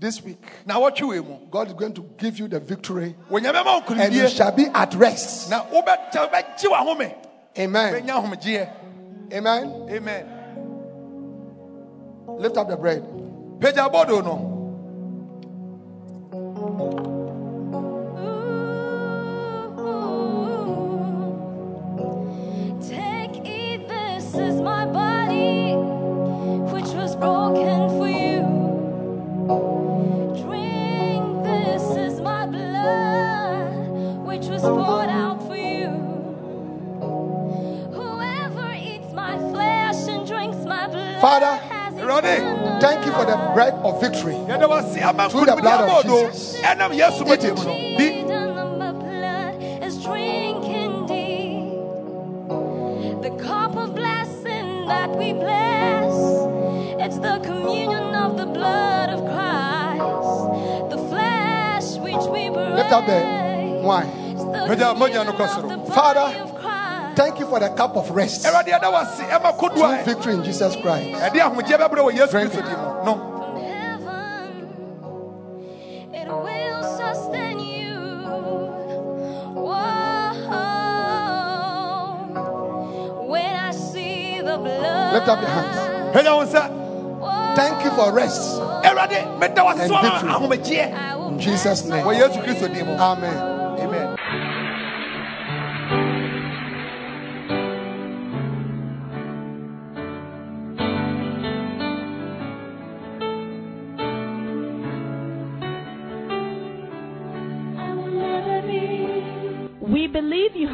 This 0.00 0.22
week, 0.24 0.42
wɔtwe 0.66 1.08
wei 1.08 1.20
mu 1.20 1.46
God 1.50 1.68
is 1.68 1.74
going 1.74 1.92
to 1.94 2.02
give 2.18 2.38
you 2.38 2.48
the 2.48 2.58
victory 2.58 3.14
and 3.30 4.14
you 4.14 4.28
shall 4.28 4.50
be 4.52 4.66
at 4.66 4.94
rest. 4.94 5.50
na 5.50 5.62
wobɛgye 5.64 6.30
wobɛgye 6.30 6.68
w'ahome 6.70 7.14
Amen. 7.58 7.94
Amen. 9.32 9.86
amen 9.90 10.26
Lift 12.38 12.56
up 12.56 12.68
the 12.68 12.76
bread. 12.76 13.02
The 43.30 43.50
bread 43.54 43.74
of 43.84 44.00
victory. 44.00 44.34
yɛda 44.34 44.66
wase 44.68 45.00
ama 45.02 45.28
Through 45.30 45.46
the 45.46 45.56
blood 45.56 45.88
of 45.88 46.02
Jesus. 46.04 46.56
ɛnam 46.62 46.90
yesu 46.92 47.22
Eat 47.32 47.44
it. 47.44 47.56
mu 47.56 47.64
no 47.64 47.72
di 47.98 48.22
The 48.80 48.92
blood 49.04 49.54
is 49.86 49.94
drinking 50.02 51.06
deep. 51.06 51.78
The 53.22 53.30
cup 53.42 53.76
of 53.76 53.94
blessing 53.94 54.86
that 54.88 55.10
we 55.16 55.32
bless, 55.32 56.14
it's 57.04 57.18
the 57.18 57.38
communion 57.44 58.14
of 58.14 58.36
the 58.36 58.46
blood 58.46 59.08
of 59.10 59.20
Christ. 59.32 60.90
The 60.90 60.98
flesh 61.10 61.86
which 62.04 62.24
we 62.34 62.48
break. 62.50 62.74
Lift 62.80 62.92
up 62.92 63.06
the 63.06 63.20
wine. 63.84 64.08
It's 64.32 64.44
the 64.44 64.50
Moja- 64.68 64.94
moja 64.94 65.22
communion 65.22 65.26
no 65.26 65.32
of 65.32 65.38
kosoro. 65.38 65.68
the 65.68 65.76
body 65.76 65.90
Father, 65.92 66.20
of 66.20 66.32
Christ. 66.32 66.49
Thank 67.20 67.38
you 67.38 67.46
for 67.46 67.60
the 67.60 67.68
cup 67.68 67.96
of 67.96 68.10
rest. 68.12 68.46
awurade 68.46 68.70
yɛda 68.72 68.88
wase 68.90 69.20
ɛma 69.28 69.52
True 69.76 69.96
victory 70.04 70.34
in 70.34 70.42
Jesus 70.42 70.74
Christ. 70.76 71.20
ɛde 71.20 71.36
ahomegyeɛ 71.40 71.76
bɛbrɛ 71.78 72.00
wɔ 72.06 72.12
yesu 72.16 72.30
Drink 72.30 72.54
it. 72.54 72.64
no 73.04 73.14
from 73.14 73.56
heaven. 73.60 74.68
It 76.14 76.28
will 76.28 76.82
sustain 76.96 77.58
you. 77.60 78.00
Whoa. 81.50 83.26
When 83.28 83.54
I 83.68 83.70
see 83.72 84.40
the 84.40 84.56
blood. 84.56 85.12
Lift 85.14 85.28
up 85.28 85.40
your 85.40 85.50
hands. 85.50 85.76
pagya 86.16 86.32
wo 86.36 86.44
nsa 86.44 86.62
Whoa. 87.20 87.54
Thank 87.54 87.84
you 87.84 87.90
for 87.90 88.12
rest. 88.12 88.60
awurade 88.84 89.38
meda 89.38 89.60
wase 89.62 89.80
And 89.80 89.90
victory. 89.92 90.30
ahomegyeɛ 90.32 90.94
I 90.94 91.16
will 91.16 91.28
In 91.28 91.38
Jesus' 91.38 91.84
name. 91.84 92.04
wɔ 92.06 92.16
yesu 92.16 92.40
kristo 92.42 92.66
di 92.72 92.82
mu 92.82 92.92
Amen. 92.96 93.36
amen 93.36 93.59